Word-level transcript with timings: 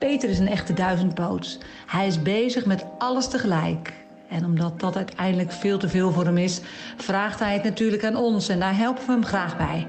Peter 0.00 0.28
is 0.28 0.38
een 0.38 0.48
echte 0.48 0.72
duizendpoots. 0.72 1.58
Hij 1.86 2.06
is 2.06 2.22
bezig 2.22 2.66
met 2.66 2.84
alles 2.98 3.28
tegelijk. 3.28 3.92
En 4.28 4.44
omdat 4.44 4.80
dat 4.80 4.96
uiteindelijk 4.96 5.52
veel 5.52 5.78
te 5.78 5.88
veel 5.88 6.12
voor 6.12 6.24
hem 6.24 6.36
is, 6.36 6.60
vraagt 6.96 7.38
hij 7.38 7.54
het 7.54 7.62
natuurlijk 7.62 8.04
aan 8.04 8.16
ons 8.16 8.48
en 8.48 8.58
daar 8.58 8.76
helpen 8.76 9.06
we 9.06 9.12
hem 9.12 9.24
graag 9.24 9.56
bij. 9.56 9.88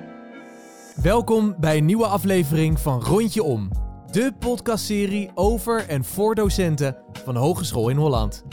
Welkom 0.95 1.55
bij 1.59 1.77
een 1.77 1.85
nieuwe 1.85 2.05
aflevering 2.05 2.79
van 2.79 3.01
Rondje 3.01 3.43
Om, 3.43 3.69
de 4.11 4.33
podcastserie 4.39 5.31
over 5.33 5.87
en 5.87 6.03
voor 6.03 6.35
docenten 6.35 6.97
van 7.23 7.35
Hogeschool 7.35 7.89
in 7.89 7.97
Holland. 7.97 8.43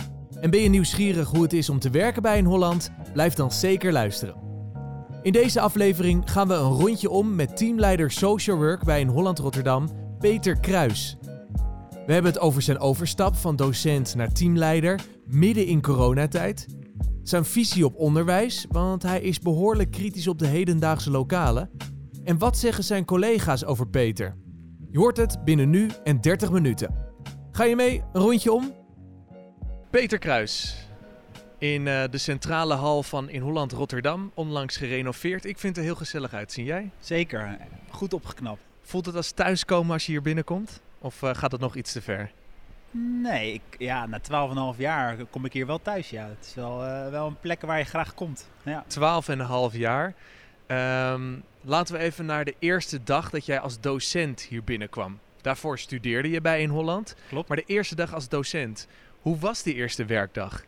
En 0.41 0.51
ben 0.51 0.61
je 0.61 0.69
nieuwsgierig 0.69 1.29
hoe 1.29 1.43
het 1.43 1.53
is 1.53 1.71
om 1.71 1.79
te 1.79 1.91
werken 1.91 2.23
bij 2.23 2.39
in 2.39 2.45
Holland? 2.45 2.91
Blijf 3.13 3.35
dan 3.35 3.53
zeker 3.53 3.93
luisteren. 3.93 4.35
In 5.23 5.33
deze 5.33 5.61
aflevering 5.61 6.31
gaan 6.31 6.49
we 6.49 6.55
een 6.55 6.73
rondje 6.73 7.11
om 7.11 7.35
met 7.35 7.57
teamleider 7.57 8.11
Social 8.11 8.57
Work 8.57 8.85
bij 8.85 9.01
in 9.01 9.09
Holland 9.09 9.39
Rotterdam, 9.39 9.89
Peter 10.19 10.61
Kruis. 10.61 11.18
We 12.09 12.15
hebben 12.15 12.33
het 12.33 12.41
over 12.41 12.63
zijn 12.63 12.79
overstap 12.79 13.37
van 13.37 13.57
docent 13.57 14.15
naar 14.15 14.33
teamleider 14.33 15.01
midden 15.27 15.67
in 15.67 15.83
coronatijd. 15.83 16.67
Zijn 17.23 17.45
visie 17.45 17.85
op 17.85 17.95
onderwijs, 17.95 18.67
want 18.69 19.03
hij 19.03 19.21
is 19.21 19.39
behoorlijk 19.39 19.91
kritisch 19.91 20.29
op 20.29 20.39
de 20.39 20.47
hedendaagse 20.47 21.11
lokalen. 21.11 21.71
En 22.25 22.39
wat 22.39 22.59
zeggen 22.59 22.85
zijn 22.85 23.05
collega's 23.05 23.65
over 23.65 23.89
Peter? 23.89 24.37
Je 24.91 24.99
hoort 24.99 25.17
het 25.17 25.45
binnen 25.45 25.71
nu 25.71 25.91
en 26.05 26.21
30 26.21 26.51
minuten. 26.51 26.95
Ga 27.51 27.65
je 27.65 27.77
mee 27.77 28.03
een 28.13 28.21
rondje 28.21 28.53
om? 28.53 28.73
Peter 29.91 30.19
Kruis. 30.19 30.77
In 31.59 31.87
uh, 31.87 32.05
de 32.11 32.19
centrale 32.19 32.75
hal 32.75 33.03
van 33.03 33.31
In 33.31 33.41
Holland 33.41 33.73
Rotterdam, 33.73 34.31
onlangs 34.35 34.77
gerenoveerd. 34.77 35.45
Ik 35.45 35.59
vind 35.59 35.77
het 35.77 35.85
er 35.85 35.91
heel 35.91 36.01
gezellig 36.01 36.33
uitzien. 36.33 36.65
Jij? 36.65 36.91
Zeker, 37.01 37.57
goed 37.91 38.13
opgeknapt. 38.13 38.61
Voelt 38.83 39.07
het 39.07 39.17
als 39.17 39.31
thuiskomen 39.31 39.93
als 39.93 40.07
je 40.07 40.13
hier 40.13 40.23
binnenkomt? 40.23 40.81
Of 40.99 41.23
uh, 41.23 41.35
gaat 41.35 41.53
het 41.53 41.61
nog 41.61 41.77
iets 41.77 41.93
te 41.93 42.03
ver? 42.03 42.31
Nee, 43.23 43.53
ik, 43.53 43.63
ja, 43.79 44.07
na 44.07 44.21
12,5 44.75 44.79
jaar 44.79 45.17
kom 45.31 45.45
ik 45.45 45.53
hier 45.53 45.67
wel 45.67 45.83
thuis. 45.83 46.11
Ja. 46.11 46.25
Het 46.29 46.47
is 46.47 46.55
wel, 46.55 46.85
uh, 46.85 47.09
wel 47.09 47.27
een 47.27 47.41
plek 47.41 47.63
waar 47.63 47.79
je 47.79 47.85
graag 47.85 48.15
komt. 48.15 48.49
Ja. 48.63 48.85
12,5 49.73 49.77
jaar. 49.77 50.15
Um, 51.13 51.43
laten 51.61 51.95
we 51.95 52.01
even 52.01 52.27
naar 52.27 52.45
de 52.45 52.55
eerste 52.59 53.03
dag 53.03 53.31
dat 53.31 53.47
jij 53.47 53.61
als 53.61 53.81
docent 53.81 54.41
hier 54.41 54.65
binnenkwam. 54.65 55.19
Daarvoor 55.41 55.79
studeerde 55.79 56.31
je 56.31 56.41
bij 56.41 56.63
In 56.63 56.69
Holland. 56.69 57.15
Klopt. 57.29 57.49
Maar 57.49 57.57
de 57.57 57.65
eerste 57.67 57.95
dag 57.95 58.15
als 58.15 58.29
docent, 58.29 58.89
hoe 59.21 59.39
was 59.39 59.63
die 59.63 59.75
eerste 59.75 60.05
werkdag? 60.05 60.65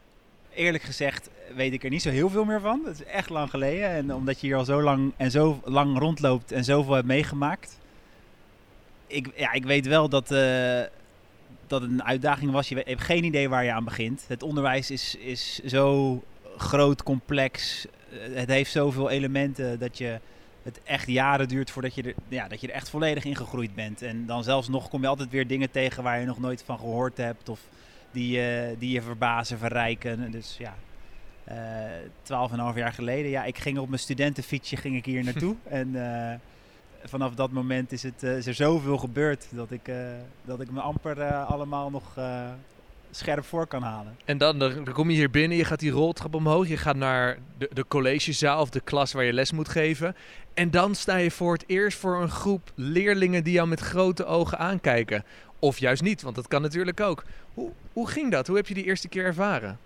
Eerlijk 0.55 0.83
gezegd 0.83 1.31
weet 1.55 1.73
ik 1.73 1.85
er 1.85 1.91
niet 1.91 2.03
zo 2.03 2.11
heel 2.11 2.31
veel 2.31 2.45
meer 2.45 2.61
van. 2.61 2.83
Het 2.85 3.01
is 3.01 3.05
echt 3.05 3.31
lang 3.31 3.51
geleden. 3.51 3.89
En 3.89 4.15
omdat 4.15 4.41
je 4.41 4.47
hier 4.47 4.57
al 4.57 4.65
zo 4.65 4.83
lang 4.83 5.13
en 5.17 5.31
zo 5.31 5.61
lang 5.65 5.99
rondloopt 5.99 6.53
en 6.53 6.65
zoveel 6.65 6.95
hebt 6.95 7.07
meegemaakt. 7.07 7.79
Ik, 9.11 9.33
ja, 9.37 9.53
ik 9.53 9.65
weet 9.65 9.87
wel 9.87 10.09
dat, 10.09 10.31
uh, 10.31 10.81
dat 11.67 11.83
het 11.83 11.91
een 11.91 12.05
uitdaging 12.05 12.51
was. 12.51 12.69
Je 12.69 12.83
hebt 12.85 13.01
geen 13.01 13.25
idee 13.25 13.49
waar 13.49 13.65
je 13.65 13.73
aan 13.73 13.85
begint. 13.85 14.25
Het 14.29 14.43
onderwijs 14.43 14.91
is, 14.91 15.17
is 15.17 15.59
zo 15.59 16.23
groot, 16.57 17.03
complex. 17.03 17.87
Het 18.11 18.49
heeft 18.49 18.71
zoveel 18.71 19.11
elementen 19.11 19.79
dat 19.79 19.99
je 19.99 20.19
het 20.63 20.81
echt 20.85 21.07
jaren 21.07 21.49
duurt 21.49 21.71
voordat 21.71 21.95
je, 21.95 22.03
er, 22.03 22.15
ja, 22.29 22.49
dat 22.49 22.61
je 22.61 22.67
er 22.69 22.75
echt 22.75 22.91
volledig 22.91 23.25
in 23.25 23.37
gegroeid 23.37 23.75
bent. 23.75 24.03
En 24.03 24.27
dan 24.27 24.45
zelfs 24.45 24.69
nog 24.69 24.89
kom 24.89 25.01
je 25.01 25.07
altijd 25.07 25.31
weer 25.31 25.47
dingen 25.47 25.71
tegen 25.71 26.03
waar 26.03 26.21
je 26.21 26.27
nog 26.27 26.41
nooit 26.41 26.63
van 26.63 26.79
gehoord 26.79 27.17
hebt. 27.17 27.49
Of 27.49 27.61
die, 28.11 28.39
uh, 28.39 28.79
die 28.79 28.91
je 28.91 29.03
verbazen, 29.03 29.59
verrijken. 29.59 30.31
Dus 30.31 30.57
ja, 30.59 30.75
twaalf 32.23 32.51
uh, 32.51 32.57
en 32.57 32.63
half 32.63 32.77
jaar 32.77 32.93
geleden. 32.93 33.31
Ja, 33.31 33.45
ik 33.45 33.59
ging 33.59 33.79
op 33.79 33.89
mijn 33.89 34.01
studentenfietsje 34.01 34.77
ging 34.77 34.97
ik 34.97 35.05
hier 35.05 35.25
naartoe. 35.25 35.57
en 35.81 35.89
uh, 35.89 36.33
vanaf 37.05 37.35
dat 37.35 37.51
moment 37.51 37.93
is, 37.93 38.03
het, 38.03 38.23
is 38.23 38.47
er 38.47 38.55
zoveel 38.55 38.99
gebeurd 38.99 39.47
dat 39.51 39.71
ik, 39.71 39.91
dat 40.45 40.61
ik 40.61 40.71
me 40.71 40.81
amper 40.81 41.33
allemaal 41.33 41.91
nog 41.91 42.15
scherp 43.11 43.45
voor 43.45 43.67
kan 43.67 43.83
halen. 43.83 44.17
En 44.25 44.39
dan, 44.39 44.59
dan 44.59 44.93
kom 44.93 45.11
je 45.11 45.17
hier 45.17 45.31
binnen, 45.31 45.57
je 45.57 45.65
gaat 45.65 45.79
die 45.79 45.91
roltrap 45.91 46.35
omhoog, 46.35 46.69
je 46.69 46.77
gaat 46.77 46.97
naar 46.97 47.39
de, 47.59 47.71
de 47.73 47.85
collegezaal 47.89 48.61
of 48.61 48.71
de 48.71 48.81
klas 48.81 49.13
waar 49.13 49.25
je 49.25 49.33
les 49.33 49.53
moet 49.53 49.69
geven. 49.69 50.17
En 50.55 50.71
dan 50.71 50.95
sta 50.95 51.17
je 51.17 51.31
voor 51.31 51.53
het 51.53 51.65
eerst 51.67 51.99
voor 51.99 52.23
een 52.23 52.31
groep 52.31 52.73
leerlingen 52.75 53.45
die 53.45 53.53
jou 53.53 53.69
met 53.69 53.81
grote 53.81 54.25
ogen 54.25 54.59
aankijken. 54.59 55.25
Of 55.59 55.79
juist 55.79 56.03
niet, 56.03 56.23
want 56.23 56.35
dat 56.35 56.49
kan 56.49 56.63
natuurlijk 56.63 57.01
ook. 57.01 57.25
Hoe, 57.55 57.71
hoe 57.93 58.09
ging 58.09 58.31
dat? 58.31 58.47
Hoe 58.47 58.57
heb 58.57 58.67
je 58.67 58.75
die 58.75 58.85
eerste 58.85 59.09
keer 59.09 59.25
ervaren? 59.25 59.79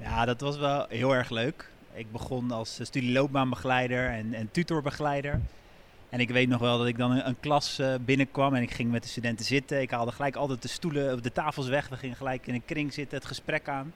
Ja, 0.00 0.24
dat 0.24 0.40
was 0.40 0.58
wel 0.58 0.86
heel 0.88 1.14
erg 1.14 1.30
leuk. 1.30 1.68
Ik 1.94 2.12
begon 2.12 2.50
als 2.50 2.78
studieloopbaanbegeleider 2.82 4.08
en, 4.08 4.34
en 4.34 4.48
tutorbegeleider. 4.50 5.40
En 6.08 6.20
ik 6.20 6.30
weet 6.30 6.48
nog 6.48 6.60
wel 6.60 6.78
dat 6.78 6.86
ik 6.86 6.98
dan 6.98 7.10
een, 7.10 7.28
een 7.28 7.40
klas 7.40 7.78
uh, 7.80 7.94
binnenkwam 8.00 8.54
en 8.54 8.62
ik 8.62 8.70
ging 8.70 8.90
met 8.90 9.02
de 9.02 9.08
studenten 9.08 9.44
zitten. 9.44 9.80
Ik 9.80 9.90
haalde 9.90 10.12
gelijk 10.12 10.36
altijd 10.36 10.62
de 10.62 10.68
stoelen 10.68 11.14
of 11.14 11.20
de 11.20 11.32
tafels 11.32 11.68
weg. 11.68 11.88
We 11.88 11.96
gingen 11.96 12.16
gelijk 12.16 12.46
in 12.46 12.54
een 12.54 12.64
kring 12.64 12.92
zitten, 12.92 13.18
het 13.18 13.26
gesprek 13.26 13.68
aan. 13.68 13.92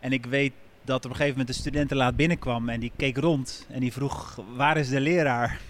En 0.00 0.12
ik 0.12 0.26
weet 0.26 0.52
dat 0.84 1.04
op 1.04 1.10
een 1.10 1.16
gegeven 1.16 1.38
moment 1.38 1.54
de 1.54 1.60
studentenlaat 1.60 2.16
binnenkwam 2.16 2.68
en 2.68 2.80
die 2.80 2.92
keek 2.96 3.16
rond 3.16 3.66
en 3.70 3.80
die 3.80 3.92
vroeg, 3.92 4.40
waar 4.56 4.76
is 4.76 4.88
de 4.88 5.00
leraar? 5.00 5.60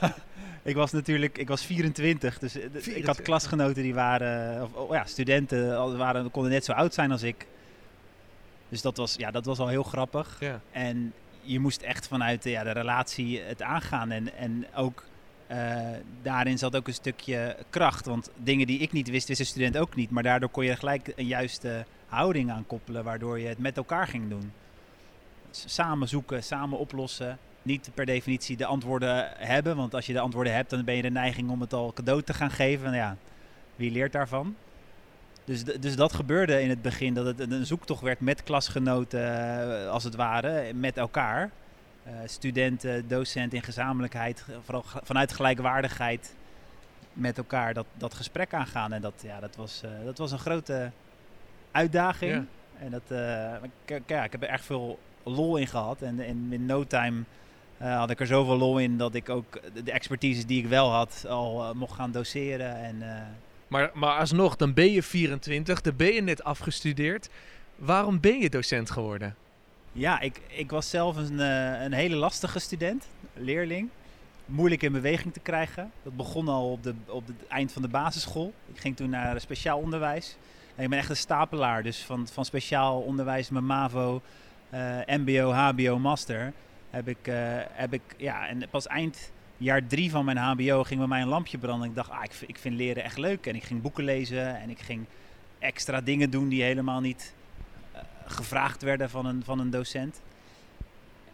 ik 0.62 0.74
was 0.74 0.92
natuurlijk, 0.92 1.38
ik 1.38 1.48
was 1.48 1.64
24, 1.64 2.38
dus 2.38 2.52
24. 2.52 2.96
ik 2.96 3.06
had 3.06 3.22
klasgenoten 3.22 3.82
die 3.82 3.94
waren, 3.94 4.62
of 4.62 4.72
oh 4.72 4.94
ja, 4.94 5.04
studenten 5.04 5.96
waren, 5.96 6.30
konden 6.30 6.52
net 6.52 6.64
zo 6.64 6.72
oud 6.72 6.94
zijn 6.94 7.12
als 7.12 7.22
ik. 7.22 7.46
Dus 8.68 8.82
dat 8.82 8.96
was, 8.96 9.14
ja, 9.14 9.30
dat 9.30 9.44
was 9.44 9.58
al 9.58 9.68
heel 9.68 9.82
grappig. 9.82 10.36
Ja. 10.40 10.60
En 10.70 11.12
je 11.46 11.60
moest 11.60 11.82
echt 11.82 12.08
vanuit 12.08 12.44
ja, 12.44 12.62
de 12.62 12.70
relatie 12.70 13.40
het 13.40 13.62
aangaan. 13.62 14.10
En, 14.10 14.36
en 14.36 14.66
ook 14.74 15.04
uh, 15.50 15.76
daarin 16.22 16.58
zat 16.58 16.76
ook 16.76 16.86
een 16.86 16.94
stukje 16.94 17.56
kracht. 17.70 18.06
Want 18.06 18.30
dingen 18.36 18.66
die 18.66 18.78
ik 18.78 18.92
niet 18.92 19.10
wist, 19.10 19.28
wist 19.28 19.40
de 19.40 19.46
student 19.46 19.76
ook 19.76 19.94
niet. 19.94 20.10
Maar 20.10 20.22
daardoor 20.22 20.48
kon 20.48 20.64
je 20.64 20.76
gelijk 20.76 21.12
een 21.16 21.26
juiste 21.26 21.84
houding 22.06 22.50
aan 22.50 22.66
koppelen, 22.66 23.04
waardoor 23.04 23.38
je 23.38 23.46
het 23.46 23.58
met 23.58 23.76
elkaar 23.76 24.06
ging 24.06 24.28
doen. 24.28 24.52
Samen 25.50 26.08
zoeken, 26.08 26.42
samen 26.42 26.78
oplossen. 26.78 27.38
Niet 27.62 27.90
per 27.94 28.06
definitie 28.06 28.56
de 28.56 28.66
antwoorden 28.66 29.28
hebben. 29.36 29.76
Want 29.76 29.94
als 29.94 30.06
je 30.06 30.12
de 30.12 30.20
antwoorden 30.20 30.54
hebt, 30.54 30.70
dan 30.70 30.84
ben 30.84 30.96
je 30.96 31.02
de 31.02 31.10
neiging 31.10 31.50
om 31.50 31.60
het 31.60 31.72
al 31.72 31.92
cadeau 31.92 32.22
te 32.22 32.34
gaan 32.34 32.50
geven. 32.50 32.84
Nou 32.84 32.96
ja, 32.96 33.16
wie 33.76 33.90
leert 33.90 34.12
daarvan? 34.12 34.56
Dus, 35.46 35.64
dus 35.64 35.96
dat 35.96 36.12
gebeurde 36.12 36.62
in 36.62 36.68
het 36.68 36.82
begin, 36.82 37.14
dat 37.14 37.26
het 37.26 37.50
een 37.50 37.66
zoektocht 37.66 38.02
werd 38.02 38.20
met 38.20 38.42
klasgenoten, 38.42 39.20
uh, 39.20 39.88
als 39.88 40.04
het 40.04 40.14
ware, 40.14 40.72
met 40.74 40.96
elkaar. 40.96 41.50
Uh, 42.06 42.12
studenten, 42.24 43.08
docenten 43.08 43.58
in 43.58 43.64
gezamenlijkheid, 43.64 44.44
vooral 44.64 44.84
vanuit 45.02 45.32
gelijkwaardigheid 45.32 46.34
met 47.12 47.38
elkaar 47.38 47.74
dat, 47.74 47.86
dat 47.94 48.14
gesprek 48.14 48.54
aangaan. 48.54 48.92
En 48.92 49.00
dat, 49.00 49.12
ja, 49.22 49.40
dat, 49.40 49.56
was, 49.56 49.82
uh, 49.84 49.90
dat 50.04 50.18
was 50.18 50.32
een 50.32 50.38
grote 50.38 50.90
uitdaging. 51.70 52.32
Ja. 52.32 52.44
En 52.78 52.90
dat, 52.90 53.02
ik, 53.84 54.02
ja, 54.06 54.24
ik 54.24 54.32
heb 54.32 54.42
er 54.42 54.48
echt 54.48 54.64
veel 54.64 54.98
lol 55.22 55.56
in 55.56 55.66
gehad. 55.66 56.02
En, 56.02 56.20
en 56.20 56.46
in 56.50 56.66
no 56.66 56.84
time 56.84 57.22
had 57.78 58.10
ik 58.10 58.20
er 58.20 58.26
zoveel 58.26 58.56
lol 58.56 58.78
in 58.78 58.98
dat 58.98 59.14
ik 59.14 59.28
ook 59.28 59.60
de 59.84 59.92
expertise 59.92 60.46
die 60.46 60.62
ik 60.62 60.68
wel 60.68 60.90
had 60.90 61.24
al 61.28 61.74
mocht 61.74 61.94
gaan 61.94 62.12
doseren. 62.12 62.76
En, 62.76 63.02
maar, 63.68 63.90
maar 63.94 64.18
alsnog, 64.18 64.56
dan 64.56 64.74
ben 64.74 64.92
je 64.92 65.02
24, 65.02 65.80
dan 65.80 65.96
ben 65.96 66.12
je 66.12 66.22
net 66.22 66.44
afgestudeerd. 66.44 67.28
Waarom 67.76 68.20
ben 68.20 68.38
je 68.38 68.50
docent 68.50 68.90
geworden? 68.90 69.36
Ja, 69.92 70.20
ik, 70.20 70.40
ik 70.46 70.70
was 70.70 70.90
zelf 70.90 71.16
een, 71.16 71.32
uh, 71.32 71.82
een 71.82 71.92
hele 71.92 72.16
lastige 72.16 72.58
student, 72.58 73.08
leerling. 73.34 73.88
Moeilijk 74.46 74.82
in 74.82 74.92
beweging 74.92 75.32
te 75.32 75.40
krijgen. 75.40 75.90
Dat 76.02 76.16
begon 76.16 76.48
al 76.48 76.70
op, 76.70 76.82
de, 76.82 76.94
op 77.06 77.26
het 77.26 77.46
eind 77.48 77.72
van 77.72 77.82
de 77.82 77.88
basisschool. 77.88 78.52
Ik 78.72 78.80
ging 78.80 78.96
toen 78.96 79.10
naar 79.10 79.40
speciaal 79.40 79.78
onderwijs. 79.78 80.36
En 80.74 80.84
ik 80.84 80.90
ben 80.90 80.98
echt 80.98 81.10
een 81.10 81.16
stapelaar, 81.16 81.82
dus 81.82 82.04
van, 82.04 82.28
van 82.32 82.44
speciaal 82.44 83.00
onderwijs, 83.00 83.50
mijn 83.50 83.66
MAVO, 83.66 84.22
uh, 84.74 84.98
MBO, 85.06 85.52
HBO, 85.52 85.98
Master. 85.98 86.52
Heb 86.90 87.08
ik, 87.08 87.30
heb 87.72 87.92
ik, 87.92 88.02
ja, 88.16 88.48
en 88.48 88.68
pas 88.70 88.86
eind 88.86 89.32
jaar 89.56 89.86
drie 89.86 90.10
van 90.10 90.24
mijn 90.24 90.36
HBO 90.36 90.82
ging 90.82 90.98
bij 90.98 91.08
mij 91.08 91.20
een 91.20 91.28
lampje 91.28 91.58
branden. 91.58 91.88
Ik 91.88 91.94
dacht, 91.94 92.10
ah, 92.10 92.24
ik, 92.24 92.32
ik 92.46 92.58
vind 92.58 92.76
leren 92.76 93.04
echt 93.04 93.18
leuk. 93.18 93.46
En 93.46 93.54
ik 93.54 93.64
ging 93.64 93.82
boeken 93.82 94.04
lezen 94.04 94.60
en 94.60 94.70
ik 94.70 94.78
ging 94.78 95.04
extra 95.58 96.00
dingen 96.00 96.30
doen 96.30 96.48
die 96.48 96.62
helemaal 96.62 97.00
niet 97.00 97.34
uh, 97.94 98.00
gevraagd 98.26 98.82
werden 98.82 99.10
van 99.10 99.26
een, 99.26 99.44
van 99.44 99.58
een 99.58 99.70
docent. 99.70 100.20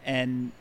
En 0.02 0.52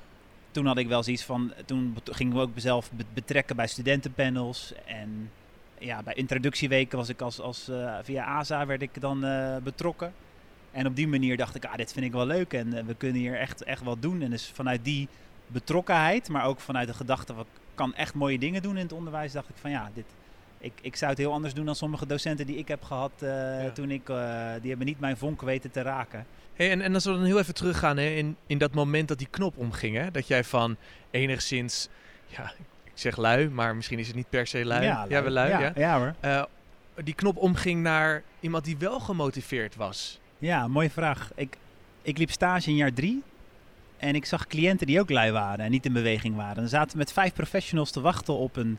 toen 0.51 0.65
had 0.65 0.77
ik 0.77 0.87
wel 0.87 1.03
zoiets 1.03 1.23
van, 1.23 1.53
toen 1.65 1.97
gingen 2.03 2.35
we 2.35 2.41
ook 2.41 2.53
mezelf 2.53 2.91
betrekken 3.13 3.55
bij 3.55 3.67
studentenpanels. 3.67 4.73
En 4.85 5.29
ja, 5.77 6.03
bij 6.03 6.13
introductieweken 6.13 6.97
was 6.97 7.09
ik 7.09 7.21
als, 7.21 7.39
als 7.39 7.69
uh, 7.69 7.97
via 8.03 8.25
ASA 8.25 8.65
werd 8.65 8.81
ik 8.81 9.01
dan 9.01 9.25
uh, 9.25 9.57
betrokken. 9.57 10.13
En 10.71 10.85
op 10.87 10.95
die 10.95 11.07
manier 11.07 11.37
dacht 11.37 11.55
ik, 11.55 11.65
ah, 11.65 11.75
dit 11.75 11.93
vind 11.93 12.05
ik 12.05 12.11
wel 12.11 12.25
leuk 12.25 12.53
en 12.53 12.85
we 12.85 12.95
kunnen 12.95 13.21
hier 13.21 13.39
echt, 13.39 13.63
echt 13.63 13.83
wat 13.83 14.01
doen. 14.01 14.21
En 14.21 14.29
dus 14.29 14.51
vanuit 14.53 14.83
die 14.83 15.07
betrokkenheid, 15.51 16.29
maar 16.29 16.45
ook 16.45 16.59
vanuit 16.59 16.87
de 16.87 16.93
gedachte 16.93 17.33
van 17.33 17.41
ik 17.41 17.59
kan 17.75 17.95
echt 17.95 18.13
mooie 18.13 18.39
dingen 18.39 18.61
doen 18.61 18.77
in 18.77 18.83
het 18.83 18.93
onderwijs, 18.93 19.31
dacht 19.31 19.49
ik 19.49 19.55
van 19.55 19.71
ja, 19.71 19.89
dit, 19.93 20.05
ik, 20.57 20.73
ik 20.81 20.95
zou 20.95 21.11
het 21.11 21.19
heel 21.19 21.33
anders 21.33 21.53
doen 21.53 21.65
dan 21.65 21.75
sommige 21.75 22.05
docenten 22.05 22.45
die 22.45 22.57
ik 22.57 22.67
heb 22.67 22.83
gehad 22.83 23.11
uh, 23.19 23.29
ja. 23.63 23.69
toen 23.69 23.91
ik, 23.91 24.09
uh, 24.09 24.51
die 24.61 24.69
hebben 24.69 24.87
niet 24.87 24.99
mijn 24.99 25.17
vonk 25.17 25.41
weten 25.41 25.71
te 25.71 25.81
raken. 25.81 26.25
Hey, 26.53 26.71
en, 26.71 26.81
en 26.81 26.93
als 26.93 27.05
we 27.05 27.11
dan 27.11 27.23
heel 27.23 27.39
even 27.39 27.53
teruggaan 27.53 27.97
hè, 27.97 28.09
in, 28.09 28.35
in 28.47 28.57
dat 28.57 28.73
moment 28.73 29.07
dat 29.07 29.17
die 29.17 29.27
knop 29.29 29.57
omging, 29.57 29.95
hè, 29.95 30.11
dat 30.11 30.27
jij 30.27 30.43
van 30.43 30.77
enigszins, 31.11 31.87
ja, 32.25 32.53
ik 32.83 32.91
zeg 32.93 33.17
lui, 33.17 33.49
maar 33.49 33.75
misschien 33.75 33.99
is 33.99 34.07
het 34.07 34.15
niet 34.15 34.29
per 34.29 34.47
se 34.47 34.65
lui. 34.65 34.83
Ja, 34.83 34.95
lui. 34.95 35.09
ja 35.09 35.23
we 35.23 35.29
lui, 35.29 35.49
ja. 35.49 35.59
ja. 35.59 35.71
ja 35.75 35.97
hoor. 35.97 36.15
Uh, 36.25 36.43
die 37.03 37.13
knop 37.13 37.37
omging 37.37 37.81
naar 37.81 38.23
iemand 38.39 38.65
die 38.65 38.77
wel 38.77 38.99
gemotiveerd 38.99 39.75
was? 39.75 40.19
Ja, 40.37 40.67
mooie 40.67 40.89
vraag. 40.89 41.31
Ik, 41.35 41.57
ik 42.01 42.17
liep 42.17 42.31
stage 42.31 42.69
in 42.69 42.75
jaar 42.75 42.93
drie. 42.93 43.23
En 44.01 44.15
ik 44.15 44.25
zag 44.25 44.47
cliënten 44.47 44.87
die 44.87 44.99
ook 44.99 45.09
lui 45.09 45.31
waren 45.31 45.65
en 45.65 45.71
niet 45.71 45.85
in 45.85 45.93
beweging 45.93 46.35
waren. 46.35 46.55
Dan 46.55 46.67
zaten 46.67 46.97
met 46.97 47.11
vijf 47.11 47.33
professionals 47.33 47.91
te 47.91 48.01
wachten 48.01 48.33
op 48.33 48.55
een, 48.55 48.77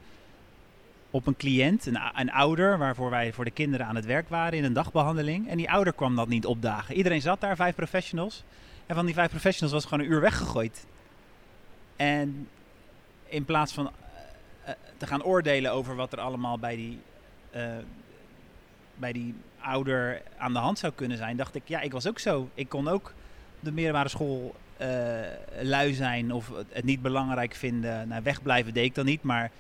op 1.11 1.27
een 1.27 1.37
cliënt, 1.37 1.87
een, 1.87 1.99
een 2.15 2.33
ouder, 2.33 2.79
waarvoor 2.79 3.11
wij 3.11 3.33
voor 3.33 3.45
de 3.45 3.51
kinderen 3.51 3.87
aan 3.87 3.97
het 3.97 4.05
werk 4.05 4.29
waren 4.29 4.59
in 4.59 4.65
een 4.65 4.73
dagbehandeling. 4.73 5.49
En 5.49 5.57
die 5.57 5.71
ouder 5.71 5.93
kwam 5.93 6.17
dat 6.17 6.29
niet 6.29 6.47
opdagen. 6.47 6.95
Iedereen 6.95 7.21
zat 7.21 7.41
daar, 7.41 7.57
vijf 7.57 7.75
professionals. 7.75 8.45
En 8.87 8.95
van 8.95 9.05
die 9.05 9.15
vijf 9.15 9.31
professionals 9.31 9.73
was 9.73 9.85
gewoon 9.85 10.05
een 10.05 10.13
uur 10.13 10.21
weggegooid. 10.21 10.87
En 11.97 12.49
in 13.27 13.45
plaats 13.45 13.73
van 13.73 13.91
uh, 14.67 14.71
te 14.97 15.07
gaan 15.07 15.25
oordelen 15.25 15.73
over 15.73 15.97
wat 15.97 16.13
er 16.13 16.21
allemaal 16.21 16.59
bij 16.59 16.77
die, 16.77 17.01
uh, 17.57 17.67
bij 18.95 19.13
die 19.13 19.35
ouder 19.61 20.23
aan 20.37 20.53
de 20.53 20.59
hand 20.59 20.79
zou 20.79 20.93
kunnen 20.93 21.17
zijn, 21.17 21.37
dacht 21.37 21.55
ik, 21.55 21.63
ja, 21.65 21.81
ik 21.81 21.93
was 21.93 22.09
ook 22.09 22.19
zo. 22.19 22.49
Ik 22.55 22.69
kon 22.69 22.89
ook 22.89 23.15
de 23.61 23.73
middelbare 23.73 24.09
school 24.09 24.55
lui 25.61 25.95
zijn 25.95 26.33
of 26.33 26.51
het 26.69 26.85
niet 26.85 27.03
belangrijk 27.03 27.55
vinden. 27.55 28.09
Nou, 28.09 28.23
wegblijven 28.23 28.75
deed 28.75 28.85
ik 28.85 28.95
dan 28.95 29.05
niet, 29.05 29.23
maar 29.23 29.51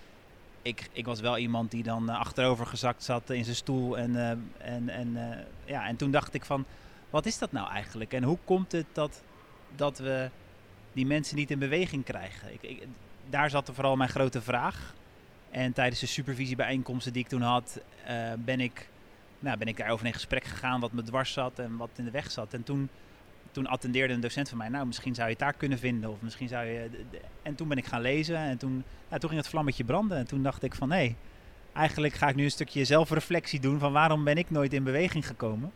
ik, 0.62 0.88
ik 0.92 1.06
was 1.06 1.20
wel 1.20 1.38
iemand 1.38 1.70
die 1.70 1.82
dan 1.82 2.10
uh, 2.10 2.18
achterover 2.18 2.66
gezakt 2.66 3.04
zat 3.04 3.30
in 3.30 3.44
zijn 3.44 3.56
stoel. 3.56 3.98
En, 3.98 4.10
uh, 4.10 4.30
en, 4.58 4.88
en, 4.88 5.18
ja, 5.64 5.86
en 5.86 5.96
toen 5.96 6.10
dacht 6.10 6.34
ik 6.34 6.44
van, 6.44 6.64
wat 7.10 7.26
is 7.26 7.38
dat 7.38 7.52
nou 7.52 7.70
eigenlijk? 7.70 8.12
En 8.12 8.22
hoe 8.22 8.38
komt 8.44 8.72
het 8.72 8.86
dat, 8.92 9.22
dat 9.76 9.98
we 9.98 10.30
die 10.92 11.06
mensen 11.06 11.36
niet 11.36 11.50
in 11.50 11.58
beweging 11.58 12.04
krijgen? 12.04 12.48
Ik, 12.60 12.86
daar 13.30 13.50
zat 13.50 13.68
er 13.68 13.74
vooral 13.74 13.96
mijn 13.96 14.10
grote 14.10 14.42
vraag. 14.42 14.94
En 15.50 15.72
tijdens 15.72 16.00
de 16.00 16.06
supervisiebijeenkomsten 16.06 17.12
die 17.12 17.22
ik 17.22 17.28
toen 17.28 17.42
had, 17.42 17.80
ben, 18.38 18.60
ik, 18.60 18.88
nou, 19.38 19.58
ben 19.58 19.68
ik 19.68 19.76
daarover 19.76 20.06
in 20.06 20.12
gesprek 20.12 20.44
gegaan 20.44 20.80
wat 20.80 20.92
me 20.92 21.02
dwars 21.02 21.32
zat 21.32 21.58
en 21.58 21.76
wat 21.76 21.90
in 21.96 22.04
de 22.04 22.10
weg 22.10 22.30
zat. 22.30 22.54
En 22.54 22.62
toen 22.62 22.88
toen 23.52 23.66
attendeerde 23.66 24.14
een 24.14 24.20
docent 24.20 24.48
van 24.48 24.58
mij, 24.58 24.68
nou 24.68 24.86
misschien 24.86 25.14
zou 25.14 25.26
je 25.26 25.32
het 25.32 25.42
daar 25.42 25.52
kunnen 25.52 25.78
vinden. 25.78 26.10
Of 26.10 26.20
misschien 26.20 26.48
zou 26.48 26.66
je. 26.66 26.90
En 27.42 27.54
toen 27.54 27.68
ben 27.68 27.76
ik 27.76 27.86
gaan 27.86 28.00
lezen 28.00 28.36
en 28.36 28.58
toen, 28.58 28.84
ja, 29.10 29.18
toen 29.18 29.28
ging 29.28 29.40
het 29.40 29.50
vlammetje 29.50 29.84
branden. 29.84 30.18
En 30.18 30.26
toen 30.26 30.42
dacht 30.42 30.62
ik 30.62 30.74
van 30.74 30.90
hé, 30.90 30.96
hey, 30.96 31.16
eigenlijk 31.72 32.14
ga 32.14 32.28
ik 32.28 32.34
nu 32.34 32.44
een 32.44 32.50
stukje 32.50 32.84
zelfreflectie 32.84 33.60
doen 33.60 33.78
van 33.78 33.92
waarom 33.92 34.24
ben 34.24 34.36
ik 34.36 34.50
nooit 34.50 34.72
in 34.72 34.84
beweging 34.84 35.26
gekomen. 35.26 35.72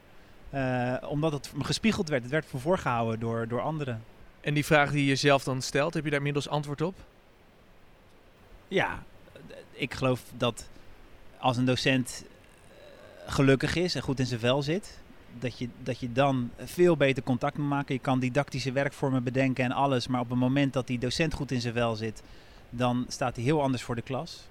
Uh, 0.55 0.97
omdat 1.09 1.33
het 1.33 1.53
me 1.55 1.65
gespiegeld 1.65 2.09
werd. 2.09 2.23
Het 2.23 2.31
werd 2.31 2.47
voor 2.47 2.61
voorgehouden 2.61 3.21
door, 3.21 3.49
door 3.49 3.61
anderen. 3.61 4.03
En 4.41 4.55
die 4.55 4.65
vraag 4.65 4.91
die 4.91 5.05
je 5.05 5.17
zelf 5.17 5.45
dan 5.45 5.63
stelt, 5.63 5.95
heb 5.95 6.05
je 6.05 6.11
daar 6.11 6.19
inmiddels 6.19 6.49
antwoord 6.49 6.81
op? 6.81 6.97
Ja, 8.69 9.03
ik 9.73 9.95
geloof 9.95 10.23
dat 10.37 10.69
als 11.39 11.57
een 11.57 11.65
docent 11.65 12.25
gelukkig 13.27 13.75
is 13.77 13.95
en 13.95 14.03
goed 14.03 14.19
in 14.19 14.27
zijn 14.27 14.41
vel 14.41 14.63
zit, 14.63 14.99
dat 15.39 15.59
je, 15.59 15.69
dat 15.83 16.01
je 16.01 16.13
dan 16.13 16.51
veel 16.59 16.97
beter 16.97 17.23
contact 17.23 17.59
moet 17.59 17.69
maken. 17.69 17.95
Je 17.95 18.01
kan 18.01 18.19
didactische 18.19 18.73
werkvormen 18.73 19.23
bedenken 19.23 19.65
en 19.65 19.73
alles. 19.73 20.07
Maar 20.07 20.21
op 20.21 20.31
het 20.31 20.39
moment 20.39 20.73
dat 20.73 20.87
die 20.87 20.99
docent 20.99 21.35
goed 21.35 21.51
in 21.51 21.61
zijn 21.61 21.75
vel 21.75 21.97
zit, 21.97 22.23
dan 22.71 23.05
staat 23.09 23.37
hij 23.37 23.45
heel 23.45 23.63
anders 23.63 23.83
voor 23.83 23.95
de 23.95 24.03
klas. 24.03 24.49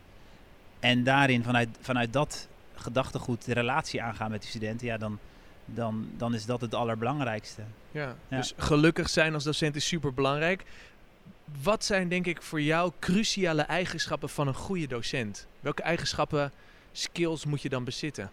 En 0.79 1.03
daarin, 1.03 1.43
vanuit, 1.43 1.69
vanuit 1.81 2.13
dat 2.13 2.47
gedachtegoed, 2.75 3.45
de 3.45 3.53
relatie 3.53 4.01
aangaan 4.01 4.31
met 4.31 4.41
die 4.41 4.49
studenten, 4.49 4.87
ja, 4.87 4.97
dan, 4.97 5.19
dan, 5.65 6.07
dan 6.17 6.33
is 6.33 6.45
dat 6.45 6.61
het 6.61 6.73
allerbelangrijkste. 6.73 7.61
Ja, 7.91 8.15
ja. 8.27 8.37
dus 8.37 8.53
gelukkig 8.57 9.09
zijn 9.09 9.33
als 9.33 9.43
docent 9.43 9.75
is 9.75 9.87
super 9.87 10.13
belangrijk. 10.13 10.63
Wat 11.61 11.85
zijn 11.85 12.09
denk 12.09 12.25
ik 12.25 12.41
voor 12.41 12.61
jou 12.61 12.91
cruciale 12.99 13.61
eigenschappen 13.61 14.29
van 14.29 14.47
een 14.47 14.53
goede 14.53 14.87
docent? 14.87 15.47
Welke 15.59 15.81
eigenschappen, 15.81 16.51
skills 16.91 17.45
moet 17.45 17.61
je 17.61 17.69
dan 17.69 17.83
bezitten? 17.83 18.31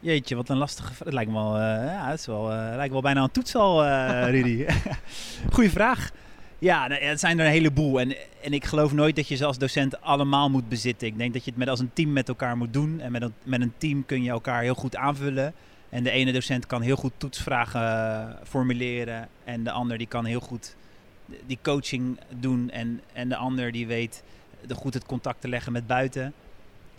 Jeetje, 0.00 0.36
wat 0.36 0.48
een 0.48 0.56
lastige 0.56 0.92
vraag. 0.94 1.04
Het 1.04 1.14
lijkt 1.14 1.30
me 1.30 1.36
wel, 1.36 1.54
uh, 1.54 1.62
ja, 1.84 2.08
het 2.10 2.18
is 2.18 2.26
wel, 2.26 2.52
uh, 2.52 2.72
lijkt 2.74 2.92
wel 2.92 3.02
bijna 3.02 3.22
een 3.22 3.30
toets 3.30 3.54
al, 3.54 3.84
uh, 3.84 4.28
Rudy. 4.30 4.66
Goeie 5.52 5.70
vraag. 5.70 6.10
Ja, 6.58 6.88
het 6.90 7.20
zijn 7.20 7.38
er 7.38 7.46
een 7.46 7.52
heleboel. 7.52 8.00
En, 8.00 8.16
en 8.42 8.52
ik 8.52 8.64
geloof 8.64 8.92
nooit 8.92 9.16
dat 9.16 9.28
je 9.28 9.36
ze 9.36 9.44
als 9.44 9.58
docent 9.58 10.00
allemaal 10.00 10.50
moet 10.50 10.68
bezitten. 10.68 11.06
Ik 11.06 11.18
denk 11.18 11.32
dat 11.32 11.44
je 11.44 11.50
het 11.50 11.58
met, 11.58 11.68
als 11.68 11.80
een 11.80 11.92
team 11.92 12.12
met 12.12 12.28
elkaar 12.28 12.56
moet 12.56 12.72
doen. 12.72 13.00
En 13.00 13.12
met 13.12 13.22
een, 13.22 13.34
met 13.42 13.60
een 13.60 13.72
team 13.78 14.06
kun 14.06 14.22
je 14.22 14.30
elkaar 14.30 14.62
heel 14.62 14.74
goed 14.74 14.96
aanvullen. 14.96 15.54
En 15.88 16.02
de 16.02 16.10
ene 16.10 16.32
docent 16.32 16.66
kan 16.66 16.82
heel 16.82 16.96
goed 16.96 17.12
toetsvragen 17.16 18.38
formuleren. 18.44 19.28
En 19.44 19.64
de 19.64 19.70
ander 19.70 19.98
die 19.98 20.06
kan 20.06 20.24
heel 20.24 20.40
goed 20.40 20.76
die 21.46 21.58
coaching 21.62 22.18
doen. 22.38 22.70
En, 22.70 23.00
en 23.12 23.28
de 23.28 23.36
ander 23.36 23.72
die 23.72 23.86
weet 23.86 24.22
goed 24.74 24.94
het 24.94 25.06
contact 25.06 25.40
te 25.40 25.48
leggen 25.48 25.72
met 25.72 25.86
buiten. 25.86 26.32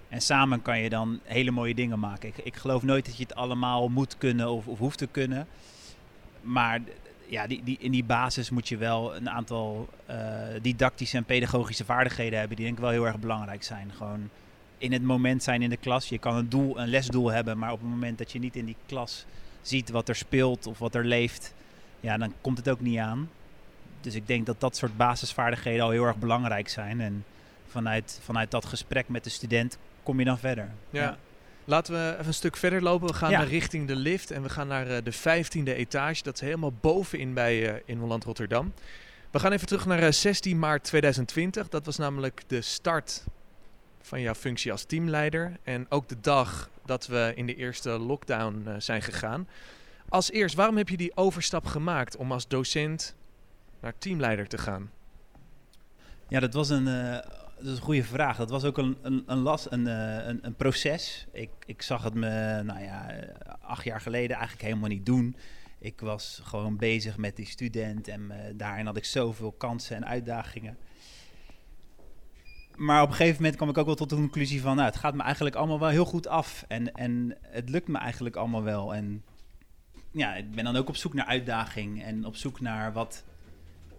En 0.10 0.22
samen 0.22 0.62
kan 0.62 0.80
je 0.80 0.90
dan 0.90 1.20
hele 1.24 1.52
mooie 1.52 1.76
dingen 1.76 2.00
maken. 2.00 2.30
Ik, 2.30 2.38
ik 2.38 2.56
geloof 2.56 2.84
nooit 2.84 3.06
dat 3.06 3.18
je 3.18 3.24
het 3.24 3.36
allemaal 3.36 3.90
moet 3.90 4.18
kunnen 4.18 4.50
of, 4.50 4.68
of 4.68 4.80
hoeft 4.80 4.98
te 4.98 5.08
kunnen. 5.08 5.48
Maar 6.42 6.82
ja, 7.28 7.48
die, 7.48 7.64
die, 7.64 7.78
in 7.80 7.92
die 7.92 8.04
basis 8.04 8.50
moet 8.50 8.68
je 8.68 8.78
wel 8.78 9.16
een 9.16 9.30
aantal 9.30 9.90
uh, 10.10 10.16
didactische 10.62 11.18
en 11.18 11.24
pedagogische 11.24 11.86
vaardigheden 11.86 12.40
hebben. 12.40 12.58
Die 12.58 12.66
denk 12.66 12.78
ik 12.78 12.84
wel 12.84 12.94
heel 12.94 13.08
erg 13.08 13.20
belangrijk 13.20 13.64
zijn. 13.64 13.92
Gewoon 13.98 14.30
in 14.78 14.92
het 14.92 15.04
moment 15.04 15.44
zijn 15.44 15.62
in 15.62 15.70
de 15.70 15.78
klas. 15.78 16.10
Je 16.10 16.18
kan 16.18 16.36
een 16.36 16.50
doel, 16.50 16.80
een 16.80 16.88
lesdoel 16.88 17.32
hebben, 17.32 17.58
maar 17.58 17.72
op 17.72 17.80
het 17.80 17.90
moment 17.90 18.18
dat 18.18 18.32
je 18.32 18.40
niet 18.40 18.56
in 18.56 18.66
die 18.66 18.76
klas 18.86 19.26
ziet 19.62 19.90
wat 19.90 20.10
er 20.10 20.16
speelt 20.16 20.68
of 20.68 20.80
wat 20.80 20.96
er 20.96 21.06
leeft, 21.06 21.54
ja, 22.00 22.18
dan 22.18 22.34
komt 22.42 22.58
het 22.58 22.70
ook 22.70 22.80
niet 22.80 23.00
aan. 23.00 23.30
Dus 24.02 24.16
ik 24.16 24.28
denk 24.28 24.46
dat 24.46 24.60
dat 24.60 24.76
soort 24.76 24.98
basisvaardigheden 24.98 25.84
al 25.84 25.90
heel 25.90 26.06
erg 26.06 26.18
belangrijk 26.18 26.70
zijn. 26.70 27.02
En 27.02 27.26
vanuit, 27.68 28.20
vanuit 28.24 28.52
dat 28.52 28.66
gesprek 28.66 29.10
met 29.10 29.24
de 29.24 29.30
student 29.30 29.78
kom 30.08 30.20
je 30.20 30.26
dan 30.26 30.38
verder. 30.38 30.72
Ja. 30.90 31.02
ja. 31.02 31.18
Laten 31.66 31.94
we 31.94 32.14
even 32.14 32.28
een 32.28 32.34
stuk 32.34 32.58
verder 32.58 32.82
lopen. 32.82 33.08
We 33.08 33.14
gaan 33.14 33.32
naar 33.32 33.48
richting 33.48 33.88
de 33.88 33.96
lift 33.96 34.32
en 34.32 34.42
we 34.42 34.50
gaan 34.50 34.68
naar 34.68 34.88
uh, 34.88 34.98
de 35.04 35.14
15e 35.14 35.64
etage. 35.64 36.24
Dat 36.24 36.34
is 36.34 36.42
helemaal 36.42 36.74
bovenin 36.82 37.34
bij 37.34 37.74
uh, 37.74 37.82
in 37.86 37.98
Holland 37.98 38.24
Rotterdam. 38.24 38.74
We 39.32 39.40
gaan 39.40 39.52
even 39.52 39.68
terug 39.68 39.86
naar 39.86 40.04
uh, 40.04 40.12
16 40.12 40.60
maart 40.60 40.84
2020. 40.84 41.70
Dat 41.70 41.86
was 41.86 41.98
namelijk 41.98 42.44
de 42.48 42.62
start 42.62 43.24
van 44.02 44.22
jouw 44.22 44.34
functie 44.34 44.72
als 44.72 44.84
teamleider. 44.84 45.58
En 45.64 45.86
ook 45.90 46.08
de 46.08 46.20
dag 46.22 46.70
dat 46.86 47.08
we 47.08 47.32
in 47.36 47.46
de 47.46 47.56
eerste 47.56 47.90
lockdown 47.90 48.76
zijn 48.78 49.02
gegaan. 49.02 49.48
Als 50.10 50.32
eerst, 50.32 50.56
waarom 50.56 50.78
heb 50.78 50.90
je 50.90 50.98
die 50.98 51.18
overstap 51.18 51.66
gemaakt 51.66 52.16
om 52.16 52.32
als 52.32 52.48
docent 52.48 53.16
naar 53.80 53.94
teamleider 53.98 54.48
te 54.48 54.58
gaan? 54.58 54.92
Ja, 56.28 56.40
dat 56.40 56.54
was 56.54 56.70
een 56.70 56.88
dat 57.58 57.66
is 57.66 57.78
een 57.78 57.84
goede 57.84 58.04
vraag. 58.04 58.38
Dat 58.38 58.50
was 58.50 58.64
ook 58.64 58.78
een, 58.78 58.98
een, 59.02 59.24
een, 59.26 59.38
las, 59.38 59.72
een, 59.72 59.88
eh, 59.88 60.28
een, 60.28 60.40
een 60.42 60.56
proces. 60.56 61.28
Ik, 61.32 61.50
ik 61.66 61.82
zag 61.82 62.04
het 62.04 62.14
me, 62.14 62.62
nou 62.64 62.84
ja, 62.84 63.16
acht 63.62 63.84
jaar 63.84 64.02
geleden 64.02 64.36
eigenlijk 64.36 64.68
helemaal 64.68 64.90
niet 64.90 65.06
doen. 65.06 65.36
Ik 65.80 66.00
was 66.00 66.42
gewoon 66.44 66.78
bezig 66.78 67.18
met 67.18 67.36
die 67.36 67.46
student 67.46 68.08
en 68.08 68.22
uh, 68.22 68.38
daarin 68.56 68.86
had 68.86 68.98
ik 68.98 69.06
zoveel 69.06 69.52
kansen 69.52 69.96
en 69.96 70.06
uitdagingen. 70.06 70.78
Maar 72.76 73.02
op 73.02 73.10
een 73.10 73.16
gegeven 73.16 73.36
moment 73.36 73.56
kwam 73.56 73.70
ik 73.70 73.78
ook 73.78 73.86
wel 73.86 73.96
tot 73.96 74.10
de 74.10 74.16
conclusie 74.16 74.62
van, 74.62 74.76
nou, 74.76 74.88
het 74.88 74.98
gaat 74.98 75.14
me 75.14 75.24
eigenlijk 75.24 75.56
allemaal 75.56 75.80
wel 75.80 75.90
heel 75.90 76.06
goed 76.06 76.28
af. 76.28 76.66
En, 76.68 76.94
en 76.94 77.38
het 77.42 77.70
lukt 77.70 77.88
me 77.88 77.98
eigenlijk 77.98 78.36
allemaal 78.36 78.64
wel. 78.64 78.96
En 78.96 79.24
ja, 80.12 80.36
ik 80.36 80.52
ben 80.52 80.64
dan 80.64 80.76
ook 80.76 80.88
op 80.88 80.96
zoek 80.96 81.14
naar 81.14 81.26
uitdaging 81.26 82.04
en 82.04 82.26
op 82.26 82.36
zoek 82.36 82.60
naar 82.60 82.94
wat, 82.94 83.24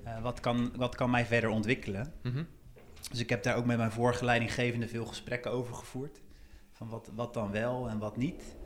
uh, 0.05 0.23
wat, 0.23 0.41
kan, 0.41 0.73
wat 0.77 0.95
kan 0.95 1.11
mij 1.11 1.27
verder 1.27 1.51
ontwikkelen. 1.51 2.13
Mm 2.23 2.47
dus 3.11 3.21
ik 3.21 3.31
heb 3.31 3.43
daar 3.43 3.57
ook 3.57 3.65
met 3.65 3.77
mijn 3.77 3.93
vorige 3.93 4.25
leidinggevende 4.25 4.89
veel 4.89 5.07
gesprekken 5.07 5.51
over 5.51 5.75
gevoerd. 5.75 6.21
Van 6.73 6.89
wat, 6.89 7.11
wat 7.15 7.35
dan 7.35 7.51
wel 7.51 7.89
en 7.89 7.99
wat 7.99 8.17
niet. 8.17 8.57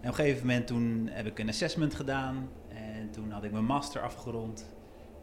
En 0.00 0.08
op 0.10 0.18
een 0.18 0.24
gegeven 0.24 0.46
moment 0.46 0.66
toen 0.66 1.08
heb 1.10 1.26
ik 1.26 1.38
een 1.38 1.48
assessment 1.48 1.94
gedaan. 1.94 2.48
En 2.68 3.10
toen 3.10 3.30
had 3.30 3.44
ik 3.44 3.52
mijn 3.52 3.64
master 3.64 4.02
afgerond. 4.02 4.70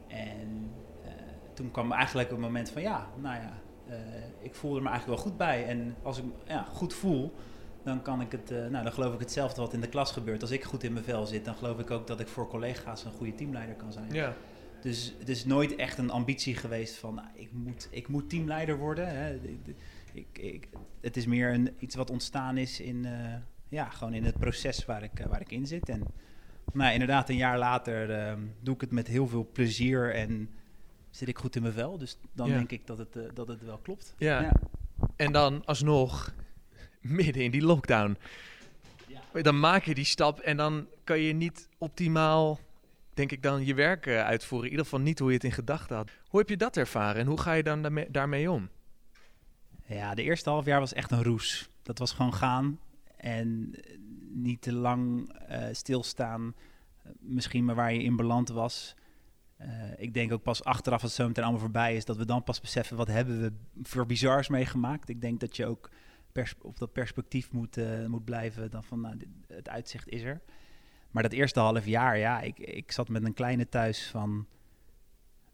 En 0.07 0.72
uh, 1.05 1.12
toen 1.53 1.72
kwam 1.72 1.91
eigenlijk 1.91 2.31
een 2.31 2.39
moment 2.39 2.69
van 2.69 2.81
ja, 2.81 3.07
nou 3.22 3.36
ja, 3.36 3.53
uh, 3.89 3.95
ik 4.39 4.55
voelde 4.55 4.81
me 4.81 4.89
eigenlijk 4.89 5.19
wel 5.19 5.29
goed 5.29 5.38
bij. 5.38 5.65
En 5.65 5.95
als 6.01 6.17
ik 6.17 6.24
ja, 6.48 6.63
goed 6.63 6.93
voel, 6.93 7.34
dan 7.84 8.01
kan 8.01 8.22
ik 8.22 8.31
het, 8.31 8.51
uh, 8.51 8.67
nou 8.67 8.84
dan 8.84 8.93
geloof 8.93 9.13
ik 9.13 9.19
hetzelfde 9.19 9.62
wat 9.62 9.74
in 9.74 9.81
de 9.81 9.89
klas 9.89 10.12
gebeurt. 10.12 10.41
Als 10.41 10.51
ik 10.51 10.63
goed 10.63 10.84
in 10.84 10.93
mijn 10.93 11.05
vel 11.05 11.25
zit, 11.25 11.45
dan 11.45 11.55
geloof 11.55 11.79
ik 11.79 11.91
ook 11.91 12.07
dat 12.07 12.19
ik 12.19 12.27
voor 12.27 12.48
collega's 12.48 13.05
een 13.05 13.12
goede 13.12 13.36
teamleider 13.36 13.75
kan 13.75 13.91
zijn. 13.91 14.12
Ja. 14.12 14.36
Dus 14.86 15.13
het 15.20 15.30
is 15.30 15.46
nooit 15.46 15.75
echt 15.75 15.98
een 15.98 16.10
ambitie 16.10 16.56
geweest 16.56 16.96
van 16.96 17.15
nou, 17.15 17.27
ik, 17.34 17.51
moet, 17.51 17.88
ik 17.92 18.08
moet 18.08 18.30
teamleider 18.30 18.77
worden. 18.77 19.08
Hè. 19.08 19.39
Ik, 20.13 20.38
ik, 20.38 20.68
het 21.01 21.18
is 21.18 21.25
meer 21.25 21.54
een, 21.54 21.75
iets 21.80 21.96
wat 21.96 22.10
ontstaan 22.10 22.58
is 22.58 22.80
in, 22.80 23.06
uh, 23.06 23.36
ja, 23.70 23.89
gewoon 23.89 24.13
in 24.13 24.24
het 24.24 24.38
proces 24.38 24.86
waar 24.86 25.04
ik, 25.04 25.20
uh, 25.20 25.25
waar 25.25 25.42
ik 25.42 25.51
in 25.51 25.68
zit. 25.68 25.89
En 25.89 26.04
nou, 26.74 26.94
inderdaad, 26.94 27.30
een 27.30 27.36
jaar 27.36 27.58
later 27.58 28.10
uh, 28.10 28.34
doe 28.60 28.75
ik 28.75 28.82
het 28.82 28.92
met 28.92 29.08
heel 29.08 29.27
veel 29.27 29.50
plezier 29.51 30.13
en 30.13 30.50
zit 31.10 31.27
ik 31.27 31.38
goed 31.38 31.56
in 31.56 31.62
mijn 31.62 31.74
vel. 31.74 31.98
Dus 31.98 32.18
dan 32.34 32.48
ja. 32.48 32.56
denk 32.56 32.72
ik 32.72 32.88
dat 32.88 32.98
het, 32.98 33.18
dat 33.34 33.48
het 33.48 33.63
wel 33.63 33.77
klopt. 33.77 34.15
Ja. 34.18 34.42
ja. 34.42 34.54
En 35.15 35.32
dan 35.32 35.65
alsnog 35.65 36.34
midden 37.01 37.44
in 37.44 37.51
die 37.51 37.63
lockdown. 37.63 38.18
Ja. 39.08 39.42
Dan 39.42 39.60
maak 39.60 39.84
je 39.84 39.96
die 39.96 40.06
stap 40.06 40.39
en 40.39 40.58
dan 40.58 40.88
kan 41.04 41.20
je 41.20 41.34
niet 41.34 41.70
optimaal 41.77 42.60
denk 43.15 43.31
ik 43.31 43.41
dan 43.41 43.65
je 43.65 43.74
werk 43.74 44.05
uh, 44.05 44.24
uitvoeren. 44.24 44.65
In 44.65 44.72
ieder 44.72 44.86
geval 44.86 45.05
niet 45.05 45.19
hoe 45.19 45.27
je 45.27 45.36
het 45.36 45.43
in 45.43 45.51
gedachten 45.51 45.95
had. 45.95 46.12
Hoe 46.27 46.39
heb 46.39 46.50
je 46.50 46.57
dat 46.57 46.77
ervaren 46.77 47.22
en 47.22 47.27
hoe 47.27 47.39
ga 47.39 47.53
je 47.53 47.63
dan 47.63 48.05
daarmee, 48.10 48.51
om? 48.51 48.69
Ja, 49.86 50.15
de 50.15 50.24
eerste 50.24 50.50
half 50.50 50.65
jaar 50.65 50.79
was 50.79 50.93
echt 50.93 51.12
een 51.12 51.24
roes. 51.24 51.69
Dat 51.84 52.00
was 52.00 52.12
gewoon 52.12 52.34
gaan. 52.34 52.79
En 53.17 53.75
niet 54.34 54.62
te 54.62 54.74
lang 54.74 55.34
eh, 55.48 55.67
stilstaan, 55.72 56.55
misschien 57.19 57.65
maar 57.65 57.75
waar 57.75 57.93
je 57.93 58.03
in 58.03 58.15
beland 58.15 58.50
was. 58.50 58.95
Ik 59.98 60.13
denk 60.13 60.31
ook 60.31 60.43
pas 60.43 60.63
achteraf 60.63 61.01
als 61.01 61.12
het 61.12 61.22
zo 61.22 61.27
meteen 61.27 61.43
allemaal 61.43 61.62
voorbij 61.62 61.95
is, 61.95 62.05
dat 62.05 62.17
we 62.17 62.25
dan 62.25 62.43
pas 62.43 62.62
beseffen 62.62 62.98
wat 62.98 63.07
hebben 63.07 63.41
we 63.41 63.51
voor 63.84 64.05
bizars 64.05 64.48
meegemaakt. 64.48 65.10
Ik 65.10 65.22
denk 65.22 65.39
dat 65.39 65.55
je 65.55 65.65
ook 65.65 65.89
op 66.62 66.79
dat 66.79 66.91
perspectief 66.91 67.51
moet, 67.51 67.77
moet 68.07 68.25
blijven 68.25 68.72
dan 68.72 68.84
van 68.84 69.01
nou, 69.01 69.17
dit, 69.17 69.27
het 69.48 69.69
uitzicht 69.69 70.07
is 70.07 70.22
er. 70.22 70.41
Maar 71.15 71.24
dat 71.24 71.34
eerste 71.34 71.60
half 71.60 71.86
jaar, 71.86 72.17
ja, 72.17 72.41
ik, 72.41 72.60
ik 72.60 72.91
zat 72.91 73.10
met 73.10 73.24
een 73.24 73.34
kleine 73.34 73.69
thuis 73.69 74.07
van, 74.07 74.48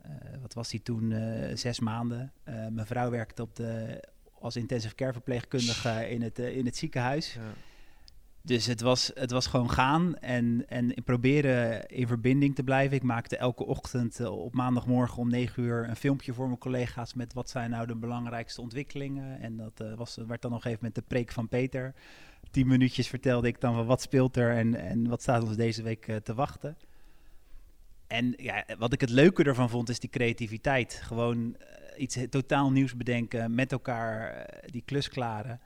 uh, 0.05 0.11
wat 0.41 0.53
was 0.53 0.69
die 0.69 0.81
toen, 0.81 1.13
zes 1.53 1.79
maanden. 1.79 2.31
mijn 2.43 2.85
vrouw 2.85 3.09
werkte 3.09 3.41
op 3.41 3.55
de, 3.55 4.03
als 4.39 4.55
intensive 4.55 4.95
care 4.95 5.13
verpleegkundige 5.13 6.09
in 6.09 6.21
het, 6.21 6.39
in 6.39 6.65
het 6.65 6.77
ziekenhuis. 6.77 7.33
Ja. 7.33 7.41
Dus 8.43 8.65
het 8.65 8.81
was, 8.81 9.12
het 9.13 9.31
was 9.31 9.48
gewoon 9.48 9.69
gaan 9.69 10.15
en, 10.15 10.65
en 10.67 10.93
proberen 11.03 11.88
in 11.88 12.07
verbinding 12.07 12.55
te 12.55 12.63
blijven. 12.63 12.98
Ik 12.98 13.03
maakte 13.03 13.38
elke 13.38 13.65
ochtend 13.65 14.19
eh, 14.19 14.39
op 14.39 14.53
maandagmorgen 14.53 15.17
om 15.17 15.29
9 15.29 15.63
uur 15.63 15.89
een 15.89 15.95
filmpje 15.95 16.33
voor 16.33 16.45
mijn 16.45 16.57
collega's 16.57 17.13
met 17.13 17.33
wat 17.33 17.50
zijn 17.50 17.69
nou 17.69 17.88
de 17.88 17.95
belangrijkste 17.95 18.62
ontwikkelingen. 18.62 19.39
En 19.39 19.57
dat 19.57 19.81
uh, 19.81 19.93
was, 19.93 20.17
werd 20.27 20.41
dan 20.41 20.51
nog 20.51 20.65
even 20.65 20.79
met 20.81 20.95
de 20.95 21.01
preek 21.01 21.31
van 21.31 21.48
Peter. 21.48 21.93
Tien 22.51 22.67
minuutjes 22.67 23.07
vertelde 23.07 23.48
ik 23.48 23.62
dan 23.62 23.75
van 23.75 23.86
wat 23.86 24.01
speelt 24.01 24.38
er 24.38 24.55
en, 24.55 24.75
en 24.75 25.07
wat 25.07 25.21
staat 25.21 25.43
ons 25.43 25.55
deze 25.55 25.83
week 25.83 26.07
uh, 26.07 26.15
te 26.15 26.33
wachten. 26.33 26.77
En 28.07 28.33
ja, 28.38 28.65
wat 28.77 28.93
ik 28.93 29.01
het 29.01 29.10
leuke 29.10 29.43
ervan 29.43 29.69
vond 29.69 29.89
is 29.89 30.00
die 30.00 30.10
creativiteit. 30.10 31.01
Gewoon 31.03 31.55
iets 31.98 32.17
totaal 32.29 32.71
nieuws 32.71 32.95
bedenken, 32.95 33.55
met 33.55 33.71
elkaar 33.71 34.48
die 34.65 34.81
klus 34.86 35.10
klaren 35.10 35.60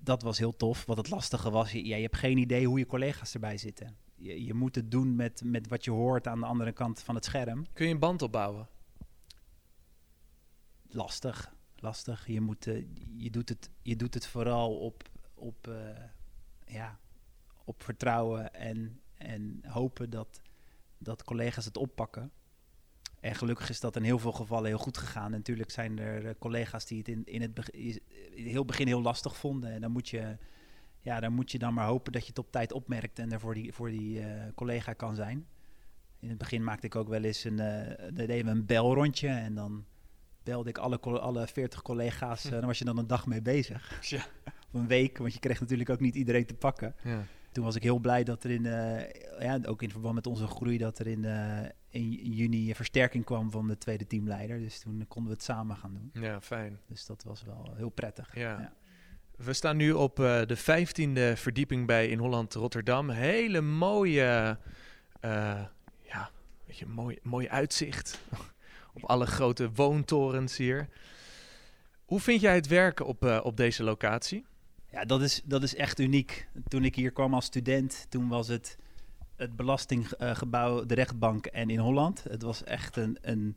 dat 0.00 0.22
was 0.22 0.38
heel 0.38 0.56
tof. 0.56 0.86
Wat 0.86 0.96
het 0.96 1.10
lastige 1.10 1.50
was, 1.50 1.72
je, 1.72 1.86
ja, 1.86 1.96
je 1.96 2.02
hebt 2.02 2.16
geen 2.16 2.38
idee 2.38 2.66
hoe 2.66 2.78
je 2.78 2.86
collega's 2.86 3.34
erbij 3.34 3.58
zitten. 3.58 3.96
Je, 4.14 4.44
je 4.44 4.54
moet 4.54 4.74
het 4.74 4.90
doen 4.90 5.16
met, 5.16 5.42
met 5.44 5.68
wat 5.68 5.84
je 5.84 5.90
hoort 5.90 6.26
aan 6.26 6.40
de 6.40 6.46
andere 6.46 6.72
kant 6.72 7.02
van 7.02 7.14
het 7.14 7.24
scherm. 7.24 7.66
Kun 7.72 7.86
je 7.86 7.92
een 7.92 7.98
band 7.98 8.22
opbouwen? 8.22 8.68
Lastig, 10.88 11.54
lastig. 11.76 12.26
Je, 12.26 12.40
moet, 12.40 12.66
uh, 12.66 12.86
je, 13.16 13.30
doet, 13.30 13.48
het, 13.48 13.70
je 13.82 13.96
doet 13.96 14.14
het 14.14 14.26
vooral 14.26 14.78
op, 14.78 15.08
op, 15.34 15.66
uh, 15.68 15.74
ja, 16.66 16.98
op 17.64 17.82
vertrouwen 17.82 18.54
en, 18.54 19.00
en 19.14 19.60
hopen 19.66 20.10
dat, 20.10 20.40
dat 20.98 21.24
collega's 21.24 21.64
het 21.64 21.76
oppakken. 21.76 22.32
En 23.20 23.34
gelukkig 23.34 23.68
is 23.68 23.80
dat 23.80 23.96
in 23.96 24.02
heel 24.02 24.18
veel 24.18 24.32
gevallen 24.32 24.68
heel 24.68 24.78
goed 24.78 24.98
gegaan. 24.98 25.30
natuurlijk 25.30 25.70
zijn 25.70 25.98
er 25.98 26.26
eh, 26.26 26.34
collega's 26.38 26.86
die 26.86 26.98
het 26.98 27.08
in, 27.08 27.22
in 27.24 27.40
het 27.40 27.54
begin, 27.54 28.00
heel 28.34 28.64
begin 28.64 28.86
heel 28.86 29.02
lastig 29.02 29.36
vonden. 29.36 29.72
En 29.72 29.80
dan 29.80 29.90
moet 29.90 30.08
je, 30.08 30.36
ja, 31.00 31.20
dan 31.20 31.32
moet 31.32 31.50
je 31.50 31.58
dan 31.58 31.74
maar 31.74 31.86
hopen 31.86 32.12
dat 32.12 32.22
je 32.22 32.28
het 32.28 32.38
op 32.38 32.52
tijd 32.52 32.72
opmerkt 32.72 33.18
en 33.18 33.32
er 33.32 33.40
voor 33.40 33.54
die, 33.54 33.72
voor 33.72 33.90
die 33.90 34.20
uh, 34.20 34.26
collega 34.54 34.92
kan 34.92 35.14
zijn. 35.14 35.46
In 36.18 36.28
het 36.28 36.38
begin 36.38 36.64
maakte 36.64 36.86
ik 36.86 36.96
ook 36.96 37.08
wel 37.08 37.22
eens 37.22 37.44
een, 37.44 37.60
uh, 37.60 38.08
deden 38.14 38.44
we 38.44 38.50
een 38.50 38.66
belrondje 38.66 39.28
en 39.28 39.54
dan 39.54 39.84
belde 40.42 40.68
ik 40.68 40.78
alle, 40.78 40.98
alle 40.98 41.46
40 41.46 41.82
collega's. 41.82 42.44
Uh, 42.44 42.50
daar 42.50 42.66
was 42.66 42.78
je 42.78 42.84
dan 42.84 42.98
een 42.98 43.06
dag 43.06 43.26
mee 43.26 43.42
bezig. 43.42 43.98
Ja. 44.08 44.24
of 44.72 44.80
een 44.80 44.86
week, 44.86 45.18
want 45.18 45.32
je 45.32 45.38
kreeg 45.38 45.60
natuurlijk 45.60 45.90
ook 45.90 46.00
niet 46.00 46.14
iedereen 46.14 46.46
te 46.46 46.54
pakken. 46.54 46.94
Ja. 47.02 47.24
Toen 47.52 47.64
was 47.64 47.76
ik 47.76 47.82
heel 47.82 47.98
blij 47.98 48.24
dat 48.24 48.44
er 48.44 48.50
in, 48.50 48.62
ja, 49.38 49.58
ook 49.64 49.82
in 49.82 49.90
verband 49.90 50.14
met 50.14 50.26
onze 50.26 50.46
groei, 50.46 50.78
dat 50.78 50.98
er 50.98 51.06
in, 51.06 51.24
in 51.90 52.32
juni 52.32 52.74
versterking 52.74 53.24
kwam 53.24 53.50
van 53.50 53.68
de 53.68 53.78
tweede 53.78 54.06
teamleider. 54.06 54.58
Dus 54.58 54.80
toen 54.80 55.04
konden 55.08 55.30
we 55.30 55.36
het 55.36 55.46
samen 55.46 55.76
gaan 55.76 55.94
doen. 55.94 56.22
Ja, 56.22 56.40
fijn. 56.40 56.80
Dus 56.86 57.06
dat 57.06 57.22
was 57.22 57.42
wel 57.42 57.72
heel 57.76 57.88
prettig. 57.88 58.34
Ja. 58.34 58.72
We 59.36 59.52
staan 59.52 59.76
nu 59.76 59.92
op 59.92 60.18
uh, 60.18 60.42
de 60.46 60.56
vijftiende 60.56 61.36
verdieping 61.36 61.86
bij 61.86 62.08
in 62.08 62.18
Holland 62.18 62.54
Rotterdam. 62.54 63.10
Hele 63.10 63.60
mooie, 63.60 64.58
uh, 65.24 65.64
ja, 66.02 66.30
weet 66.66 66.78
je, 66.78 66.86
mooi, 66.86 67.18
mooi 67.22 67.48
uitzicht 67.48 68.20
op 68.94 69.04
alle 69.04 69.26
grote 69.26 69.70
woontorens 69.72 70.56
hier. 70.56 70.88
Hoe 72.04 72.20
vind 72.20 72.40
jij 72.40 72.54
het 72.54 72.66
werken 72.66 73.06
op, 73.06 73.24
uh, 73.24 73.40
op 73.42 73.56
deze 73.56 73.82
locatie? 73.82 74.46
Ja, 74.92 75.04
dat 75.04 75.22
is, 75.22 75.42
dat 75.44 75.62
is 75.62 75.74
echt 75.74 75.98
uniek. 75.98 76.48
Toen 76.68 76.84
ik 76.84 76.94
hier 76.94 77.12
kwam 77.12 77.34
als 77.34 77.44
student, 77.44 78.06
toen 78.08 78.28
was 78.28 78.48
het 78.48 78.76
het 79.40 79.56
belastinggebouw, 79.56 80.86
de 80.86 80.94
rechtbank 80.94 81.46
en 81.46 81.70
in 81.70 81.78
Holland. 81.78 82.24
Het 82.24 82.42
was 82.42 82.64
echt 82.64 82.96
een, 82.96 83.18
een 83.20 83.56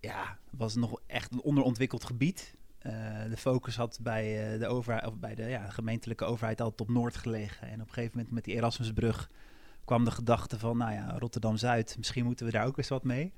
ja, 0.00 0.38
was 0.50 0.74
nog 0.74 1.00
echt 1.06 1.32
een 1.32 1.40
onderontwikkeld 1.40 2.04
gebied. 2.04 2.54
Uh, 2.82 2.92
de 3.28 3.36
focus 3.36 3.76
had 3.76 3.98
bij, 4.02 4.52
uh, 4.52 4.60
de, 4.60 4.66
overheid, 4.66 5.06
of 5.06 5.18
bij 5.18 5.34
de 5.34 5.42
ja, 5.42 5.70
gemeentelijke 5.70 6.24
overheid 6.24 6.60
altijd 6.60 6.80
op 6.80 6.94
Noord 6.94 7.16
gelegen. 7.16 7.68
En 7.68 7.80
op 7.80 7.86
een 7.88 7.94
gegeven 7.94 8.16
moment 8.16 8.34
met 8.34 8.44
die 8.44 8.54
Erasmusbrug 8.54 9.30
kwam 9.84 10.04
de 10.04 10.10
gedachte 10.10 10.58
van, 10.58 10.76
nou 10.76 10.92
ja, 10.92 11.18
Rotterdam-Zuid, 11.18 11.94
misschien 11.96 12.24
moeten 12.24 12.46
we 12.46 12.52
daar 12.52 12.66
ook 12.66 12.78
eens 12.78 12.88
wat 12.88 13.04
mee. 13.04 13.32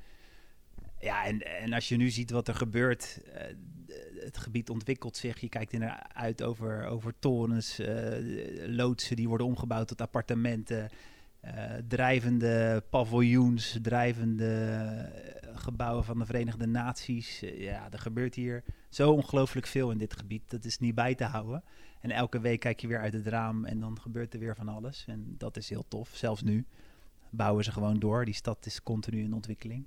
Ja, 1.01 1.25
en, 1.25 1.41
en 1.61 1.73
als 1.73 1.89
je 1.89 1.97
nu 1.97 2.11
ziet 2.11 2.31
wat 2.31 2.49
er 2.49 2.55
gebeurt, 2.55 3.21
het 4.21 4.39
gebied 4.39 4.71
ontwikkelt 4.71 5.17
zich. 5.17 5.41
Je 5.41 5.49
kijkt 5.49 5.77
uit 6.13 6.43
over, 6.43 6.87
over 6.87 7.15
torens, 7.19 7.81
loodsen 8.67 9.17
die 9.17 9.29
worden 9.29 9.47
omgebouwd 9.47 9.89
tot 9.89 10.01
appartementen. 10.01 10.91
Uh, 11.45 11.53
drijvende 11.89 12.85
paviljoens, 12.91 13.79
drijvende 13.83 14.55
eh, 14.55 15.49
gebouwen 15.59 16.05
van 16.05 16.19
de 16.19 16.27
Verenigde 16.27 16.67
Naties. 16.67 17.43
Uh, 17.43 17.61
ja, 17.61 17.89
er 17.91 17.99
gebeurt 17.99 18.35
hier 18.35 18.65
zo 18.89 19.13
ongelooflijk 19.13 19.67
veel 19.67 19.91
in 19.91 19.99
dit 19.99 20.17
gebied. 20.17 20.51
Dat 20.51 20.65
is 20.65 20.79
niet 20.79 20.95
bij 20.95 21.15
te 21.15 21.25
houden. 21.25 21.65
En 22.01 22.11
elke 22.11 22.41
week 22.41 22.61
kijk 22.61 22.81
je 22.81 22.87
weer 22.87 23.01
uit 23.01 23.13
het 23.13 23.27
raam 23.27 23.65
en 23.65 23.81
dan 23.81 24.01
gebeurt 24.01 24.35
er 24.35 24.41
weer 24.41 24.57
van 24.57 24.69
alles. 24.69 25.05
En 25.07 25.35
dat 25.39 25.57
is 25.57 25.69
heel 25.69 25.85
tof. 25.89 26.11
Zelfs 26.13 26.43
nu 26.43 26.67
bouwen 27.31 27.65
ze 27.65 27.73
gewoon 27.73 27.99
door. 27.99 28.25
Die 28.25 28.35
stad 28.35 28.67
is 28.67 28.83
continu 28.83 29.23
in 29.23 29.35
ontwikkeling. 29.35 29.87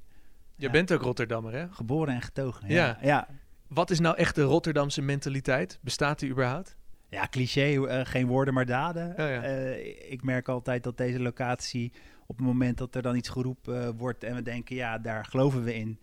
Je 0.56 0.70
bent 0.70 0.92
ook 0.92 1.02
Rotterdammer, 1.02 1.54
hè? 1.54 1.72
Geboren 1.72 2.14
en 2.14 2.22
getogen. 2.22 2.68
Ja. 2.68 2.76
ja. 2.76 2.98
ja. 3.02 3.28
Wat 3.68 3.90
is 3.90 4.00
nou 4.00 4.18
echt 4.18 4.36
de 4.36 4.42
Rotterdamse 4.42 5.02
mentaliteit? 5.02 5.80
Bestaat 5.82 6.20
die 6.20 6.30
überhaupt? 6.30 6.78
Ja, 7.12 7.28
cliché, 7.30 7.74
uh, 7.74 8.00
geen 8.04 8.28
woorden 8.28 8.54
maar 8.54 8.66
daden. 8.66 9.10
Oh, 9.10 9.18
ja. 9.18 9.44
uh, 9.44 10.12
ik 10.12 10.24
merk 10.24 10.48
altijd 10.48 10.84
dat 10.84 10.98
deze 10.98 11.20
locatie, 11.20 11.92
op 12.26 12.38
het 12.38 12.46
moment 12.46 12.78
dat 12.78 12.96
er 12.96 13.02
dan 13.02 13.16
iets 13.16 13.30
geroepen 13.30 13.84
uh, 13.84 13.90
wordt 13.98 14.24
en 14.24 14.36
we 14.36 14.42
denken, 14.42 14.76
ja, 14.76 14.98
daar 14.98 15.26
geloven 15.26 15.64
we 15.64 15.76
in, 15.76 16.00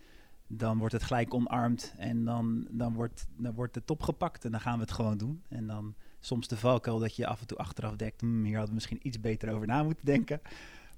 dan 0.47 0.79
wordt 0.79 0.93
het 0.95 1.03
gelijk 1.03 1.35
omarmd 1.35 1.95
en 1.99 2.25
dan, 2.25 2.67
dan, 2.71 2.95
wordt, 2.95 3.27
dan 3.37 3.55
wordt 3.55 3.75
de 3.75 3.85
top 3.85 4.03
gepakt 4.03 4.45
en 4.45 4.51
dan 4.51 4.61
gaan 4.61 4.75
we 4.75 4.81
het 4.81 4.93
gewoon 4.93 5.19
doen. 5.19 5.43
En 5.49 5.67
dan 5.67 5.95
soms 6.21 6.49
de 6.49 6.57
valkuil 6.57 6.99
dat 6.99 7.17
je 7.17 7.27
af 7.27 7.41
en 7.41 7.47
toe 7.47 7.59
achteraf 7.59 7.97
denkt, 7.97 8.21
hm, 8.21 8.43
hier 8.43 8.51
hadden 8.51 8.69
we 8.69 8.75
misschien 8.75 9.07
iets 9.07 9.21
beter 9.21 9.53
over 9.53 9.67
na 9.67 9.83
moeten 9.83 10.05
denken. 10.05 10.41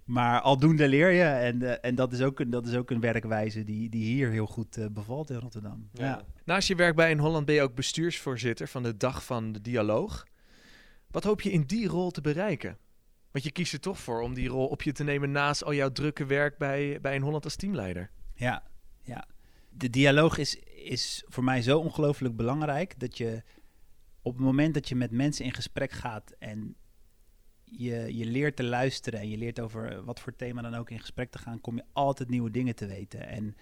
Maar 0.05 0.41
aldoende 0.41 0.89
leer 0.89 1.11
je. 1.11 1.23
En, 1.23 1.63
uh, 1.63 1.73
en 1.81 1.95
dat, 1.95 2.13
is 2.13 2.21
ook 2.21 2.41
een, 2.41 2.51
dat 2.51 2.67
is 2.67 2.75
ook 2.75 2.91
een 2.91 3.01
werkwijze 3.01 3.65
die, 3.65 3.89
die 3.89 4.05
hier 4.05 4.31
heel 4.31 4.47
goed 4.47 4.77
uh, 4.77 4.87
bevalt 4.87 5.31
in 5.31 5.37
Rotterdam. 5.37 5.89
Ja. 5.93 6.05
ja. 6.05 6.23
Naast 6.51 6.69
je 6.69 6.75
werk 6.75 6.97
bij 6.97 7.11
in 7.11 7.19
Holland 7.19 7.47
ben 7.47 7.55
je 7.55 7.63
ook 7.63 7.75
bestuursvoorzitter 7.75 8.69
van 8.69 8.83
de 8.83 8.97
Dag 8.97 9.25
van 9.25 9.53
de 9.53 9.61
Dialoog. 9.61 10.27
Wat 11.11 11.25
hoop 11.25 11.41
je 11.41 11.51
in 11.51 11.63
die 11.63 11.89
rol 11.89 12.11
te 12.11 12.21
bereiken? 12.21 12.79
Want 13.31 13.45
je 13.45 13.51
kiest 13.51 13.73
er 13.73 13.81
toch 13.81 13.99
voor 13.99 14.21
om 14.21 14.35
die 14.35 14.49
rol 14.49 14.67
op 14.67 14.83
je 14.83 14.93
te 14.93 15.05
nemen 15.05 15.31
naast 15.31 15.65
al 15.65 15.75
jouw 15.75 15.93
drukke 15.93 16.27
werk 16.27 16.59
bij, 16.59 17.01
bij 17.01 17.15
in 17.15 17.23
Holland 17.23 17.45
als 17.45 17.57
teamleider. 17.57 18.11
Ja, 18.35 18.63
ja. 19.03 19.27
De 19.69 19.91
dialoog 19.91 20.39
is, 20.39 20.57
is 20.85 21.25
voor 21.27 21.45
mij 21.45 21.63
zo 21.63 21.79
ongelooflijk 21.79 22.37
belangrijk 22.37 23.01
dat 23.01 23.19
je 23.19 23.43
op 24.23 24.33
het 24.33 24.43
moment 24.45 24.75
dat 24.75 24.89
je 24.89 24.95
met 24.95 25.11
mensen 25.11 25.45
in 25.45 25.55
gesprek 25.55 25.91
gaat 25.91 26.35
en 26.39 26.77
je, 27.65 28.17
je 28.17 28.25
leert 28.25 28.57
te 28.57 28.65
luisteren 28.65 29.21
en 29.21 29.29
je 29.29 29.37
leert 29.37 29.61
over 29.61 30.05
wat 30.05 30.21
voor 30.21 30.37
thema 30.37 30.63
dan 30.63 30.75
ook 30.75 30.91
in 30.91 31.01
gesprek 31.01 31.31
te 31.31 31.39
gaan, 31.39 31.61
kom 31.61 31.77
je 31.77 31.85
altijd 31.93 32.29
nieuwe 32.29 32.51
dingen 32.51 32.75
te 32.75 32.87
weten. 32.87 33.27
En 33.27 33.57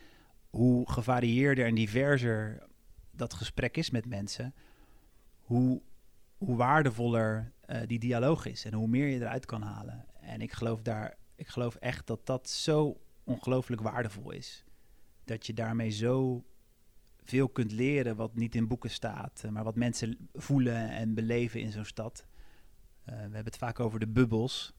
hoe 0.51 0.91
gevarieerder 0.91 1.67
en 1.67 1.75
diverser 1.75 2.67
dat 3.19 3.35
gesprek 3.35 3.77
is 3.77 3.91
met 3.91 4.07
mensen, 4.07 4.55
hoe, 5.41 5.83
hoe 6.39 6.57
waardevoller 6.57 7.53
uh, 7.67 7.81
die 7.87 7.99
dialoog 7.99 8.47
is 8.47 8.65
en 8.65 8.73
hoe 8.73 8.89
meer 8.89 9.07
je 9.07 9.21
eruit 9.21 9.47
kan 9.47 9.63
halen. 9.63 10.05
En 10.21 10.41
ik 10.41 10.53
geloof 10.53 10.83
daar, 10.83 11.17
ik 11.35 11.49
geloof 11.49 11.75
echt 11.75 12.07
dat 12.07 12.27
dat 12.27 12.49
zo 12.49 13.01
ongelooflijk 13.25 13.83
waardevol 13.83 14.31
is. 14.31 14.65
Dat 15.25 15.47
je 15.47 15.55
daarmee 15.55 15.91
zo 15.91 16.45
veel 17.25 17.49
kunt 17.49 17.73
leren 17.73 18.17
wat 18.17 18.35
niet 18.35 18.55
in 18.55 18.69
boeken 18.69 18.91
staat, 18.91 19.45
maar 19.51 19.65
wat 19.65 19.77
mensen 19.77 20.29
voelen 20.33 20.91
en 20.91 21.15
beleven 21.15 21.61
in 21.61 21.73
zo'n 21.73 21.85
stad. 21.85 22.27
Uh, 22.27 23.15
we 23.15 23.21
hebben 23.21 23.45
het 23.45 23.57
vaak 23.57 23.81
over 23.81 24.01
de 24.01 24.09
bubbels. 24.09 24.73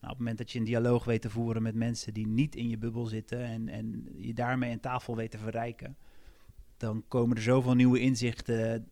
Nou, 0.00 0.02
op 0.02 0.08
het 0.08 0.18
moment 0.18 0.38
dat 0.38 0.50
je 0.50 0.58
een 0.58 0.64
dialoog 0.64 1.04
weet 1.04 1.22
te 1.22 1.30
voeren 1.30 1.62
met 1.62 1.74
mensen 1.74 2.14
die 2.14 2.26
niet 2.26 2.56
in 2.56 2.68
je 2.68 2.78
bubbel 2.78 3.06
zitten 3.06 3.44
en, 3.44 3.68
en 3.68 4.08
je 4.16 4.34
daarmee 4.34 4.72
een 4.72 4.80
tafel 4.80 5.16
weet 5.16 5.30
te 5.30 5.38
verrijken, 5.38 5.96
dan 6.78 7.04
komen 7.08 7.36
er 7.36 7.42
zoveel 7.42 7.74
nieuwe 7.74 8.00
inzichten 8.00 8.88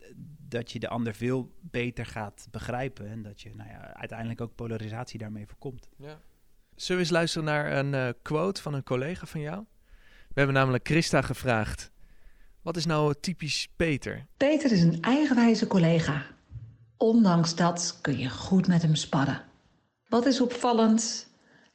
dat 0.48 0.72
je 0.72 0.78
de 0.78 0.88
ander 0.88 1.14
veel 1.14 1.52
beter 1.60 2.06
gaat 2.06 2.46
begrijpen 2.50 3.08
en 3.08 3.22
dat 3.22 3.40
je 3.40 3.54
nou 3.54 3.68
ja, 3.68 3.94
uiteindelijk 3.94 4.40
ook 4.40 4.54
polarisatie 4.54 5.18
daarmee 5.18 5.46
voorkomt. 5.46 5.88
Ja. 5.96 6.18
Zullen 6.74 7.02
we 7.02 7.08
eens 7.08 7.16
luisteren 7.16 7.46
naar 7.46 7.72
een 7.72 7.92
uh, 7.92 8.08
quote 8.22 8.62
van 8.62 8.74
een 8.74 8.82
collega 8.82 9.26
van 9.26 9.40
jou? 9.40 9.64
We 10.28 10.42
hebben 10.42 10.54
namelijk 10.54 10.86
Christa 10.86 11.22
gevraagd. 11.22 11.90
Wat 12.62 12.76
is 12.76 12.86
nou 12.86 13.14
typisch 13.20 13.68
Peter? 13.76 14.26
Peter 14.36 14.72
is 14.72 14.82
een 14.82 15.00
eigenwijze 15.00 15.66
collega 15.66 16.26
Ondanks 16.96 17.54
dat 17.54 17.98
kun 18.00 18.18
je 18.18 18.30
goed 18.30 18.66
met 18.66 18.82
hem 18.82 18.94
sparren. 18.94 19.42
Wat 20.08 20.26
is 20.26 20.40
opvallend 20.40 21.28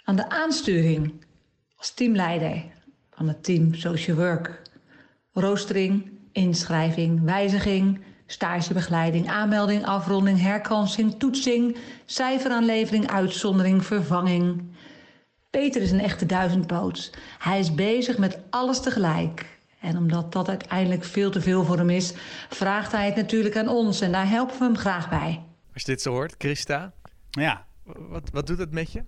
aan 0.04 0.16
de 0.16 0.30
aansturing 0.30 1.26
als 1.76 1.94
teamleider 1.94 2.64
van 3.10 3.28
het 3.28 3.44
team 3.44 3.74
Social 3.74 4.18
Work? 4.18 4.62
Roostering, 5.34 6.12
inschrijving, 6.32 7.24
wijziging, 7.24 8.02
stagebegeleiding, 8.26 9.30
aanmelding, 9.30 9.86
afronding, 9.86 10.42
herkansing, 10.42 11.20
toetsing, 11.20 11.78
cijferaanlevering, 12.06 13.12
uitzondering, 13.12 13.86
vervanging. 13.86 14.64
Peter 15.50 15.82
is 15.82 15.92
een 15.92 16.00
echte 16.00 16.26
duizendpoot. 16.26 17.12
Hij 17.40 17.60
is 17.60 17.76
bezig 17.76 18.18
met 18.18 18.40
alles 18.50 18.82
tegelijk. 18.82 19.60
En 19.80 19.98
omdat 19.98 20.32
dat 20.32 20.50
uiteindelijk 20.50 21.04
veel 21.04 21.32
te 21.32 21.42
veel 21.42 21.64
voor 21.64 21.78
hem 21.78 21.90
is, 21.90 22.14
vraagt 22.50 22.92
hij 22.92 23.06
het 23.06 23.16
natuurlijk 23.16 23.58
aan 23.58 23.68
ons. 23.68 24.02
En 24.02 24.12
daar 24.12 24.30
helpen 24.30 24.58
we 24.58 24.64
hem 24.64 24.78
graag 24.78 25.10
bij. 25.10 25.44
Als 25.74 25.84
je 25.84 25.92
dit 25.92 26.02
zo 26.02 26.12
hoort, 26.12 26.36
Christa, 26.38 26.94
Ja, 27.30 27.66
wat, 27.84 28.30
wat 28.32 28.48
doet 28.48 28.58
het 28.58 28.72
met 28.72 28.92
je? 28.92 29.04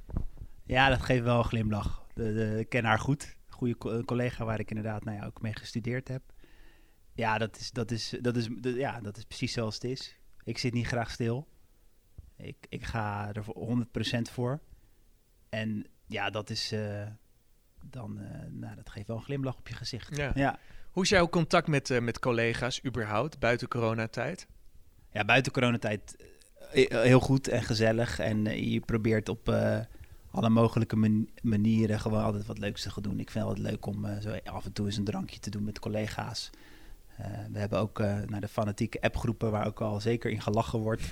ja 0.65 0.89
dat 0.89 1.01
geeft 1.01 1.23
wel 1.23 1.37
een 1.37 1.43
glimlach. 1.43 2.03
De, 2.13 2.33
de, 2.33 2.59
ik 2.59 2.69
ken 2.69 2.85
haar 2.85 2.99
goed. 2.99 3.35
Goede 3.63 3.77
co- 3.77 4.01
collega 4.03 4.45
waar 4.45 4.59
ik 4.59 4.69
inderdaad 4.69 5.03
nou 5.03 5.17
ja, 5.17 5.25
ook 5.25 5.41
mee 5.41 5.55
gestudeerd 5.55 6.07
heb. 6.07 6.21
Ja, 7.13 7.37
dat 7.37 7.57
is, 7.57 7.71
dat, 7.71 7.91
is, 7.91 8.13
dat, 8.21 8.35
is, 8.35 8.47
ja, 8.61 9.01
dat 9.01 9.17
is 9.17 9.23
precies 9.23 9.53
zoals 9.53 9.73
het 9.73 9.83
is. 9.83 10.17
Ik 10.43 10.57
zit 10.57 10.73
niet 10.73 10.87
graag 10.87 11.11
stil. 11.11 11.47
Ik, 12.37 12.55
ik 12.69 12.83
ga 12.83 13.33
er 13.33 13.43
voor 13.43 13.85
100% 14.17 14.21
voor. 14.31 14.59
En 15.49 15.85
ja, 16.07 16.29
dat 16.29 16.49
is... 16.49 16.71
eh, 16.71 17.07
dan, 17.85 18.19
eh, 18.19 18.47
nou, 18.49 18.75
dat 18.75 18.89
geeft 18.89 19.07
wel 19.07 19.17
een 19.17 19.23
glimlach 19.23 19.57
op 19.57 19.67
je 19.67 19.73
gezicht. 19.75 20.15
Ja. 20.17 20.31
Ja, 20.35 20.59
Hoe 20.91 21.03
is 21.03 21.09
jouw 21.09 21.29
contact 21.29 21.67
met, 21.67 21.89
eh, 21.89 21.99
met 22.01 22.19
collega's 22.19 22.83
überhaupt 22.85 23.39
buiten 23.39 23.67
coronatijd? 23.67 24.47
ja 25.11 25.25
buiten 25.25 25.51
coronatijd 25.51 26.15
eh, 26.73 27.01
heel 27.01 27.19
goed 27.19 27.47
en 27.47 27.63
gezellig. 27.63 28.19
En 28.19 28.47
eh, 28.47 28.71
je 28.71 28.79
probeert 28.79 29.29
op 29.29 29.49
eh, 29.49 29.79
alle 30.33 30.49
mogelijke 30.49 30.95
man- 30.95 31.29
manieren 31.41 31.99
gewoon 31.99 32.23
altijd 32.23 32.45
wat 32.45 32.57
leuks 32.57 32.81
te 32.81 32.91
gaan 32.91 33.03
doen. 33.03 33.19
Ik 33.19 33.29
vind 33.31 33.47
het 33.47 33.57
leuk 33.57 33.85
om 33.85 34.05
eh, 34.05 34.17
zo 34.19 34.37
af 34.43 34.65
en 34.65 34.73
toe 34.73 34.85
eens 34.85 34.97
een 34.97 35.03
drankje 35.03 35.39
te 35.39 35.49
doen 35.49 35.63
met 35.63 35.79
collega's. 35.79 36.49
Eh, 37.17 37.25
we 37.51 37.59
hebben 37.59 37.79
ook 37.79 37.99
eh, 37.99 38.21
naar 38.21 38.41
de 38.41 38.47
fanatieke 38.47 39.01
appgroepen 39.01 39.51
waar 39.51 39.67
ook 39.67 39.81
al 39.81 40.01
zeker 40.01 40.31
in 40.31 40.41
gelachen 40.41 40.79
wordt. 40.79 41.03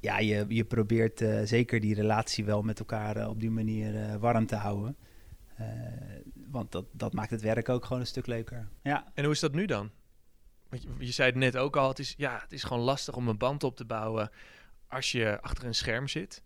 ja, 0.00 0.18
je, 0.18 0.44
je 0.48 0.64
probeert 0.64 1.24
zeker 1.44 1.80
die 1.80 1.94
relatie 1.94 2.44
wel 2.44 2.62
met 2.62 2.78
elkaar 2.78 3.28
op 3.28 3.40
die 3.40 3.50
manier 3.50 4.18
warm 4.18 4.46
te 4.46 4.56
houden. 4.56 4.96
Want 6.34 6.72
dat, 6.72 6.84
dat 6.92 7.12
maakt 7.12 7.30
het 7.30 7.40
werk 7.40 7.68
ook 7.68 7.84
gewoon 7.84 8.00
een 8.00 8.06
stuk 8.06 8.26
leuker. 8.26 8.68
Ja, 8.82 9.10
En 9.14 9.24
hoe 9.24 9.32
is 9.32 9.40
dat 9.40 9.52
nu 9.52 9.66
dan? 9.66 9.90
Want 10.68 10.82
je, 10.82 10.88
je 10.98 11.12
zei 11.12 11.28
het 11.30 11.38
net 11.38 11.56
ook 11.56 11.76
al, 11.76 11.88
het 11.88 11.98
is, 11.98 12.14
ja, 12.16 12.38
het 12.42 12.52
is 12.52 12.62
gewoon 12.64 12.82
lastig 12.82 13.14
om 13.14 13.28
een 13.28 13.38
band 13.38 13.64
op 13.64 13.76
te 13.76 13.84
bouwen 13.84 14.30
als 14.88 15.12
je 15.12 15.38
achter 15.40 15.64
een 15.64 15.74
scherm 15.74 16.08
zit. 16.08 16.42